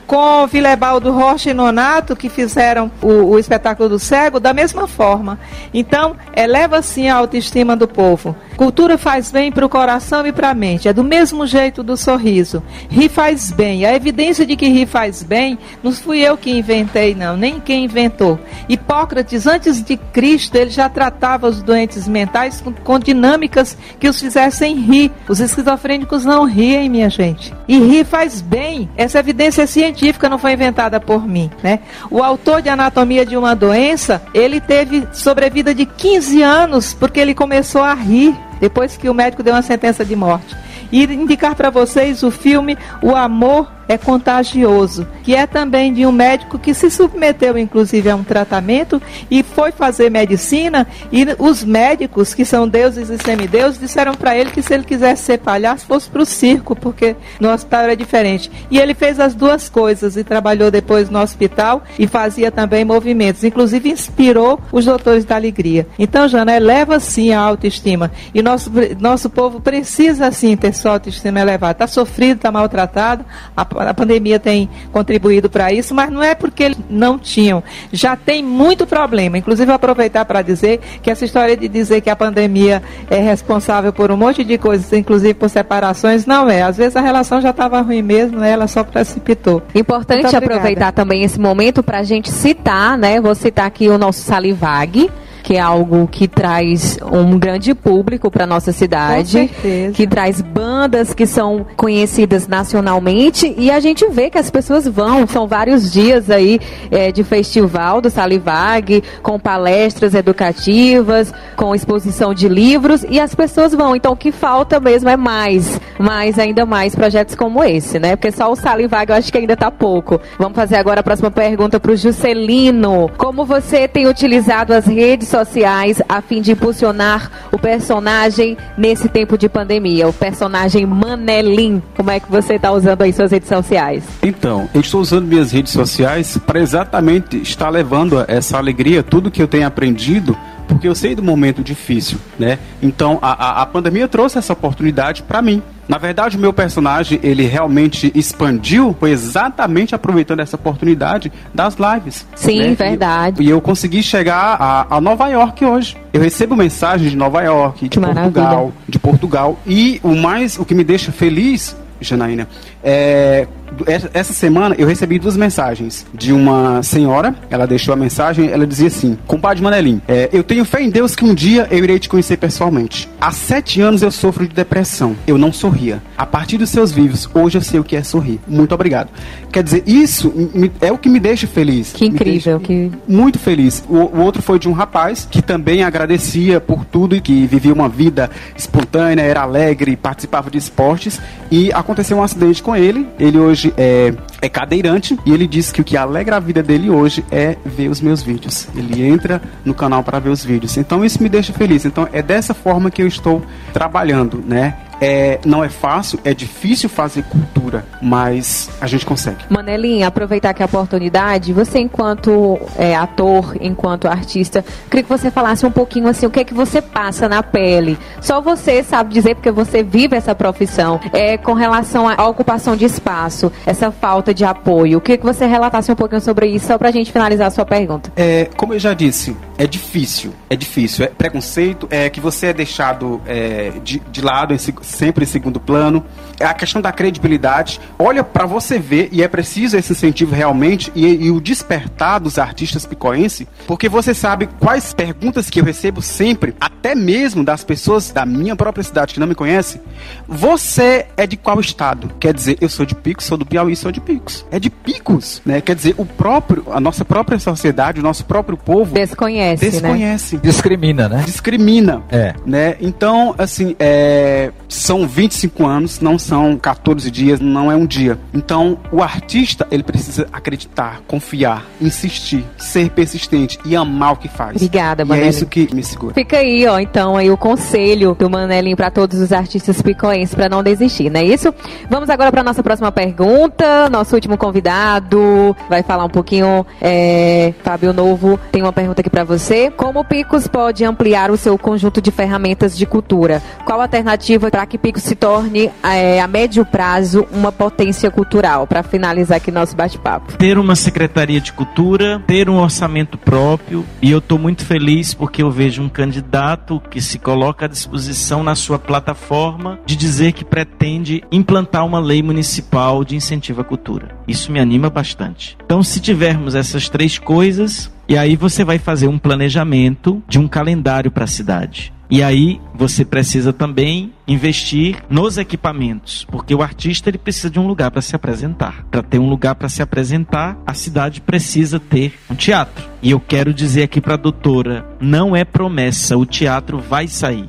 com 0.06 0.46
Vilebaldo 0.46 1.10
Rocha 1.10 1.50
e 1.50 1.54
Nonato, 1.54 2.14
que 2.14 2.28
fizeram 2.28 2.90
o, 3.02 3.30
o, 3.30 3.38
espetáculo 3.38 3.88
do 3.88 3.98
cego, 3.98 4.38
da 4.38 4.52
mesma 4.52 4.86
forma. 4.86 5.38
Então, 5.72 6.16
eleva 6.36 6.82
sim 6.82 7.08
a 7.08 7.16
autoestima 7.16 7.76
do 7.76 7.88
povo. 7.88 8.36
Cultura 8.56 8.96
faz 8.96 9.30
bem 9.30 9.50
para 9.50 9.66
o 9.66 9.68
coração 9.68 10.26
e 10.26 10.32
para 10.32 10.50
a 10.50 10.54
mente. 10.54 10.88
É 10.88 10.92
do 10.92 11.02
mesmo 11.02 11.46
jeito 11.46 11.82
do 11.82 11.96
sorriso. 11.96 12.62
Rir 12.88 13.08
faz 13.08 13.50
bem. 13.50 13.84
A 13.84 13.94
evidência 13.94 14.46
de 14.46 14.54
que 14.54 14.68
rir 14.68 14.86
faz 14.86 15.22
bem, 15.22 15.58
não 15.82 15.90
fui 15.90 16.20
eu 16.20 16.36
que 16.36 16.50
inventei, 16.50 17.14
não, 17.14 17.36
nem 17.36 17.58
quem 17.58 17.84
inventou. 17.84 18.38
Hipócrates, 18.68 19.46
antes 19.46 19.82
de 19.82 19.96
Cristo, 19.96 20.54
ele 20.54 20.70
já 20.70 20.88
tratava 20.88 21.48
os 21.48 21.62
doentes 21.62 22.06
mentais 22.06 22.60
com, 22.60 22.72
com 22.72 22.98
dinâmicas 22.98 23.76
que 23.98 24.08
os 24.08 24.20
fizessem 24.20 24.76
rir. 24.76 25.10
Os 25.28 25.40
esquizofrênicos 25.40 26.24
não 26.24 26.44
riem, 26.44 26.88
minha 26.88 27.10
gente. 27.10 27.52
E 27.66 27.78
rir 27.78 28.04
faz 28.04 28.40
bem. 28.40 28.88
Essa 28.96 29.18
evidência 29.18 29.62
é 29.62 29.66
científica, 29.66 29.93
não 30.28 30.38
foi 30.38 30.52
inventada 30.52 31.00
por 31.00 31.26
mim. 31.26 31.50
Né? 31.62 31.80
O 32.10 32.22
autor 32.22 32.60
de 32.60 32.68
Anatomia 32.68 33.24
de 33.24 33.36
uma 33.36 33.54
Doença, 33.54 34.22
ele 34.34 34.60
teve 34.60 35.06
sobrevida 35.12 35.74
de 35.74 35.86
15 35.86 36.42
anos 36.42 36.92
porque 36.94 37.20
ele 37.20 37.34
começou 37.34 37.82
a 37.82 37.94
rir 37.94 38.34
depois 38.60 38.96
que 38.96 39.08
o 39.08 39.14
médico 39.14 39.42
deu 39.42 39.54
uma 39.54 39.62
sentença 39.62 40.04
de 40.04 40.16
morte. 40.16 40.56
E 40.92 41.04
indicar 41.04 41.54
para 41.54 41.70
vocês 41.70 42.22
o 42.22 42.30
filme 42.30 42.78
O 43.02 43.14
Amor 43.14 43.70
é 43.88 43.98
contagioso, 43.98 45.06
que 45.22 45.34
é 45.34 45.46
também 45.46 45.92
de 45.92 46.06
um 46.06 46.12
médico 46.12 46.58
que 46.58 46.74
se 46.74 46.90
submeteu, 46.90 47.56
inclusive, 47.58 48.10
a 48.10 48.16
um 48.16 48.24
tratamento 48.24 49.00
e 49.30 49.42
foi 49.42 49.72
fazer 49.72 50.10
medicina. 50.10 50.86
E 51.12 51.26
os 51.38 51.64
médicos, 51.64 52.34
que 52.34 52.44
são 52.44 52.68
deuses 52.68 53.10
e 53.10 53.18
semideuses, 53.18 53.80
disseram 53.80 54.14
para 54.14 54.36
ele 54.36 54.50
que 54.50 54.62
se 54.62 54.72
ele 54.74 54.84
quisesse 54.84 55.22
ser 55.22 55.38
palhaço, 55.38 55.86
fosse 55.86 56.08
para 56.08 56.22
o 56.22 56.26
circo, 56.26 56.74
porque 56.74 57.16
no 57.40 57.50
hospital 57.50 57.84
era 57.84 57.96
diferente. 57.96 58.50
E 58.70 58.78
ele 58.78 58.94
fez 58.94 59.20
as 59.20 59.34
duas 59.34 59.68
coisas 59.68 60.16
e 60.16 60.24
trabalhou 60.24 60.70
depois 60.70 61.10
no 61.10 61.20
hospital 61.20 61.82
e 61.98 62.06
fazia 62.06 62.50
também 62.50 62.84
movimentos. 62.84 63.44
Inclusive, 63.44 63.90
inspirou 63.90 64.60
os 64.72 64.84
doutores 64.84 65.24
da 65.24 65.36
alegria. 65.36 65.86
Então, 65.98 66.28
Jana, 66.28 66.54
eleva 66.54 67.00
sim 67.00 67.32
a 67.32 67.40
autoestima. 67.40 68.10
E 68.34 68.42
nosso, 68.42 68.70
nosso 68.98 69.28
povo 69.30 69.60
precisa 69.60 70.30
sim 70.30 70.56
ter 70.56 70.74
sua 70.74 70.92
autoestima 70.92 71.40
elevada. 71.40 71.72
Está 71.72 71.86
sofrido, 71.86 72.36
está 72.36 72.50
maltratado. 72.50 73.24
A 73.56 73.64
a 73.78 73.94
pandemia 73.94 74.38
tem 74.38 74.68
contribuído 74.92 75.48
para 75.50 75.72
isso, 75.72 75.94
mas 75.94 76.10
não 76.10 76.22
é 76.22 76.34
porque 76.34 76.62
eles 76.62 76.78
não 76.88 77.18
tinham. 77.18 77.62
Já 77.92 78.16
tem 78.16 78.42
muito 78.42 78.86
problema. 78.86 79.38
Inclusive, 79.38 79.70
aproveitar 79.72 80.24
para 80.24 80.42
dizer 80.42 80.80
que 81.02 81.10
essa 81.10 81.24
história 81.24 81.56
de 81.56 81.68
dizer 81.68 82.00
que 82.00 82.10
a 82.10 82.16
pandemia 82.16 82.82
é 83.10 83.18
responsável 83.18 83.92
por 83.92 84.10
um 84.10 84.16
monte 84.16 84.44
de 84.44 84.58
coisas, 84.58 84.92
inclusive 84.92 85.34
por 85.34 85.48
separações, 85.48 86.26
não 86.26 86.48
é. 86.48 86.62
Às 86.62 86.76
vezes 86.76 86.96
a 86.96 87.00
relação 87.00 87.40
já 87.40 87.50
estava 87.50 87.80
ruim 87.80 88.02
mesmo, 88.02 88.38
né? 88.38 88.50
ela 88.50 88.66
só 88.66 88.82
precipitou. 88.82 89.62
Importante 89.74 90.34
aproveitar 90.34 90.92
também 90.92 91.22
esse 91.22 91.38
momento 91.38 91.82
para 91.82 91.98
a 91.98 92.02
gente 92.02 92.30
citar, 92.30 92.96
né? 92.96 93.20
Vou 93.20 93.34
citar 93.34 93.66
aqui 93.66 93.88
o 93.88 93.98
nosso 93.98 94.22
Salivag 94.22 95.10
que 95.44 95.56
é 95.56 95.60
algo 95.60 96.08
que 96.10 96.26
traz 96.26 96.98
um 97.12 97.38
grande 97.38 97.74
público 97.74 98.30
para 98.30 98.46
nossa 98.46 98.72
cidade, 98.72 99.50
que 99.92 100.06
traz 100.06 100.40
bandas 100.40 101.12
que 101.12 101.26
são 101.26 101.66
conhecidas 101.76 102.48
nacionalmente 102.48 103.54
e 103.58 103.70
a 103.70 103.78
gente 103.78 104.08
vê 104.08 104.30
que 104.30 104.38
as 104.38 104.50
pessoas 104.50 104.88
vão, 104.88 105.26
são 105.26 105.46
vários 105.46 105.92
dias 105.92 106.30
aí 106.30 106.58
é, 106.90 107.12
de 107.12 107.22
festival 107.22 108.00
do 108.00 108.08
Salivag, 108.08 109.04
com 109.22 109.38
palestras 109.38 110.14
educativas, 110.14 111.32
com 111.56 111.74
exposição 111.74 112.32
de 112.32 112.48
livros 112.48 113.04
e 113.08 113.20
as 113.20 113.34
pessoas 113.34 113.74
vão. 113.74 113.94
Então 113.94 114.12
o 114.12 114.16
que 114.16 114.32
falta 114.32 114.80
mesmo 114.80 115.10
é 115.10 115.16
mais 115.16 115.78
mas 115.98 116.38
ainda 116.38 116.66
mais 116.66 116.94
projetos 116.94 117.34
como 117.34 117.62
esse, 117.62 117.98
né? 117.98 118.16
Porque 118.16 118.32
só 118.32 118.50
o 118.50 118.56
Salivaga 118.56 119.12
eu 119.14 119.18
acho 119.18 119.30
que 119.30 119.38
ainda 119.38 119.56
tá 119.56 119.70
pouco. 119.70 120.20
Vamos 120.38 120.56
fazer 120.56 120.76
agora 120.76 121.00
a 121.00 121.02
próxima 121.02 121.30
pergunta 121.30 121.78
para 121.78 121.92
o 121.92 121.96
Juscelino. 121.96 123.10
Como 123.16 123.44
você 123.44 123.86
tem 123.86 124.06
utilizado 124.06 124.72
as 124.72 124.86
redes 124.86 125.28
sociais 125.34 126.00
a 126.08 126.22
fim 126.22 126.40
de 126.40 126.52
impulsionar 126.52 127.28
o 127.50 127.58
personagem 127.58 128.56
nesse 128.78 129.08
tempo 129.08 129.36
de 129.36 129.48
pandemia? 129.48 130.06
O 130.06 130.12
personagem 130.12 130.86
Manelim. 130.86 131.82
Como 131.96 132.08
é 132.08 132.20
que 132.20 132.30
você 132.30 132.54
está 132.54 132.70
usando 132.70 133.02
aí 133.02 133.12
suas 133.12 133.32
redes 133.32 133.48
sociais? 133.48 134.04
Então, 134.22 134.68
eu 134.72 134.80
estou 134.80 135.00
usando 135.00 135.26
minhas 135.26 135.50
redes 135.50 135.72
sociais 135.72 136.38
para 136.38 136.60
exatamente 136.60 137.36
estar 137.36 137.68
levando 137.68 138.24
essa 138.28 138.58
alegria, 138.58 139.02
tudo 139.02 139.28
que 139.28 139.42
eu 139.42 139.48
tenho 139.48 139.66
aprendido 139.66 140.36
porque 140.66 140.88
eu 140.88 140.94
sei 140.94 141.14
do 141.14 141.22
momento 141.22 141.62
difícil, 141.62 142.18
né? 142.38 142.58
Então 142.82 143.18
a, 143.20 143.32
a, 143.32 143.62
a 143.62 143.66
pandemia 143.66 144.08
trouxe 144.08 144.38
essa 144.38 144.52
oportunidade 144.52 145.22
para 145.22 145.40
mim. 145.42 145.62
Na 145.86 145.98
verdade, 145.98 146.36
o 146.36 146.40
meu 146.40 146.52
personagem, 146.52 147.20
ele 147.22 147.44
realmente 147.44 148.10
expandiu, 148.14 148.96
foi 148.98 149.10
exatamente 149.10 149.94
aproveitando 149.94 150.40
essa 150.40 150.56
oportunidade 150.56 151.30
das 151.52 151.76
lives. 151.76 152.26
Sim, 152.34 152.70
né? 152.70 152.74
verdade. 152.74 153.42
E, 153.42 153.46
e, 153.46 153.50
eu 153.50 153.60
consegui 153.60 154.02
chegar 154.02 154.56
a, 154.58 154.96
a, 154.96 155.00
Nova 155.00 155.28
York 155.28 155.62
hoje. 155.62 155.96
Eu 156.12 156.22
recebo 156.22 156.56
mensagens 156.56 157.10
de 157.10 157.16
Nova 157.16 157.42
York, 157.42 157.88
de 157.88 158.00
Portugal, 158.00 158.72
de 158.88 158.98
Portugal. 158.98 159.58
E 159.66 160.00
o 160.02 160.14
mais, 160.16 160.58
o 160.58 160.64
que 160.64 160.74
me 160.74 160.84
deixa 160.84 161.12
feliz, 161.12 161.76
Janaína, 162.00 162.48
é 162.82 163.46
essa 163.86 164.32
semana 164.32 164.74
eu 164.78 164.86
recebi 164.86 165.18
duas 165.18 165.36
mensagens 165.36 166.06
de 166.14 166.32
uma 166.32 166.82
senhora. 166.82 167.34
Ela 167.50 167.66
deixou 167.66 167.92
a 167.92 167.96
mensagem, 167.96 168.50
ela 168.50 168.66
dizia 168.66 168.88
assim: 168.88 169.18
Compadre 169.26 169.62
Manelim, 169.62 170.00
é, 170.06 170.28
eu 170.32 170.42
tenho 170.42 170.64
fé 170.64 170.82
em 170.82 170.90
Deus 170.90 171.14
que 171.14 171.24
um 171.24 171.34
dia 171.34 171.66
eu 171.70 171.82
irei 171.82 171.98
te 171.98 172.08
conhecer 172.08 172.36
pessoalmente. 172.36 173.08
Há 173.20 173.32
sete 173.32 173.80
anos 173.80 174.02
eu 174.02 174.10
sofro 174.10 174.46
de 174.46 174.54
depressão. 174.54 175.16
Eu 175.26 175.38
não 175.38 175.52
sorria. 175.52 176.02
A 176.16 176.26
partir 176.26 176.58
dos 176.58 176.70
seus 176.70 176.92
vivos, 176.92 177.28
hoje 177.34 177.58
eu 177.58 177.62
sei 177.62 177.80
o 177.80 177.84
que 177.84 177.96
é 177.96 178.02
sorrir. 178.02 178.40
Muito 178.46 178.74
obrigado. 178.74 179.08
Quer 179.50 179.62
dizer, 179.62 179.82
isso 179.86 180.32
é 180.80 180.92
o 180.92 180.98
que 180.98 181.08
me 181.08 181.20
deixa 181.20 181.46
feliz. 181.46 181.92
Que 181.92 182.06
incrível. 182.06 182.60
Que... 182.60 182.90
Muito 183.06 183.38
feliz. 183.38 183.84
O, 183.88 183.96
o 183.96 184.20
outro 184.20 184.42
foi 184.42 184.58
de 184.58 184.68
um 184.68 184.72
rapaz 184.72 185.26
que 185.30 185.40
também 185.40 185.82
agradecia 185.82 186.60
por 186.60 186.84
tudo 186.84 187.16
e 187.16 187.20
que 187.20 187.46
vivia 187.46 187.72
uma 187.72 187.88
vida 187.88 188.30
espontânea, 188.56 189.22
era 189.22 189.42
alegre, 189.42 189.96
participava 189.96 190.50
de 190.50 190.58
esportes. 190.58 191.20
E 191.50 191.72
aconteceu 191.72 192.16
um 192.16 192.22
acidente 192.22 192.62
com 192.62 192.74
ele. 192.74 193.06
Ele 193.18 193.38
hoje 193.38 193.53
hoje 193.54 193.72
é, 193.76 194.12
é 194.42 194.48
cadeirante 194.48 195.16
e 195.24 195.32
ele 195.32 195.46
diz 195.46 195.70
que 195.70 195.80
o 195.80 195.84
que 195.84 195.96
alegra 195.96 196.36
a 196.36 196.40
vida 196.40 196.60
dele 196.60 196.90
hoje 196.90 197.24
é 197.30 197.56
ver 197.64 197.88
os 197.88 198.00
meus 198.00 198.20
vídeos. 198.20 198.66
Ele 198.74 199.06
entra 199.06 199.40
no 199.64 199.72
canal 199.72 200.02
para 200.02 200.18
ver 200.18 200.30
os 200.30 200.44
vídeos. 200.44 200.76
Então 200.76 201.04
isso 201.04 201.22
me 201.22 201.28
deixa 201.28 201.52
feliz. 201.52 201.84
Então 201.84 202.08
é 202.12 202.20
dessa 202.20 202.52
forma 202.52 202.90
que 202.90 203.00
eu 203.00 203.06
estou 203.06 203.42
trabalhando, 203.72 204.42
né? 204.44 204.76
É, 205.04 205.38
não 205.44 205.62
é 205.62 205.68
fácil, 205.68 206.18
é 206.24 206.32
difícil 206.32 206.88
fazer 206.88 207.24
cultura, 207.24 207.84
mas 208.00 208.70
a 208.80 208.86
gente 208.86 209.04
consegue. 209.04 209.44
Manelinha, 209.50 210.08
aproveitar 210.08 210.54
que 210.54 210.62
a 210.62 210.66
oportunidade, 210.66 211.52
você 211.52 211.78
enquanto 211.78 212.58
é, 212.78 212.96
ator, 212.96 213.54
enquanto 213.60 214.08
artista, 214.08 214.64
queria 214.88 215.02
que 215.02 215.08
você 215.08 215.30
falasse 215.30 215.66
um 215.66 215.70
pouquinho 215.70 216.08
assim, 216.08 216.24
o 216.24 216.30
que 216.30 216.40
é 216.40 216.44
que 216.44 216.54
você 216.54 216.80
passa 216.80 217.28
na 217.28 217.42
pele. 217.42 217.98
Só 218.22 218.40
você 218.40 218.82
sabe 218.82 219.12
dizer, 219.12 219.34
porque 219.34 219.50
você 219.50 219.82
vive 219.82 220.16
essa 220.16 220.34
profissão, 220.34 220.98
é, 221.12 221.36
com 221.36 221.52
relação 221.52 222.08
à 222.08 222.26
ocupação 222.26 222.74
de 222.74 222.86
espaço, 222.86 223.52
essa 223.66 223.90
falta 223.90 224.32
de 224.32 224.42
apoio. 224.42 225.02
Queria 225.02 225.18
que 225.18 225.24
você 225.24 225.44
relatasse 225.44 225.92
um 225.92 225.94
pouquinho 225.94 226.22
sobre 226.22 226.46
isso, 226.46 226.68
só 226.68 226.78
pra 226.78 226.90
gente 226.90 227.12
finalizar 227.12 227.48
a 227.48 227.50
sua 227.50 227.66
pergunta. 227.66 228.10
É, 228.16 228.48
como 228.56 228.72
eu 228.72 228.78
já 228.78 228.94
disse, 228.94 229.36
é 229.58 229.66
difícil, 229.66 230.32
é 230.48 230.56
difícil. 230.56 231.04
É 231.04 231.08
preconceito, 231.08 231.86
é 231.90 232.08
que 232.08 232.20
você 232.20 232.46
é 232.46 232.52
deixado 232.54 233.20
é, 233.26 233.72
de, 233.82 234.00
de 234.10 234.22
lado 234.22 234.54
sempre 234.94 235.24
em 235.24 235.26
segundo 235.26 235.60
plano. 235.60 236.04
É 236.38 236.44
a 236.44 236.54
questão 236.54 236.80
da 236.80 236.92
credibilidade. 236.92 237.80
Olha 237.98 238.24
para 238.24 238.46
você 238.46 238.78
ver, 238.78 239.08
e 239.12 239.22
é 239.22 239.28
preciso 239.28 239.76
esse 239.76 239.92
incentivo 239.92 240.34
realmente, 240.34 240.90
e, 240.94 241.06
e, 241.26 241.30
o 241.30 241.40
despertar 241.40 242.18
dos 242.20 242.38
artistas 242.38 242.86
picoenses, 242.86 243.46
porque 243.66 243.88
você 243.88 244.14
sabe 244.14 244.48
quais 244.58 244.92
perguntas 244.92 245.50
que 245.50 245.60
eu 245.60 245.64
recebo 245.64 246.02
sempre, 246.02 246.54
até 246.60 246.94
mesmo 246.94 247.44
das 247.44 247.62
pessoas 247.64 248.10
da 248.10 248.24
minha 248.24 248.56
própria 248.56 248.82
cidade 248.82 249.14
que 249.14 249.20
não 249.20 249.26
me 249.26 249.34
conhecem. 249.34 249.80
Você 250.26 251.06
é 251.16 251.26
de 251.26 251.36
qual 251.36 251.60
estado? 251.60 252.10
Quer 252.18 252.34
dizer, 252.34 252.58
eu 252.60 252.68
sou 252.68 252.86
de 252.86 252.94
Picos, 252.94 253.26
sou 253.26 253.36
do 253.36 253.46
Piauí, 253.46 253.76
sou 253.76 253.92
de 253.92 254.00
Picos. 254.00 254.44
É 254.50 254.58
de 254.58 254.70
Picos, 254.70 255.42
né? 255.44 255.60
Quer 255.60 255.74
dizer, 255.74 255.94
o 255.98 256.04
próprio, 256.04 256.64
a 256.70 256.80
nossa 256.80 257.04
própria 257.04 257.38
sociedade, 257.38 258.00
o 258.00 258.02
nosso 258.02 258.24
próprio 258.24 258.56
povo 258.56 258.94
desconhece, 258.94 259.70
desconhece, 259.70 260.36
né? 260.36 260.42
discrimina, 260.42 261.08
né? 261.08 261.22
Discrimina, 261.24 262.02
é. 262.10 262.34
né? 262.44 262.76
Então, 262.80 263.34
assim, 263.38 263.74
é 263.78 264.52
são 264.74 265.06
25 265.06 265.66
anos, 265.66 266.00
não 266.00 266.18
são 266.18 266.56
14 266.56 267.10
dias, 267.10 267.40
não 267.40 267.70
é 267.70 267.76
um 267.76 267.86
dia. 267.86 268.18
Então, 268.32 268.78
o 268.90 269.02
artista, 269.02 269.66
ele 269.70 269.82
precisa 269.82 270.26
acreditar, 270.32 271.00
confiar, 271.06 271.64
insistir, 271.80 272.44
ser 272.58 272.90
persistente 272.90 273.58
e 273.64 273.76
amar 273.76 274.14
o 274.14 274.16
que 274.16 274.28
faz. 274.28 274.56
Obrigada, 274.56 275.04
Manelinho. 275.04 275.26
E 275.26 275.28
é 275.28 275.30
isso 275.30 275.46
que 275.46 275.74
me 275.74 275.82
segura. 275.82 276.14
Fica 276.14 276.38
aí, 276.38 276.66
ó, 276.66 276.78
então, 276.78 277.16
aí 277.16 277.30
o 277.30 277.36
conselho 277.36 278.14
do 278.18 278.28
Manelinho 278.28 278.76
para 278.76 278.90
todos 278.90 279.20
os 279.20 279.32
artistas 279.32 279.80
picoenses 279.80 280.34
para 280.34 280.48
não 280.48 280.62
desistir, 280.62 281.08
não 281.08 281.20
é 281.20 281.24
isso? 281.24 281.54
Vamos 281.88 282.10
agora 282.10 282.32
para 282.32 282.42
nossa 282.42 282.62
próxima 282.62 282.90
pergunta. 282.90 283.88
Nosso 283.88 284.14
último 284.14 284.36
convidado 284.36 285.56
vai 285.68 285.82
falar 285.82 286.04
um 286.04 286.10
pouquinho. 286.10 286.66
É, 286.80 287.54
Fábio 287.62 287.92
Novo 287.92 288.38
tem 288.50 288.62
uma 288.62 288.72
pergunta 288.72 289.00
aqui 289.00 289.10
para 289.10 289.24
você. 289.24 289.70
Como 289.70 290.00
o 290.00 290.04
Picos 290.04 290.48
pode 290.48 290.84
ampliar 290.84 291.30
o 291.30 291.36
seu 291.36 291.56
conjunto 291.56 292.00
de 292.00 292.10
ferramentas 292.10 292.76
de 292.76 292.86
cultura? 292.86 293.42
Qual 293.64 293.80
a 293.80 293.84
alternativa 293.84 294.50
para 294.50 294.63
que 294.66 294.78
Pico 294.78 295.00
se 295.00 295.14
torne 295.14 295.70
é, 295.82 296.20
a 296.20 296.26
médio 296.26 296.64
prazo 296.64 297.26
uma 297.30 297.52
potência 297.52 298.10
cultural? 298.10 298.66
Para 298.66 298.82
finalizar 298.82 299.36
aqui 299.36 299.50
nosso 299.50 299.76
bate-papo. 299.76 300.36
Ter 300.36 300.58
uma 300.58 300.76
secretaria 300.76 301.40
de 301.40 301.52
cultura, 301.52 302.22
ter 302.26 302.48
um 302.48 302.56
orçamento 302.56 303.16
próprio 303.16 303.84
e 304.00 304.10
eu 304.10 304.18
estou 304.18 304.38
muito 304.38 304.64
feliz 304.64 305.14
porque 305.14 305.42
eu 305.42 305.50
vejo 305.50 305.82
um 305.82 305.88
candidato 305.88 306.82
que 306.90 307.00
se 307.00 307.18
coloca 307.18 307.66
à 307.66 307.68
disposição 307.68 308.42
na 308.42 308.54
sua 308.54 308.78
plataforma 308.78 309.78
de 309.86 309.96
dizer 309.96 310.32
que 310.32 310.44
pretende 310.44 311.22
implantar 311.30 311.84
uma 311.84 312.00
lei 312.00 312.22
municipal 312.22 313.04
de 313.04 313.16
incentivo 313.16 313.60
à 313.60 313.64
cultura. 313.64 314.16
Isso 314.26 314.50
me 314.50 314.60
anima 314.60 314.90
bastante. 314.90 315.56
Então, 315.64 315.82
se 315.82 316.00
tivermos 316.00 316.54
essas 316.54 316.88
três 316.88 317.18
coisas, 317.18 317.92
e 318.08 318.16
aí 318.16 318.36
você 318.36 318.64
vai 318.64 318.78
fazer 318.78 319.08
um 319.08 319.18
planejamento 319.18 320.22
de 320.28 320.38
um 320.38 320.46
calendário 320.46 321.10
para 321.10 321.24
a 321.24 321.28
cidade. 321.28 321.93
E 322.10 322.22
aí 322.22 322.60
você 322.74 323.04
precisa 323.04 323.52
também 323.52 324.12
investir 324.26 325.02
nos 325.08 325.38
equipamentos, 325.38 326.26
porque 326.30 326.54
o 326.54 326.62
artista 326.62 327.08
ele 327.08 327.18
precisa 327.18 327.50
de 327.50 327.58
um 327.58 327.66
lugar 327.66 327.90
para 327.90 328.02
se 328.02 328.14
apresentar. 328.14 328.84
Para 328.90 329.02
ter 329.02 329.18
um 329.18 329.28
lugar 329.28 329.54
para 329.54 329.68
se 329.68 329.82
apresentar, 329.82 330.56
a 330.66 330.74
cidade 330.74 331.20
precisa 331.20 331.80
ter 331.80 332.14
um 332.30 332.34
teatro. 332.34 332.84
E 333.02 333.10
eu 333.10 333.20
quero 333.20 333.54
dizer 333.54 333.84
aqui 333.84 334.00
para 334.00 334.14
a 334.14 334.18
doutora, 334.18 334.86
não 335.00 335.34
é 335.34 335.44
promessa, 335.44 336.16
o 336.16 336.26
teatro 336.26 336.78
vai 336.78 337.08
sair. 337.08 337.48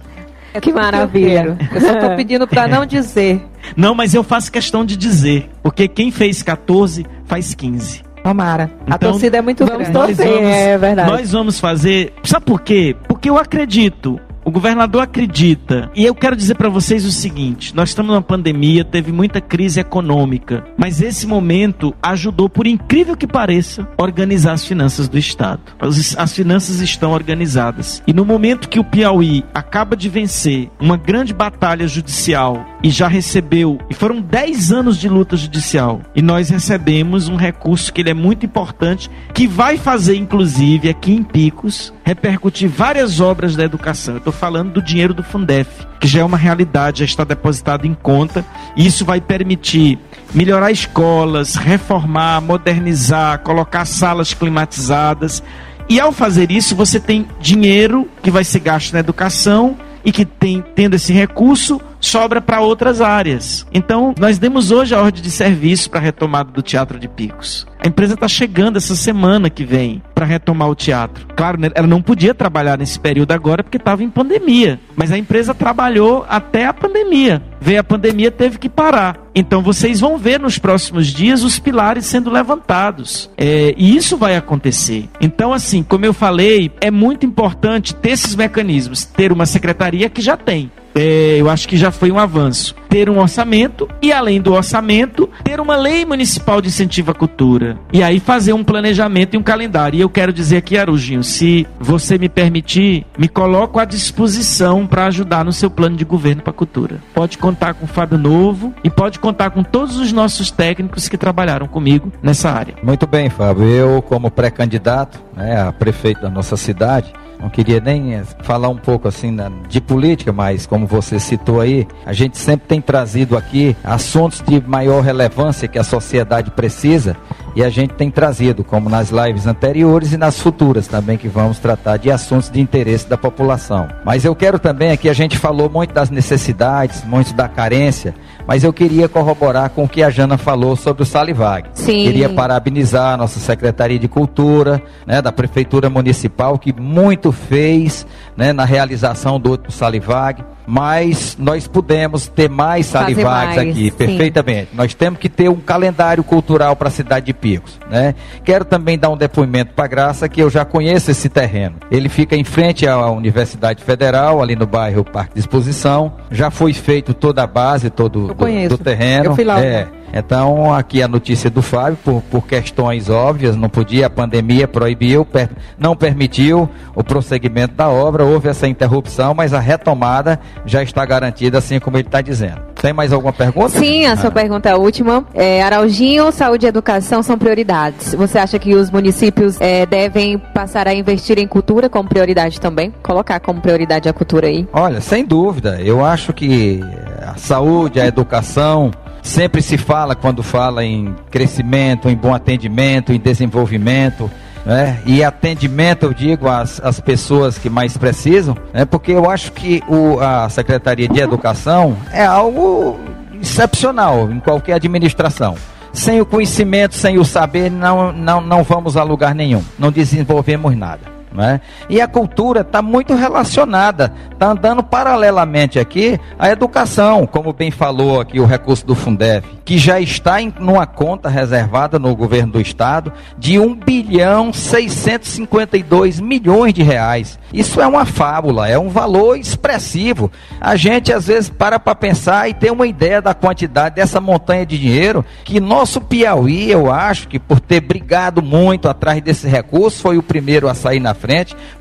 É 0.54 0.62
que 0.62 0.72
maravilha. 0.72 1.58
Eu, 1.60 1.76
eu 1.76 1.82
só 1.82 1.94
estou 1.94 2.16
pedindo 2.16 2.48
para 2.48 2.66
não 2.70 2.86
dizer. 2.86 3.46
Não, 3.76 3.94
mas 3.94 4.14
eu 4.14 4.24
faço 4.24 4.50
questão 4.50 4.86
de 4.86 4.96
dizer, 4.96 5.50
porque 5.62 5.86
quem 5.86 6.12
fez 6.12 6.42
14 6.42 7.06
faz 7.26 7.54
15. 7.54 8.06
Tomara. 8.24 8.72
Então, 8.82 8.96
a 8.96 8.98
torcida 8.98 9.38
é 9.38 9.42
muito 9.42 9.64
vamos 9.64 9.88
grande. 9.88 10.16
Torcer, 10.16 10.28
vamos, 10.28 10.50
é 10.50 10.78
verdade. 10.80 11.12
Nós 11.12 11.32
vamos 11.32 11.60
fazer. 11.60 12.12
Sabe 12.24 12.46
por 12.46 12.62
quê? 12.62 12.96
Porque 13.08 13.30
eu 13.30 13.38
acredito 13.38 14.20
o 14.46 14.52
governador 14.52 15.02
acredita. 15.02 15.90
E 15.96 16.06
eu 16.06 16.14
quero 16.14 16.36
dizer 16.36 16.56
para 16.56 16.70
vocês 16.70 17.04
o 17.04 17.12
seguinte: 17.12 17.76
nós 17.76 17.90
estamos 17.90 18.12
numa 18.12 18.22
pandemia, 18.22 18.86
teve 18.86 19.12
muita 19.12 19.42
crise 19.42 19.80
econômica, 19.80 20.64
mas 20.78 21.02
esse 21.02 21.26
momento 21.26 21.94
ajudou, 22.02 22.48
por 22.48 22.68
incrível 22.68 23.18
que 23.18 23.26
pareça, 23.26 23.88
a 23.98 24.04
organizar 24.04 24.54
as 24.54 24.64
finanças 24.64 25.10
do 25.10 25.18
Estado. 25.18 25.62
As, 25.80 26.16
as 26.18 26.34
finanças 26.34 26.80
estão 26.80 27.12
organizadas. 27.12 28.04
E 28.06 28.14
no 28.14 28.24
momento 28.24 28.70
que 28.70 28.80
o 28.80 28.84
Piauí 28.84 29.44
acaba 29.54 29.96
de 29.96 30.08
vencer 30.08 30.70
uma 30.80 30.96
grande 30.96 31.34
batalha 31.34 31.88
judicial 31.88 32.66
e 32.84 32.90
já 32.92 33.08
recebeu, 33.08 33.80
e 33.90 33.96
foram 33.96 34.22
10 34.22 34.72
anos 34.72 34.98
de 34.98 35.10
luta 35.10 35.36
judicial, 35.36 36.02
e 36.16 36.22
nós 36.22 36.50
recebemos 36.50 37.28
um 37.28 37.36
recurso 37.36 37.92
que 37.92 38.02
ele 38.02 38.12
é 38.12 38.14
muito 38.14 38.46
importante, 38.46 39.10
que 39.34 39.48
vai 39.48 39.78
fazer, 39.78 40.16
inclusive, 40.16 40.90
aqui 40.90 41.12
em 41.12 41.24
Picos, 41.24 41.92
repercutir 42.04 42.70
várias 42.70 43.20
obras 43.20 43.56
da 43.56 43.64
educação. 43.64 44.22
Eu 44.24 44.32
falando 44.36 44.74
do 44.74 44.82
dinheiro 44.82 45.14
do 45.14 45.24
Fundef, 45.24 45.70
que 46.00 46.08
já 46.08 46.20
é 46.20 46.24
uma 46.24 46.38
realidade, 46.38 47.00
já 47.00 47.06
está 47.06 47.24
depositado 47.24 47.88
em 47.88 47.94
conta, 47.94 48.46
e 48.76 48.86
isso 48.86 49.04
vai 49.04 49.20
permitir 49.20 49.98
melhorar 50.34 50.72
escolas, 50.72 51.56
reformar, 51.56 52.42
modernizar, 52.42 53.40
colocar 53.40 53.86
salas 53.86 54.34
climatizadas. 54.34 55.42
E 55.90 56.00
ao 56.00 56.12
fazer 56.12 56.52
isso, 56.52 56.76
você 56.76 57.00
tem 57.00 57.28
dinheiro 57.40 58.08
que 58.22 58.30
vai 58.30 58.44
ser 58.44 58.60
gasto 58.60 58.94
na 58.94 59.00
educação 59.00 59.78
e 60.04 60.12
que 60.12 60.26
tem, 60.26 60.64
tendo 60.76 60.96
esse 60.96 61.12
recurso, 61.12 61.82
sobra 62.06 62.42
para 62.42 62.62
outras 62.62 63.02
áreas. 63.02 63.66
Então, 63.74 64.14
nós 64.20 64.38
demos 64.38 64.72
hoje 64.72 64.94
a 64.94 65.02
ordem 65.02 65.22
de 65.22 65.32
serviço 65.32 65.90
para 65.90 66.00
a 66.00 66.04
retomada 66.04 66.52
do 66.52 66.62
Teatro 66.62 67.00
de 67.00 67.08
Picos. 67.08 67.66
A 67.80 67.88
empresa 67.88 68.16
está 68.16 68.28
chegando 68.28 68.78
essa 68.78 68.96
semana 68.96 69.50
que 69.50 69.64
vem 69.64 70.02
para 70.16 70.26
retomar 70.26 70.70
o 70.70 70.76
teatro. 70.76 71.28
Claro, 71.36 71.60
né, 71.60 71.70
ela 71.76 71.86
não 71.86 72.02
podia 72.02 72.34
trabalhar 72.34 72.80
nesse 72.80 73.00
período 73.00 73.32
agora 73.32 73.64
porque 73.64 73.78
estava 73.78 74.04
em 74.04 74.10
pandemia, 74.10 74.80
mas 74.96 75.12
a 75.12 75.18
empresa 75.18 75.54
trabalhou 75.54 76.26
até 76.28 76.66
a 76.66 76.74
pandemia. 76.74 77.44
Veio 77.62 77.80
a 77.80 77.84
pandemia, 77.84 78.32
teve 78.32 78.58
que 78.58 78.70
parar. 78.70 79.20
Então 79.36 79.62
vocês 79.62 80.00
vão 80.00 80.18
ver 80.18 80.40
nos 80.40 80.58
próximos 80.58 81.08
dias 81.08 81.44
os 81.44 81.60
pilares 81.60 82.06
sendo 82.06 82.32
levantados. 82.32 83.30
É, 83.38 83.76
e 83.78 83.96
isso 83.96 84.18
vai 84.18 84.36
acontecer. 84.36 85.08
Então, 85.22 85.54
assim, 85.54 85.84
como 85.84 86.06
eu 86.06 86.14
falei, 86.14 86.72
é 86.82 86.90
muito 86.90 87.26
importante 87.26 87.94
ter 87.94 88.12
esses 88.12 88.36
mecanismos, 88.36 89.06
ter 89.06 89.32
uma 89.32 89.46
secretaria 89.46 90.10
que 90.10 90.22
já 90.22 90.36
tem 90.36 90.72
é, 90.96 91.36
eu 91.38 91.50
acho 91.50 91.68
que 91.68 91.76
já 91.76 91.92
foi 91.92 92.10
um 92.10 92.18
avanço. 92.18 92.74
Ter 92.88 93.10
um 93.10 93.20
orçamento 93.20 93.90
e, 94.02 94.14
além 94.14 94.40
do 94.40 94.54
orçamento, 94.54 95.30
ter 95.44 95.60
uma 95.60 95.76
lei 95.76 96.06
municipal 96.06 96.62
de 96.62 96.70
incentivo 96.70 97.12
à 97.12 97.14
cultura. 97.14 97.78
E 97.92 98.02
aí 98.02 98.22
fazer 98.22 98.54
um 98.54 98.64
planejamento 98.64 99.34
e 99.34 99.38
um 99.38 99.44
calendário. 99.44 99.98
E 99.98 100.02
eu 100.02 100.10
quero 100.10 100.32
dizer 100.32 100.58
aqui, 100.58 100.78
Arujinho, 100.78 101.22
se 101.22 101.68
você 101.78 102.18
me 102.18 102.30
permitir, 102.30 103.06
me 103.18 103.28
coloco 103.28 103.80
à 103.80 103.86
disposição 103.86 104.88
para 104.88 105.08
ajudar 105.08 105.44
no 105.44 105.52
seu 105.52 105.70
plano 105.70 105.98
de 105.98 106.06
governo 106.06 106.42
para 106.42 106.52
a 106.52 106.54
cultura. 106.54 107.02
Pode 107.14 107.38
contar 107.38 107.74
com 107.74 107.84
o 107.84 107.90
Fábio 107.90 108.18
Novo 108.18 108.74
e 108.82 108.90
pode 108.90 109.20
contar 109.20 109.50
com 109.50 109.62
todos 109.62 109.98
os 109.98 110.14
nossos 110.14 110.50
técnicos 110.50 111.10
que 111.10 111.18
trabalharam 111.18 111.68
comigo 111.68 112.14
nessa 112.24 112.50
área. 112.50 112.76
Muito 112.82 113.06
bem, 113.06 113.30
Fábio. 113.30 113.66
Eu, 113.66 114.02
como 114.02 114.32
pré-candidato 114.32 115.20
né, 115.36 115.62
a 115.62 115.74
prefeito 115.74 116.22
da 116.22 116.30
nossa 116.30 116.56
cidade, 116.56 117.12
não 117.40 117.50
queria 117.50 117.80
nem 117.80 118.16
eh, 118.16 118.24
falar 118.42 118.70
um 118.70 118.78
pouco 118.78 119.08
assim 119.08 119.36
de 119.70 119.82
política, 119.82 120.32
mas 120.32 120.66
como 120.66 120.86
você 120.86 121.20
citou 121.20 121.62
aí, 121.62 121.88
a 122.06 122.14
gente 122.14 122.38
sempre 122.38 122.68
tem 122.68 122.82
trazido 122.82 123.38
aqui 123.38 123.76
assuntos 123.84 124.42
de 124.42 124.62
maior 124.62 125.02
relevância 125.02 125.68
que 125.68 125.80
a 125.80 125.84
sociedade 125.84 126.52
precisa 126.52 127.16
e 127.56 127.64
a 127.64 127.70
gente 127.70 127.94
tem 127.94 128.12
trazido, 128.12 128.64
como 128.64 128.90
nas 128.90 129.10
lives 129.10 129.48
anteriores 129.48 130.12
e 130.12 130.18
nas 130.18 130.40
futuras 130.40 130.88
também, 130.88 131.18
que 131.18 131.30
vamos 131.30 131.58
tratar 131.58 131.98
de 131.98 132.12
assuntos 132.12 132.50
de 132.50 132.60
interesse 132.60 133.08
da 133.08 133.18
população. 133.18 133.88
Mas 134.04 134.26
eu 134.26 134.36
quero 134.36 134.60
também 134.60 134.92
aqui, 134.92 135.08
a 135.08 135.14
gente 135.14 135.38
falou 135.38 135.70
muito 135.70 135.94
das 135.94 136.10
necessidades, 136.10 137.04
muito 137.06 137.34
da 137.34 137.48
carência, 137.48 138.14
mas 138.48 138.64
eu 138.64 138.72
queria 138.72 139.08
corroborar 139.08 139.70
com 139.70 139.84
o 139.84 139.90
que 139.90 140.04
a 140.04 140.10
Jana 140.10 140.38
falou 140.38 140.76
sobre 140.76 141.04
o 141.04 141.06
Salivag. 141.06 141.70
Sim. 141.74 142.04
Queria 142.04 142.30
parabenizar 142.30 143.14
a 143.14 143.18
nossa 143.18 143.40
Secretaria 143.40 144.00
de 144.00 144.08
Cultura, 144.08 144.82
né, 145.06 145.22
da 145.22 145.32
Prefeitura 145.32 145.90
Municipal, 145.90 146.58
que 146.58 146.74
muito 146.74 147.32
fez 147.32 148.06
né, 148.36 148.54
na 148.54 148.66
realização 148.66 149.40
do 149.40 149.60
Salivag 149.70 150.44
mas 150.68 151.38
nós 151.40 151.68
podemos 151.68 152.28
ter 152.28 152.50
mais 152.50 152.88
salivags 152.88 153.58
aqui, 153.58 153.86
sim. 153.86 153.92
perfeitamente. 153.92 154.70
Nós 154.74 154.94
temos 154.94 155.20
que 155.20 155.30
ter 155.30 155.50
um 155.50 155.56
calendário 155.56 156.24
cultural 156.24 156.76
para 156.76 156.88
a 156.88 156.92
cidade 156.92 157.28
de 157.28 157.34
Picos, 157.34 157.80
né? 157.90 158.16
Quero 158.44 158.66
também 158.66 158.98
dar 158.98 159.10
um 159.10 159.18
depoimento 159.18 159.74
para 159.74 159.88
Graça 159.88 160.28
que 160.28 160.42
eu 160.42 160.50
já 160.50 160.66
conheço 160.66 161.12
esse 161.12 161.30
terreno. 161.30 161.76
Ele 161.92 162.10
fica 162.10 162.36
em 162.36 162.44
frente 162.44 162.88
à 162.88 163.10
Universidade 163.10 163.84
Federal, 163.84 164.42
ali 164.42 164.56
no 164.56 164.66
bairro 164.66 165.04
Parque 165.04 165.36
de 165.36 165.40
Exposição. 165.40 166.14
Já 166.32 166.50
foi 166.50 166.74
feito 166.74 167.14
toda 167.14 167.44
a 167.44 167.48
base, 167.48 167.90
todo 167.90 168.34
do, 168.36 168.78
do, 168.78 168.84
terreno. 168.84 169.26
Eu 169.26 169.36
fui 169.36 169.44
lá. 169.44 169.60
É. 169.60 169.88
Então, 170.16 170.74
aqui 170.74 171.04
a 171.04 171.10
notícia 171.10 171.50
do 171.50 171.62
Fábio, 171.62 171.98
por, 172.02 172.22
por 172.32 172.48
questões 172.48 173.10
óbvias, 173.10 173.58
não 173.58 173.68
podia, 173.68 174.08
a 174.08 174.10
pandemia 174.10 174.66
proibiu, 174.66 175.26
per, 175.26 175.50
não 175.78 175.94
permitiu 175.94 176.70
o 176.96 177.04
prosseguimento 177.04 177.76
da 177.76 177.90
obra, 177.90 178.24
houve 178.24 178.48
essa 178.48 178.66
interrupção, 178.66 179.34
mas 179.34 179.54
a 179.54 179.60
retomada 179.60 180.40
já 180.66 180.82
está 180.82 181.06
garantida, 181.06 181.58
assim 181.58 181.82
como 181.82 181.98
ele 181.98 182.08
está 182.08 182.22
dizendo. 182.22 182.62
Tem 182.82 182.94
mais 182.94 183.12
alguma 183.12 183.34
pergunta? 183.34 183.78
Sim, 183.78 184.06
a 184.06 184.14
ah. 184.14 184.18
sua 184.18 184.32
pergunta 184.32 184.70
é 184.70 184.76
última. 184.76 185.26
É, 185.34 185.62
Arauginho, 185.62 186.32
saúde 186.32 186.66
e 186.66 186.70
educação 186.70 187.22
são 187.22 187.38
prioridades. 187.38 188.14
Você 188.14 188.38
acha 188.38 188.58
que 188.58 188.74
os 188.74 188.90
municípios 188.90 189.60
é, 189.60 189.86
devem 189.86 190.38
passar 190.38 190.88
a 190.88 190.94
investir 190.94 191.38
em 191.40 191.48
cultura 191.48 191.90
como 191.90 192.08
prioridade 192.08 192.62
também? 192.62 192.94
Colocar 193.04 193.42
como 193.42 193.60
prioridade 193.60 194.08
a 194.08 194.14
cultura 194.14 194.48
aí? 194.48 194.66
Olha, 194.72 195.02
sem 195.02 195.26
dúvida. 195.26 195.82
Eu 195.82 196.06
acho 196.06 196.32
que 196.32 196.80
a 197.22 197.36
saúde, 197.36 198.00
a 198.00 198.06
educação, 198.06 198.92
Sempre 199.26 199.64
se 199.64 199.76
fala, 199.76 200.16
quando 200.16 200.44
fala 200.44 200.86
em 200.86 201.16
crescimento, 201.32 202.08
em 202.08 202.16
bom 202.16 202.32
atendimento, 202.32 203.12
em 203.12 203.20
desenvolvimento, 203.20 204.30
né? 204.64 205.02
e 205.04 205.24
atendimento, 205.24 206.06
eu 206.06 206.14
digo, 206.14 206.48
às, 206.48 206.80
às 206.80 207.00
pessoas 207.00 207.58
que 207.58 207.68
mais 207.68 207.98
precisam, 207.98 208.56
né? 208.72 208.86
porque 208.86 209.12
eu 209.12 209.28
acho 209.28 209.52
que 209.52 209.82
o, 209.88 210.20
a 210.20 210.48
Secretaria 210.48 211.08
de 211.08 211.20
Educação 211.20 211.98
é 212.14 212.24
algo 212.24 213.00
excepcional 213.42 214.32
em 214.32 214.40
qualquer 214.40 214.74
administração. 214.74 215.56
Sem 215.92 216.22
o 216.22 216.26
conhecimento, 216.26 216.94
sem 216.94 217.18
o 217.18 217.26
saber, 217.26 217.72
não, 217.72 218.14
não, 218.14 218.40
não 218.42 218.64
vamos 218.64 218.96
a 218.96 219.02
lugar 219.02 219.34
nenhum, 219.34 219.64
não 219.80 219.92
desenvolvemos 219.92 220.78
nada. 220.78 221.15
Né? 221.36 221.62
E 221.90 222.00
a 222.00 222.08
cultura 222.08 222.62
está 222.62 222.82
muito 222.82 223.14
relacionada, 223.14 224.14
está 224.32 224.48
andando 224.48 224.82
paralelamente 224.82 225.80
aqui 225.80 226.20
à 226.40 226.50
educação, 226.50 227.28
como 227.28 227.52
bem 227.52 227.72
falou 227.72 228.22
aqui 228.22 228.40
o 228.40 228.46
recurso 228.46 228.86
do 228.86 228.96
Fundef, 228.96 229.48
que 229.66 229.78
já 229.78 230.00
está 230.00 230.42
em 230.42 230.54
uma 230.60 230.86
conta 230.86 231.28
reservada 231.28 232.00
no 232.00 232.16
governo 232.16 232.54
do 232.54 232.62
estado 232.62 233.12
de 233.38 233.60
1 233.60 233.76
bilhão 233.76 234.54
652 234.54 236.20
milhões 236.20 236.74
de 236.74 236.84
reais. 236.84 237.38
Isso 237.54 237.82
é 237.82 237.88
uma 237.88 238.06
fábula, 238.06 238.68
é 238.68 238.78
um 238.78 238.90
valor 238.90 239.38
expressivo. 239.38 240.32
A 240.60 240.76
gente 240.76 241.12
às 241.12 241.28
vezes 241.28 241.50
para 241.50 241.80
para 241.80 241.96
pensar 241.96 242.50
e 242.50 242.54
ter 242.54 242.72
uma 242.72 242.88
ideia 242.88 243.22
da 243.22 243.34
quantidade 243.34 243.96
dessa 243.96 244.22
montanha 244.22 244.66
de 244.66 244.78
dinheiro 244.78 245.26
que 245.44 245.60
nosso 245.60 246.00
Piauí, 246.00 246.72
eu 246.72 246.92
acho 246.92 247.28
que 247.28 247.40
por 247.40 247.60
ter 247.60 247.82
brigado 247.82 248.42
muito 248.42 248.88
atrás 248.88 249.22
desse 249.22 249.48
recurso, 249.48 250.02
foi 250.02 250.18
o 250.18 250.24
primeiro 250.24 250.70
a 250.70 250.74
sair 250.74 251.00
na 251.00 251.14
frente, 251.14 251.25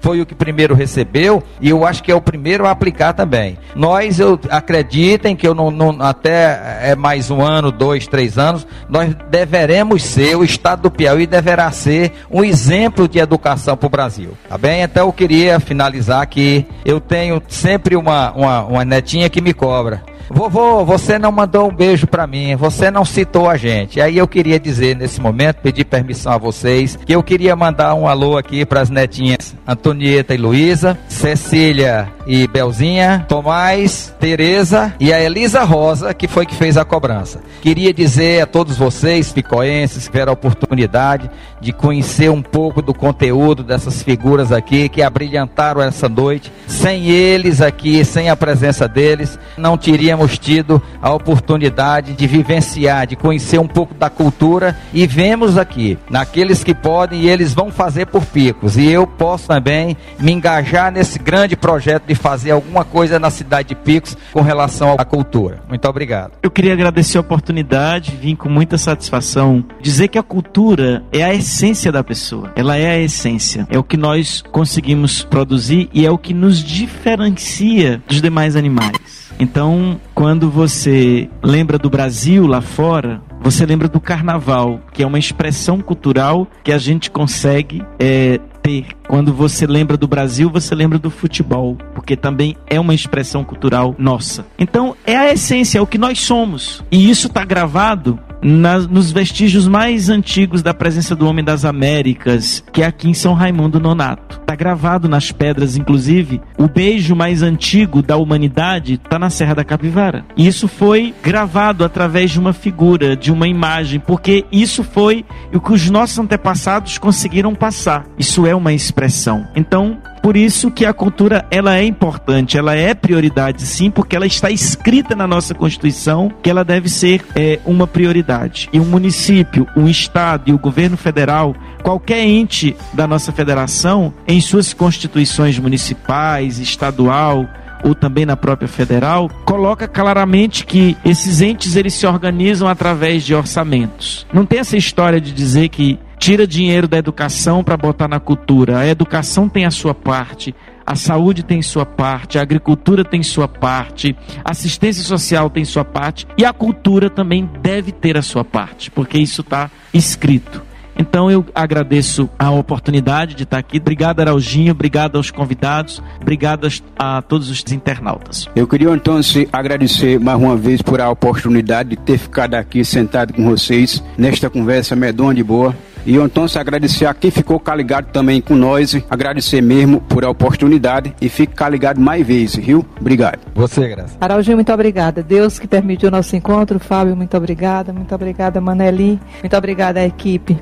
foi 0.00 0.20
o 0.20 0.26
que 0.26 0.34
primeiro 0.34 0.74
recebeu 0.74 1.42
e 1.60 1.70
eu 1.70 1.86
acho 1.86 2.02
que 2.02 2.10
é 2.10 2.14
o 2.14 2.20
primeiro 2.20 2.66
a 2.66 2.70
aplicar 2.70 3.12
também. 3.12 3.58
Nós, 3.74 4.18
eu 4.18 4.38
acreditem 4.50 5.36
que 5.36 5.46
eu 5.46 5.54
não, 5.54 5.70
não 5.70 5.96
até 6.00 6.80
é 6.82 6.94
mais 6.94 7.30
um 7.30 7.40
ano, 7.40 7.70
dois, 7.70 8.06
três 8.06 8.38
anos, 8.38 8.66
nós 8.88 9.14
deveremos 9.30 10.02
ser, 10.02 10.36
o 10.36 10.44
estado 10.44 10.82
do 10.82 10.90
Piauí 10.90 11.26
deverá 11.26 11.70
ser 11.70 12.12
um 12.30 12.44
exemplo 12.44 13.08
de 13.08 13.18
educação 13.18 13.76
para 13.76 13.86
o 13.86 13.90
Brasil. 13.90 14.36
Tá 14.48 14.58
bem? 14.58 14.82
Então 14.82 15.06
eu 15.06 15.12
queria 15.12 15.60
finalizar 15.60 16.22
aqui. 16.22 16.66
Eu 16.84 17.00
tenho 17.00 17.42
sempre 17.48 17.96
uma, 17.96 18.32
uma, 18.32 18.64
uma 18.64 18.84
netinha 18.84 19.28
que 19.28 19.40
me 19.40 19.52
cobra. 19.52 20.02
Vovô, 20.30 20.84
você 20.84 21.18
não 21.18 21.30
mandou 21.30 21.68
um 21.68 21.74
beijo 21.74 22.06
para 22.06 22.26
mim, 22.26 22.56
você 22.56 22.90
não 22.90 23.04
citou 23.04 23.48
a 23.48 23.56
gente. 23.56 24.00
Aí 24.00 24.16
eu 24.16 24.26
queria 24.26 24.58
dizer 24.58 24.96
nesse 24.96 25.20
momento, 25.20 25.56
pedir 25.56 25.84
permissão 25.84 26.32
a 26.32 26.38
vocês, 26.38 26.98
que 27.04 27.14
eu 27.14 27.22
queria 27.22 27.54
mandar 27.54 27.94
um 27.94 28.08
alô 28.08 28.36
aqui 28.36 28.64
para 28.64 28.80
as 28.80 28.90
netinhas 28.90 29.54
Antonieta 29.66 30.34
e 30.34 30.38
Luísa, 30.38 30.98
Cecília 31.08 32.08
e 32.26 32.46
Belzinha, 32.46 33.24
Tomás, 33.28 34.14
Tereza 34.18 34.94
e 34.98 35.12
a 35.12 35.20
Elisa 35.20 35.62
Rosa, 35.62 36.14
que 36.14 36.26
foi 36.26 36.46
que 36.46 36.54
fez 36.54 36.76
a 36.76 36.84
cobrança. 36.84 37.40
Queria 37.60 37.92
dizer 37.92 38.42
a 38.42 38.46
todos 38.46 38.76
vocês, 38.76 39.32
picoenses, 39.32 40.04
que 40.06 40.12
tiveram 40.12 40.32
a 40.32 40.34
oportunidade 40.34 41.30
de 41.60 41.72
conhecer 41.72 42.30
um 42.30 42.42
pouco 42.42 42.80
do 42.80 42.94
conteúdo 42.94 43.62
dessas 43.62 44.02
figuras 44.02 44.52
aqui 44.52 44.88
que 44.88 45.02
abrilhantaram 45.02 45.82
essa 45.82 46.08
noite. 46.08 46.52
Sem 46.66 47.08
eles 47.10 47.60
aqui, 47.60 48.04
sem 48.04 48.30
a 48.30 48.36
presença 48.36 48.86
deles, 48.86 49.38
não 49.56 49.76
teríamos 49.76 50.13
tido 50.38 50.82
a 51.00 51.12
oportunidade 51.12 52.12
de 52.12 52.26
vivenciar, 52.26 53.06
de 53.06 53.16
conhecer 53.16 53.58
um 53.58 53.68
pouco 53.68 53.94
da 53.94 54.08
cultura 54.08 54.76
e 54.92 55.06
vemos 55.06 55.58
aqui, 55.58 55.98
naqueles 56.10 56.62
que 56.62 56.74
podem 56.74 57.22
e 57.22 57.28
eles 57.28 57.52
vão 57.54 57.70
fazer 57.70 58.06
por 58.06 58.24
picos. 58.24 58.76
E 58.76 58.90
eu 58.90 59.06
posso 59.06 59.48
também 59.48 59.96
me 60.18 60.32
engajar 60.32 60.90
nesse 60.90 61.18
grande 61.18 61.56
projeto 61.56 62.04
de 62.06 62.14
fazer 62.14 62.52
alguma 62.52 62.84
coisa 62.84 63.18
na 63.18 63.30
cidade 63.30 63.68
de 63.68 63.74
Picos 63.74 64.16
com 64.32 64.40
relação 64.40 64.96
à 64.98 65.04
cultura. 65.04 65.62
Muito 65.68 65.86
obrigado. 65.88 66.32
Eu 66.42 66.50
queria 66.50 66.72
agradecer 66.72 67.18
a 67.18 67.20
oportunidade, 67.20 68.16
vim 68.20 68.34
com 68.34 68.48
muita 68.48 68.78
satisfação 68.78 69.64
dizer 69.80 70.08
que 70.08 70.18
a 70.18 70.22
cultura 70.22 71.02
é 71.12 71.22
a 71.22 71.34
essência 71.34 71.90
da 71.90 72.02
pessoa. 72.02 72.52
Ela 72.56 72.76
é 72.76 72.90
a 72.90 72.98
essência. 72.98 73.66
É 73.70 73.78
o 73.78 73.84
que 73.84 73.96
nós 73.96 74.42
conseguimos 74.52 75.22
produzir 75.22 75.88
e 75.92 76.06
é 76.06 76.10
o 76.10 76.18
que 76.18 76.34
nos 76.34 76.62
diferencia 76.62 78.02
dos 78.06 78.20
demais 78.20 78.56
animais. 78.56 79.23
Então, 79.38 80.00
quando 80.14 80.50
você 80.50 81.28
lembra 81.42 81.78
do 81.78 81.90
Brasil 81.90 82.46
lá 82.46 82.60
fora, 82.60 83.20
você 83.40 83.66
lembra 83.66 83.88
do 83.88 84.00
carnaval, 84.00 84.80
que 84.92 85.02
é 85.02 85.06
uma 85.06 85.18
expressão 85.18 85.80
cultural 85.80 86.46
que 86.62 86.72
a 86.72 86.78
gente 86.78 87.10
consegue 87.10 87.82
é, 87.98 88.38
ter. 88.62 88.86
Quando 89.08 89.32
você 89.32 89.66
lembra 89.66 89.96
do 89.96 90.08
Brasil, 90.08 90.50
você 90.50 90.74
lembra 90.74 90.98
do 90.98 91.10
futebol, 91.10 91.76
porque 91.94 92.16
também 92.16 92.56
é 92.66 92.80
uma 92.80 92.94
expressão 92.94 93.44
cultural 93.44 93.94
nossa. 93.98 94.46
Então, 94.58 94.96
é 95.06 95.16
a 95.16 95.32
essência, 95.32 95.78
é 95.78 95.82
o 95.82 95.86
que 95.86 95.98
nós 95.98 96.20
somos. 96.20 96.82
E 96.90 97.10
isso 97.10 97.26
está 97.26 97.44
gravado 97.44 98.18
nos 98.44 99.10
vestígios 99.10 99.66
mais 99.66 100.10
antigos 100.10 100.62
da 100.62 100.74
presença 100.74 101.16
do 101.16 101.26
homem 101.26 101.42
das 101.42 101.64
Américas, 101.64 102.62
que 102.70 102.82
é 102.82 102.86
aqui 102.86 103.08
em 103.08 103.14
São 103.14 103.32
Raimundo 103.32 103.80
Nonato. 103.80 104.38
Está 104.38 104.54
gravado 104.54 105.08
nas 105.08 105.32
pedras, 105.32 105.76
inclusive, 105.76 106.42
o 106.58 106.68
beijo 106.68 107.16
mais 107.16 107.42
antigo 107.42 108.02
da 108.02 108.18
humanidade 108.18 108.94
está 109.02 109.18
na 109.18 109.30
Serra 109.30 109.54
da 109.54 109.64
Capivara. 109.64 110.26
E 110.36 110.46
isso 110.46 110.68
foi 110.68 111.14
gravado 111.22 111.84
através 111.84 112.32
de 112.32 112.38
uma 112.38 112.52
figura, 112.52 113.16
de 113.16 113.32
uma 113.32 113.48
imagem, 113.48 113.98
porque 113.98 114.44
isso 114.52 114.84
foi 114.84 115.24
o 115.52 115.58
que 115.58 115.72
os 115.72 115.88
nossos 115.88 116.18
antepassados 116.18 116.98
conseguiram 116.98 117.54
passar. 117.54 118.04
Isso 118.18 118.46
é 118.46 118.54
uma 118.54 118.74
expressão. 118.94 119.46
Então, 119.56 119.98
por 120.22 120.36
isso 120.36 120.70
que 120.70 120.86
a 120.86 120.92
cultura 120.92 121.44
ela 121.50 121.76
é 121.76 121.84
importante, 121.84 122.56
ela 122.56 122.74
é 122.74 122.94
prioridade 122.94 123.62
sim, 123.62 123.90
porque 123.90 124.14
ela 124.14 124.26
está 124.26 124.50
escrita 124.50 125.16
na 125.16 125.26
nossa 125.26 125.52
Constituição 125.52 126.32
que 126.42 126.48
ela 126.48 126.64
deve 126.64 126.88
ser 126.88 127.24
é, 127.34 127.58
uma 127.66 127.86
prioridade. 127.86 128.70
E 128.72 128.78
um 128.78 128.84
município, 128.84 129.66
um 129.76 129.88
estado 129.88 130.48
e 130.48 130.52
o 130.52 130.58
governo 130.58 130.96
federal, 130.96 131.54
qualquer 131.82 132.24
ente 132.24 132.76
da 132.92 133.06
nossa 133.06 133.32
federação, 133.32 134.14
em 134.26 134.40
suas 134.40 134.72
constituições 134.72 135.58
municipais, 135.58 136.58
estadual, 136.58 137.48
ou 137.82 137.94
também 137.94 138.24
na 138.24 138.36
própria 138.36 138.68
federal, 138.68 139.28
coloca 139.44 139.86
claramente 139.86 140.64
que 140.64 140.96
esses 141.04 141.42
entes 141.42 141.76
eles 141.76 141.92
se 141.92 142.06
organizam 142.06 142.66
através 142.66 143.24
de 143.24 143.34
orçamentos. 143.34 144.26
Não 144.32 144.46
tem 144.46 144.60
essa 144.60 144.76
história 144.76 145.20
de 145.20 145.32
dizer 145.32 145.68
que 145.68 145.98
tira 146.24 146.46
dinheiro 146.46 146.88
da 146.88 146.96
educação 146.96 147.62
para 147.62 147.76
botar 147.76 148.08
na 148.08 148.18
cultura. 148.18 148.78
A 148.78 148.86
educação 148.86 149.46
tem 149.46 149.66
a 149.66 149.70
sua 149.70 149.94
parte, 149.94 150.54
a 150.86 150.94
saúde 150.94 151.42
tem 151.42 151.60
sua 151.60 151.84
parte, 151.84 152.38
a 152.38 152.40
agricultura 152.40 153.04
tem 153.04 153.22
sua 153.22 153.46
parte, 153.46 154.16
a 154.42 154.52
assistência 154.52 155.02
social 155.02 155.50
tem 155.50 155.66
sua 155.66 155.84
parte 155.84 156.26
e 156.38 156.42
a 156.42 156.50
cultura 156.50 157.10
também 157.10 157.46
deve 157.60 157.92
ter 157.92 158.16
a 158.16 158.22
sua 158.22 158.42
parte, 158.42 158.90
porque 158.90 159.18
isso 159.18 159.42
está 159.42 159.70
escrito. 159.92 160.62
Então 160.96 161.30
eu 161.30 161.44
agradeço 161.54 162.26
a 162.38 162.50
oportunidade 162.50 163.34
de 163.34 163.42
estar 163.42 163.58
aqui. 163.58 163.76
Obrigado, 163.76 164.20
Araujinho. 164.20 164.72
Obrigado 164.72 165.16
aos 165.16 165.30
convidados. 165.30 166.02
Obrigado 166.22 166.66
a 166.98 167.20
todos 167.20 167.50
os 167.50 167.62
internautas. 167.70 168.48
Eu 168.56 168.66
queria 168.66 168.88
então 168.94 169.20
agradecer 169.52 170.18
mais 170.18 170.38
uma 170.38 170.56
vez 170.56 170.80
por 170.80 171.02
a 171.02 171.10
oportunidade 171.10 171.90
de 171.90 171.96
ter 171.96 172.16
ficado 172.16 172.54
aqui 172.54 172.82
sentado 172.82 173.34
com 173.34 173.44
vocês 173.44 174.02
nesta 174.16 174.48
conversa 174.48 174.96
medonha 174.96 175.34
de 175.34 175.42
boa. 175.42 175.76
E 176.06 176.16
então 176.16 176.46
se 176.46 176.58
agradecer 176.58 177.06
a 177.06 177.14
quem 177.14 177.30
ficou 177.30 177.60
ligado 177.74 178.06
também 178.12 178.40
com 178.40 178.54
nós, 178.54 178.94
agradecer 179.08 179.60
mesmo 179.60 180.00
por 180.00 180.24
a 180.24 180.30
oportunidade 180.30 181.14
e 181.20 181.28
fique 181.28 181.54
ligado 181.68 182.00
mais 182.00 182.26
vezes, 182.26 182.56
viu? 182.56 182.84
Obrigado. 183.00 183.38
Você, 183.54 183.88
Graça. 183.88 184.16
Araujinho, 184.20 184.56
muito 184.56 184.72
obrigada. 184.72 185.22
Deus 185.22 185.58
que 185.58 185.66
permitiu 185.66 186.08
o 186.08 186.12
nosso 186.12 186.36
encontro. 186.36 186.78
Fábio, 186.78 187.16
muito 187.16 187.36
obrigada. 187.36 187.92
Muito 187.92 188.14
obrigada, 188.14 188.60
Maneli. 188.60 189.18
Muito 189.40 189.56
obrigada 189.56 190.00
à 190.00 190.04
equipe. 190.04 190.58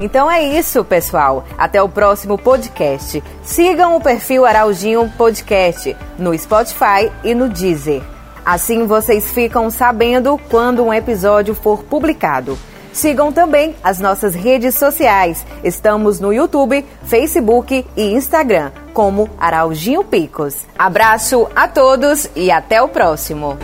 Então 0.00 0.30
é 0.30 0.42
isso, 0.42 0.84
pessoal. 0.84 1.46
Até 1.56 1.82
o 1.82 1.88
próximo 1.88 2.36
podcast. 2.36 3.22
Sigam 3.42 3.96
o 3.96 4.00
perfil 4.00 4.44
Araujinho 4.44 5.10
Podcast 5.16 5.96
no 6.18 6.36
Spotify 6.38 7.10
e 7.24 7.34
no 7.34 7.48
Deezer. 7.48 8.13
Assim 8.44 8.86
vocês 8.86 9.30
ficam 9.30 9.70
sabendo 9.70 10.38
quando 10.50 10.84
um 10.84 10.92
episódio 10.92 11.54
for 11.54 11.82
publicado. 11.82 12.58
Sigam 12.92 13.32
também 13.32 13.74
as 13.82 13.98
nossas 13.98 14.34
redes 14.34 14.76
sociais. 14.76 15.44
Estamos 15.64 16.20
no 16.20 16.32
YouTube, 16.32 16.86
Facebook 17.02 17.84
e 17.96 18.12
Instagram 18.12 18.70
como 18.92 19.28
Araujinho 19.38 20.04
Picos. 20.04 20.58
Abraço 20.78 21.48
a 21.56 21.66
todos 21.66 22.30
e 22.36 22.52
até 22.52 22.80
o 22.80 22.88
próximo. 22.88 23.58